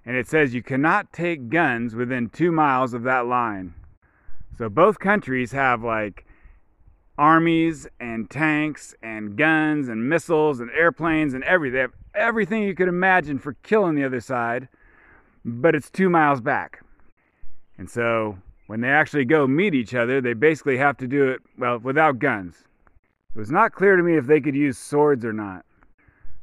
and 0.05 0.17
it 0.17 0.29
says 0.29 0.55
you 0.55 0.63
cannot 0.63 1.13
take 1.13 1.49
guns 1.49 1.95
within 1.95 2.29
two 2.29 2.53
miles 2.53 2.95
of 2.95 3.03
that 3.05 3.27
line. 3.27 3.75
So 4.57 4.69
both 4.69 4.99
countries 4.99 5.53
have 5.53 5.83
like 5.83 6.27
armies 7.17 7.87
and 7.99 8.29
tanks 8.29 8.95
and 9.03 9.37
guns 9.37 9.89
and 9.89 10.09
missiles 10.09 10.61
and 10.61 10.71
airplanes 10.71 11.35
and 11.35 11.43
everything. 11.45 11.75
They 11.75 11.81
have 11.81 11.95
everything 12.15 12.63
you 12.63 12.75
could 12.75 12.89
imagine 12.89 13.39
for 13.39 13.55
killing 13.63 13.95
the 13.95 14.05
other 14.05 14.21
side, 14.21 14.69
but 15.45 15.75
it's 15.75 15.91
two 15.91 16.11
miles 16.11 16.41
back. 16.41 16.83
And 17.79 17.91
so 17.91 18.39
when 18.67 18.81
they 18.81 18.89
actually 18.89 19.25
go 19.25 19.47
meet 19.47 19.75
each 19.75 19.95
other, 19.95 20.21
they 20.21 20.33
basically 20.33 20.77
have 20.79 20.97
to 20.99 21.07
do 21.07 21.29
it, 21.29 21.41
well, 21.59 21.79
without 21.79 22.19
guns. 22.19 22.65
It 23.35 23.39
was 23.39 23.51
not 23.51 23.73
clear 23.73 23.97
to 23.97 24.03
me 24.03 24.17
if 24.17 24.27
they 24.27 24.41
could 24.41 24.55
use 24.55 24.79
swords 24.79 25.25
or 25.25 25.33
not. 25.33 25.65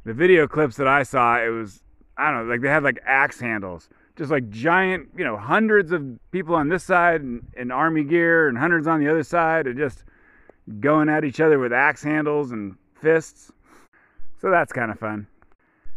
The 0.04 0.14
video 0.14 0.48
clips 0.48 0.76
that 0.78 0.88
I 0.88 1.04
saw, 1.04 1.42
it 1.42 1.50
was, 1.50 1.82
I 2.18 2.32
don't 2.32 2.48
know, 2.48 2.54
like 2.54 2.62
they 2.62 2.70
had 2.70 2.84
like 2.84 3.00
axe 3.06 3.40
handles. 3.40 3.90
Just 4.18 4.30
like 4.30 4.50
giant, 4.50 5.10
you 5.18 5.24
know, 5.24 5.38
hundreds 5.38 5.92
of 5.92 6.04
people 6.32 6.54
on 6.54 6.70
this 6.70 6.84
side 6.84 7.22
in, 7.22 7.42
in 7.56 7.72
army 7.72 8.04
gear 8.04 8.50
and 8.50 8.58
hundreds 8.58 8.88
on 8.88 9.00
the 9.00 9.10
other 9.10 9.24
side, 9.24 9.68
and 9.68 9.78
just 9.78 10.04
going 10.80 11.10
at 11.10 11.24
each 11.24 11.40
other 11.40 11.60
with 11.60 11.72
axe 11.72 12.04
handles 12.04 12.52
and 12.52 12.76
fists. 12.94 13.52
So 14.40 14.52
that's 14.52 14.74
kind 14.74 14.92
of 14.92 15.00
fun. 15.00 15.28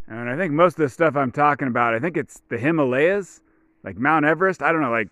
And 0.06 0.28
I 0.28 0.36
think 0.36 0.52
most 0.52 0.74
of 0.74 0.82
the 0.82 0.88
stuff 0.88 1.16
I'm 1.16 1.32
talking 1.32 1.66
about, 1.66 1.94
I 1.94 1.98
think 1.98 2.16
it's 2.16 2.42
the 2.48 2.58
Himalayas, 2.58 3.40
like 3.82 3.96
Mount 3.96 4.24
Everest. 4.24 4.62
I 4.62 4.70
don't 4.70 4.80
know, 4.80 4.90
like, 4.90 5.08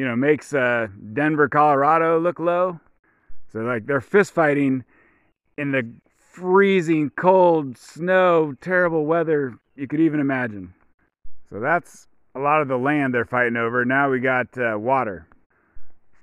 you 0.00 0.08
know, 0.08 0.16
makes 0.16 0.54
uh, 0.54 0.86
Denver, 1.12 1.46
Colorado 1.46 2.18
look 2.18 2.38
low. 2.38 2.80
So, 3.52 3.58
like, 3.58 3.84
they're 3.84 4.00
fist 4.00 4.32
fighting 4.32 4.82
in 5.58 5.72
the 5.72 5.92
freezing 6.16 7.10
cold, 7.10 7.76
snow, 7.76 8.54
terrible 8.62 9.04
weather 9.04 9.58
you 9.76 9.86
could 9.86 10.00
even 10.00 10.18
imagine. 10.18 10.72
So, 11.50 11.60
that's 11.60 12.08
a 12.34 12.38
lot 12.38 12.62
of 12.62 12.68
the 12.68 12.78
land 12.78 13.12
they're 13.12 13.26
fighting 13.26 13.58
over. 13.58 13.84
Now 13.84 14.08
we 14.08 14.20
got 14.20 14.56
uh, 14.56 14.78
water. 14.78 15.26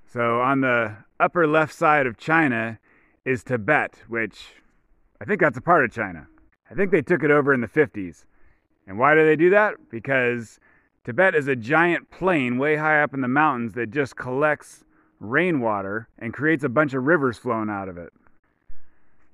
So, 0.08 0.42
on 0.42 0.62
the 0.62 0.98
upper 1.20 1.46
left 1.46 1.76
side 1.76 2.08
of 2.08 2.18
China 2.18 2.80
is 3.26 3.44
Tibet, 3.44 4.02
which 4.08 4.56
I 5.22 5.26
think 5.26 5.40
that's 5.40 5.60
a 5.60 5.62
part 5.62 5.86
of 5.86 5.92
China. 5.92 6.26
I 6.72 6.74
think 6.74 6.90
they 6.90 7.04
took 7.04 7.22
it 7.22 7.30
over 7.30 7.54
in 7.54 7.62
the 7.62 7.68
50s. 7.68 8.26
And 8.88 8.98
why 8.98 9.14
do 9.14 9.24
they 9.24 9.36
do 9.36 9.52
that? 9.52 9.76
Because 9.92 10.60
Tibet 11.08 11.36
is 11.36 11.48
a 11.48 11.56
giant 11.56 12.12
plain 12.12 12.58
way 12.58 12.76
high 12.76 13.02
up 13.02 13.14
in 13.14 13.22
the 13.22 13.30
mountains 13.30 13.76
that 13.76 13.92
just 13.92 14.18
collects 14.18 14.84
rainwater 15.22 16.10
and 16.20 16.34
creates 16.34 16.66
a 16.66 16.70
bunch 16.70 16.94
of 16.94 17.06
rivers 17.06 17.38
flowing 17.38 17.70
out 17.70 17.88
of 17.88 17.98
it. 17.98 18.12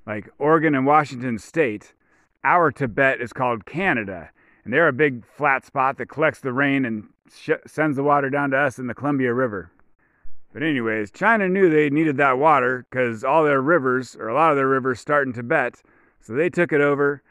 Like 0.05 0.30
Oregon 0.38 0.76
and 0.76 0.86
Washington 0.86 1.39
state, 1.39 1.95
our 2.43 2.71
Tibet 2.71 3.21
is 3.21 3.34
called 3.34 3.65
Canada. 3.65 4.30
And 4.63 4.71
they're 4.71 4.88
a 4.88 4.93
big 4.93 5.26
flat 5.26 5.65
spot 5.65 5.97
that 5.97 6.09
collects 6.09 6.41
the 6.41 6.53
rain 6.53 6.86
and 6.86 7.09
sh- 7.36 7.49
sends 7.65 7.97
the 7.97 8.03
water 8.03 8.30
down 8.30 8.51
to 8.51 8.57
us 8.57 8.78
in 8.78 8.86
the 8.86 8.93
Columbia 8.93 9.34
River. 9.34 9.71
But, 10.53 10.61
anyways, 10.61 11.09
China 11.09 11.49
knew 11.49 11.71
they 11.71 11.89
needed 11.89 12.17
that 12.17 12.38
water 12.38 12.86
because 12.88 13.24
all 13.24 13.43
their 13.43 13.63
rivers, 13.63 14.15
or 14.15 14.28
a 14.28 14.36
lot 14.36 14.51
of 14.51 14.57
their 14.57 14.67
rivers, 14.67 14.99
start 14.99 15.26
in 15.26 15.34
Tibet. 15.34 15.82
So 16.19 16.34
they 16.34 16.51
took 16.51 16.71
it 16.71 16.82
over. 16.82 17.24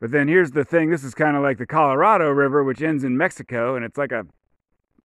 But 0.00 0.10
then 0.10 0.28
here's 0.28 0.52
the 0.52 0.64
thing 0.64 0.90
this 0.90 1.04
is 1.04 1.14
kind 1.14 1.36
of 1.36 1.42
like 1.42 1.58
the 1.58 1.66
Colorado 1.66 2.30
River, 2.30 2.64
which 2.64 2.80
ends 2.80 3.04
in 3.04 3.16
Mexico, 3.16 3.76
and 3.76 3.84
it's 3.84 3.98
like 3.98 4.12
a 4.12 4.26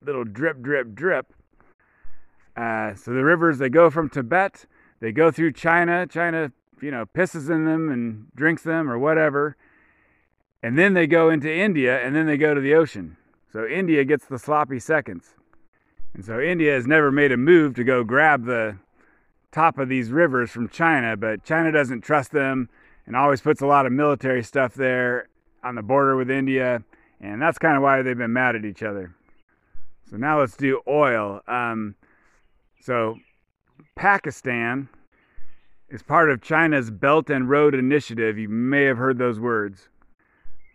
little 0.02 0.24
drip, 0.24 0.62
drip, 0.62 0.96
drip. 0.96 1.34
Uh, 2.56 2.96
so 2.96 3.12
the 3.12 3.24
rivers, 3.24 3.58
they 3.58 3.68
go 3.68 3.90
from 3.90 4.10
Tibet, 4.10 4.66
they 5.02 5.12
go 5.12 5.30
through 5.30 5.52
China. 5.52 6.08
China, 6.08 6.54
you 6.82 6.92
know, 6.92 7.06
pisses 7.06 7.50
in 7.50 7.66
them 7.66 7.90
and 7.90 8.28
drinks 8.36 8.64
them 8.64 8.90
or 8.90 8.98
whatever. 8.98 9.58
And 10.64 10.78
then 10.78 10.94
they 10.94 11.06
go 11.06 11.30
into 11.30 11.54
India, 11.54 12.00
and 12.00 12.16
then 12.16 12.26
they 12.26 12.38
go 12.38 12.54
to 12.54 12.62
the 12.62 12.74
ocean. 12.74 13.18
So 13.52 13.68
India 13.68 14.06
gets 14.06 14.26
the 14.26 14.40
sloppy 14.40 14.80
seconds. 14.80 15.36
And 16.14 16.24
so 16.24 16.40
India 16.40 16.74
has 16.74 16.88
never 16.88 17.12
made 17.12 17.34
a 17.34 17.38
move 17.38 17.76
to 17.76 17.84
go 17.84 18.06
grab 18.06 18.46
the 18.46 18.78
top 19.52 19.78
of 19.78 19.90
these 19.90 20.12
rivers 20.12 20.50
from 20.50 20.70
China, 20.70 21.18
but 21.18 21.44
China 21.44 21.72
doesn't 21.72 22.02
trust 22.02 22.32
them 22.32 22.70
and 23.06 23.16
always 23.16 23.42
puts 23.42 23.62
a 23.62 23.66
lot 23.66 23.86
of 23.86 23.92
military 23.92 24.44
stuff 24.44 24.74
there 24.74 25.30
on 25.64 25.76
the 25.76 25.82
border 25.82 26.16
with 26.16 26.30
India. 26.30 26.84
And 27.22 27.42
that's 27.42 27.58
kind 27.58 27.78
of 27.78 27.84
why 27.84 28.02
they've 28.02 28.18
been 28.18 28.34
mad 28.34 28.56
at 28.56 28.66
each 28.66 28.84
other. 28.84 29.16
So 30.10 30.18
now 30.18 30.40
let's 30.40 30.56
do 30.56 30.82
oil. 30.88 31.42
Um, 31.48 31.96
so 32.82 33.18
Pakistan 33.96 34.90
is 35.90 36.04
part 36.04 36.30
of 36.30 36.42
China's 36.42 36.92
Belt 36.92 37.30
and 37.30 37.50
Road 37.50 37.74
Initiative. 37.74 38.38
You 38.38 38.50
may 38.50 38.84
have 38.84 38.98
heard 38.98 39.18
those 39.18 39.40
words. 39.40 39.90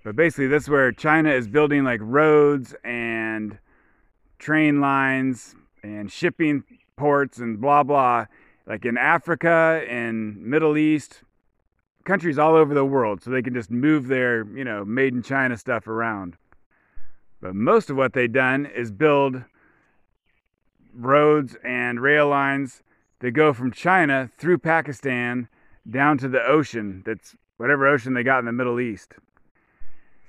But 0.03 0.17
basically, 0.17 0.47
this 0.47 0.65
is 0.65 0.69
where 0.71 0.93
China 0.93 1.31
is 1.31 1.47
building 1.47 1.85
like 1.85 2.01
roads 2.03 2.75
and 2.85 3.59
train 4.39 4.81
lines 4.81 5.55
and 5.83 6.11
shipping 6.11 6.65
ports 6.97 7.39
and 7.39 7.61
blah 7.61 7.83
blah 7.83 8.27
like 8.67 8.85
in 8.85 8.97
Africa 8.97 9.85
and 9.89 10.37
Middle 10.37 10.77
East 10.77 11.23
countries 12.05 12.39
all 12.39 12.55
over 12.55 12.75
the 12.75 12.85
world 12.85 13.23
so 13.23 13.31
they 13.31 13.43
can 13.43 13.55
just 13.55 13.71
move 13.71 14.09
their, 14.09 14.45
you 14.57 14.65
know, 14.65 14.85
made 14.85 15.15
in 15.15 15.23
China 15.23 15.57
stuff 15.57 15.87
around. 15.87 16.37
But 17.41 17.55
most 17.55 17.91
of 17.91 17.97
what 17.97 18.13
they've 18.13 18.33
done 18.33 18.67
is 18.67 18.91
build 18.91 19.45
roads 20.95 21.57
and 21.65 22.01
rail 22.01 22.29
lines 22.29 22.83
that 23.21 23.33
go 23.33 23.53
from 23.53 23.71
China 23.71 24.31
through 24.39 24.59
Pakistan 24.59 25.49
down 25.89 26.19
to 26.19 26.29
the 26.29 26.43
ocean 26.43 27.03
that's 27.05 27.37
whatever 27.57 27.87
ocean 27.87 28.15
they 28.15 28.23
got 28.23 28.39
in 28.39 28.45
the 28.45 28.53
Middle 28.53 28.81
East. 28.81 29.15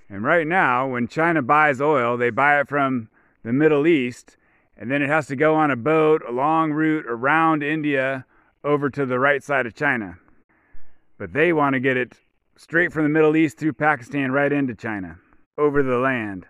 And 0.10 0.24
right 0.24 0.46
now, 0.46 0.88
when 0.88 1.08
China 1.08 1.42
buys 1.42 1.80
oil, 1.80 2.18
they 2.18 2.30
buy 2.30 2.60
it 2.60 2.68
from 2.68 3.10
the 3.44 3.54
Middle 3.54 3.88
East, 3.88 4.36
and 4.78 4.92
then 4.92 5.02
it 5.02 5.08
has 5.08 5.28
to 5.28 5.38
go 5.38 5.56
on 5.56 5.72
a 5.72 5.78
boat 5.78 6.22
a 6.28 6.32
long 6.32 6.74
route 6.74 7.06
around 7.08 7.64
India 7.64 8.26
over 8.64 8.90
to 8.90 9.06
the 9.06 9.20
right 9.20 9.42
side 9.42 9.66
of 9.66 9.74
China. 9.74 10.18
But 11.22 11.34
they 11.34 11.54
want 11.54 11.76
to 11.76 11.80
get 11.80 11.98
it 11.98 12.14
straight 12.58 12.92
from 12.92 13.04
the 13.04 13.10
Middle 13.10 13.36
East 13.36 13.60
through 13.60 13.74
Pakistan 13.74 14.32
right 14.32 14.52
into 14.52 14.74
China, 14.74 15.20
over 15.56 15.84
the 15.84 16.00
land. 16.00 16.48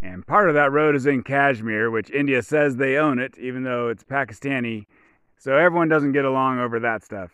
And 0.00 0.24
part 0.24 0.48
of 0.48 0.54
that 0.54 0.70
road 0.70 0.94
is 0.94 1.06
in 1.06 1.24
Kashmir, 1.24 1.90
which 1.90 2.12
India 2.12 2.40
says 2.44 2.76
they 2.76 2.98
own 2.98 3.18
it, 3.18 3.36
even 3.36 3.64
though 3.64 3.88
it's 3.88 4.04
Pakistani. 4.04 4.86
So 5.36 5.56
everyone 5.56 5.88
doesn't 5.88 6.12
get 6.12 6.24
along 6.24 6.60
over 6.60 6.78
that 6.78 7.02
stuff. 7.02 7.32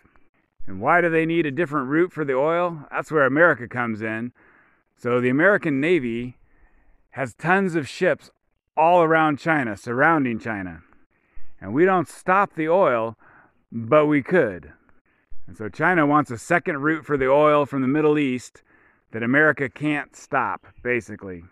And 0.67 0.81
why 0.81 1.03
do 1.03 1.11
they 1.11 1.27
need 1.27 1.45
a 1.45 1.51
different 1.51 1.91
route 1.91 2.11
for 2.11 2.25
the 2.25 2.37
oil? 2.37 2.87
That's 2.91 3.13
where 3.13 3.27
America 3.27 3.69
comes 3.69 4.01
in. 4.01 4.33
So 4.97 5.21
the 5.21 5.29
American 5.29 5.79
Navy 5.79 6.39
has 7.11 7.35
tons 7.35 7.75
of 7.75 7.87
ships 7.87 8.31
all 8.79 9.03
around 9.03 9.39
China, 9.39 9.77
surrounding 9.77 10.39
China. 10.39 10.81
And 11.61 11.75
we 11.75 11.85
don't 11.85 12.09
stop 12.09 12.55
the 12.55 12.71
oil, 12.71 13.19
but 13.71 14.07
we 14.07 14.23
could. 14.23 14.73
And 15.53 15.59
so 15.59 15.69
China 15.69 16.07
wants 16.07 16.31
a 16.31 16.39
second 16.39 16.79
route 16.79 17.05
for 17.05 17.19
the 17.19 17.29
oil 17.29 17.67
from 17.67 17.83
the 17.83 17.87
Middle 17.87 18.19
East 18.19 18.63
that 19.11 19.23
America 19.23 19.69
can't 19.69 20.17
stop, 20.17 20.67
basically. 20.83 21.45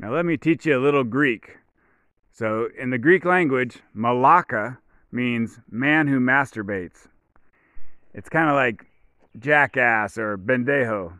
Now, 0.00 0.12
let 0.12 0.26
me 0.26 0.36
teach 0.36 0.66
you 0.66 0.76
a 0.76 0.82
little 0.82 1.04
Greek. 1.04 1.58
So, 2.32 2.68
in 2.76 2.90
the 2.90 2.98
Greek 2.98 3.24
language, 3.24 3.78
malaka 3.96 4.78
means 5.12 5.60
man 5.70 6.08
who 6.08 6.18
masturbates. 6.18 7.06
It's 8.12 8.28
kind 8.28 8.50
of 8.50 8.56
like 8.56 8.84
jackass 9.38 10.18
or 10.18 10.36
bendejo. 10.36 11.16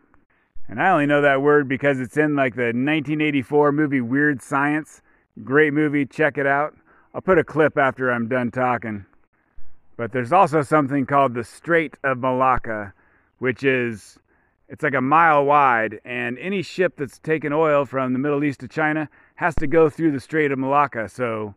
And 0.66 0.82
I 0.82 0.90
only 0.90 1.06
know 1.06 1.22
that 1.22 1.40
word 1.40 1.68
because 1.68 2.00
it's 2.00 2.16
in 2.16 2.34
like 2.34 2.56
the 2.56 2.72
1984 2.72 3.70
movie 3.70 4.00
Weird 4.00 4.42
Science. 4.42 5.02
Great 5.44 5.72
movie, 5.72 6.04
check 6.04 6.36
it 6.36 6.46
out. 6.46 6.74
I'll 7.14 7.20
put 7.20 7.38
a 7.38 7.44
clip 7.44 7.78
after 7.78 8.10
I'm 8.10 8.26
done 8.26 8.50
talking. 8.50 9.06
But 10.00 10.12
there's 10.12 10.32
also 10.32 10.62
something 10.62 11.04
called 11.04 11.34
the 11.34 11.44
Strait 11.44 11.98
of 12.04 12.16
Malacca, 12.16 12.94
which 13.38 13.62
is 13.62 14.18
it's 14.66 14.82
like 14.82 14.94
a 14.94 15.02
mile 15.02 15.44
wide, 15.44 16.00
and 16.06 16.38
any 16.38 16.62
ship 16.62 16.94
that's 16.96 17.18
taking 17.18 17.52
oil 17.52 17.84
from 17.84 18.14
the 18.14 18.18
Middle 18.18 18.42
East 18.42 18.60
to 18.60 18.68
China 18.68 19.10
has 19.34 19.54
to 19.56 19.66
go 19.66 19.90
through 19.90 20.12
the 20.12 20.18
Strait 20.18 20.52
of 20.52 20.58
Malacca. 20.58 21.06
So, 21.10 21.54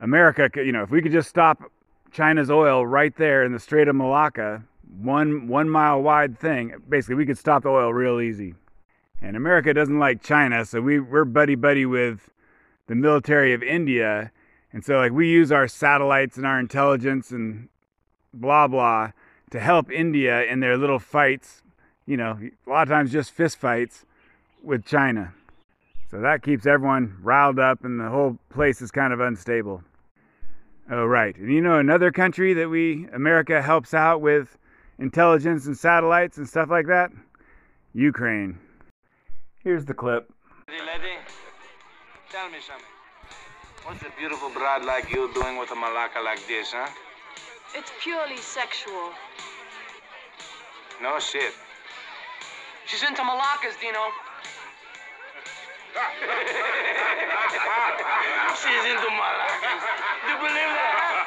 America, 0.00 0.50
you 0.56 0.72
know, 0.72 0.82
if 0.82 0.90
we 0.90 1.00
could 1.00 1.12
just 1.12 1.28
stop 1.28 1.62
China's 2.10 2.50
oil 2.50 2.84
right 2.84 3.14
there 3.14 3.44
in 3.44 3.52
the 3.52 3.60
Strait 3.60 3.86
of 3.86 3.94
Malacca, 3.94 4.64
one 5.00 5.46
one 5.46 5.70
mile 5.70 6.02
wide 6.02 6.36
thing, 6.40 6.74
basically, 6.88 7.14
we 7.14 7.24
could 7.24 7.38
stop 7.38 7.62
the 7.62 7.68
oil 7.68 7.94
real 7.94 8.20
easy. 8.20 8.56
And 9.22 9.36
America 9.36 9.72
doesn't 9.72 10.00
like 10.00 10.24
China, 10.24 10.64
so 10.64 10.80
we 10.80 10.98
we're 10.98 11.24
buddy 11.24 11.54
buddy 11.54 11.86
with 11.86 12.30
the 12.88 12.96
military 12.96 13.54
of 13.54 13.62
India, 13.62 14.32
and 14.72 14.84
so 14.84 14.98
like 14.98 15.12
we 15.12 15.28
use 15.28 15.50
our 15.52 15.68
satellites 15.68 16.36
and 16.36 16.46
our 16.46 16.58
intelligence 16.58 17.30
and 17.30 17.68
blah 18.32 18.66
blah 18.66 19.12
to 19.50 19.60
help 19.60 19.90
India 19.90 20.44
in 20.44 20.60
their 20.60 20.76
little 20.76 20.98
fights 20.98 21.62
you 22.08 22.16
know, 22.16 22.38
a 22.66 22.70
lot 22.70 22.82
of 22.82 22.88
times 22.88 23.12
just 23.12 23.32
fist 23.32 23.58
fights 23.58 24.06
with 24.64 24.86
China. 24.86 25.34
So 26.10 26.22
that 26.22 26.42
keeps 26.42 26.66
everyone 26.66 27.18
riled 27.20 27.58
up 27.58 27.84
and 27.84 28.00
the 28.00 28.08
whole 28.08 28.38
place 28.48 28.80
is 28.80 28.90
kind 28.90 29.12
of 29.12 29.20
unstable. 29.20 29.82
Oh, 30.90 31.04
right. 31.04 31.36
And 31.36 31.52
you 31.52 31.60
know 31.60 31.78
another 31.78 32.10
country 32.10 32.54
that 32.54 32.70
we, 32.70 33.06
America, 33.12 33.60
helps 33.60 33.92
out 33.92 34.22
with 34.22 34.56
intelligence 34.98 35.66
and 35.66 35.76
satellites 35.76 36.38
and 36.38 36.48
stuff 36.48 36.70
like 36.70 36.86
that? 36.86 37.10
Ukraine. 37.92 38.58
Here's 39.62 39.84
the 39.84 39.92
clip. 39.92 40.32
Lady, 40.66 41.18
tell 42.30 42.48
me 42.48 42.56
something. 42.66 42.97
What's 43.88 44.02
a 44.02 44.12
beautiful 44.18 44.50
bride 44.50 44.84
like 44.84 45.08
you 45.10 45.32
doing 45.32 45.56
with 45.56 45.70
a 45.70 45.74
malaka 45.74 46.22
like 46.22 46.46
this, 46.46 46.72
huh? 46.76 46.92
It's 47.74 47.90
purely 48.04 48.36
sexual. 48.36 49.16
No 51.00 51.18
shit. 51.18 51.54
She's 52.84 53.02
into 53.02 53.22
malakas, 53.22 53.80
Dino. 53.80 54.12
She's 58.60 58.84
into 58.92 59.08
malakas. 59.08 59.80
Do 60.20 60.36
you 60.36 60.36
believe 60.36 60.68
that? 60.76 61.24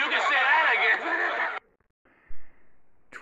you 0.00 0.06
can 0.08 0.22
say 0.32 0.40
that 0.48 0.66
again. 0.80 1.04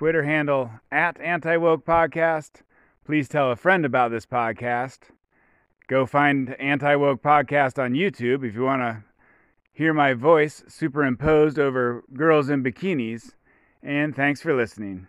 Twitter 0.02 0.24
handle 0.24 0.68
at 0.90 1.20
Anti 1.20 1.56
Woke 1.58 1.86
Podcast. 1.86 2.62
Please 3.04 3.28
tell 3.28 3.52
a 3.52 3.54
friend 3.54 3.84
about 3.84 4.10
this 4.10 4.26
podcast. 4.26 4.98
Go 5.86 6.06
find 6.06 6.56
Anti 6.60 6.96
Woke 6.96 7.22
Podcast 7.22 7.80
on 7.80 7.92
YouTube 7.92 8.44
if 8.44 8.52
you 8.56 8.62
want 8.62 8.82
to 8.82 9.04
hear 9.72 9.94
my 9.94 10.12
voice 10.12 10.64
superimposed 10.66 11.56
over 11.56 12.02
girls 12.14 12.48
in 12.48 12.64
bikinis. 12.64 13.34
And 13.80 14.12
thanks 14.12 14.40
for 14.40 14.56
listening. 14.56 15.06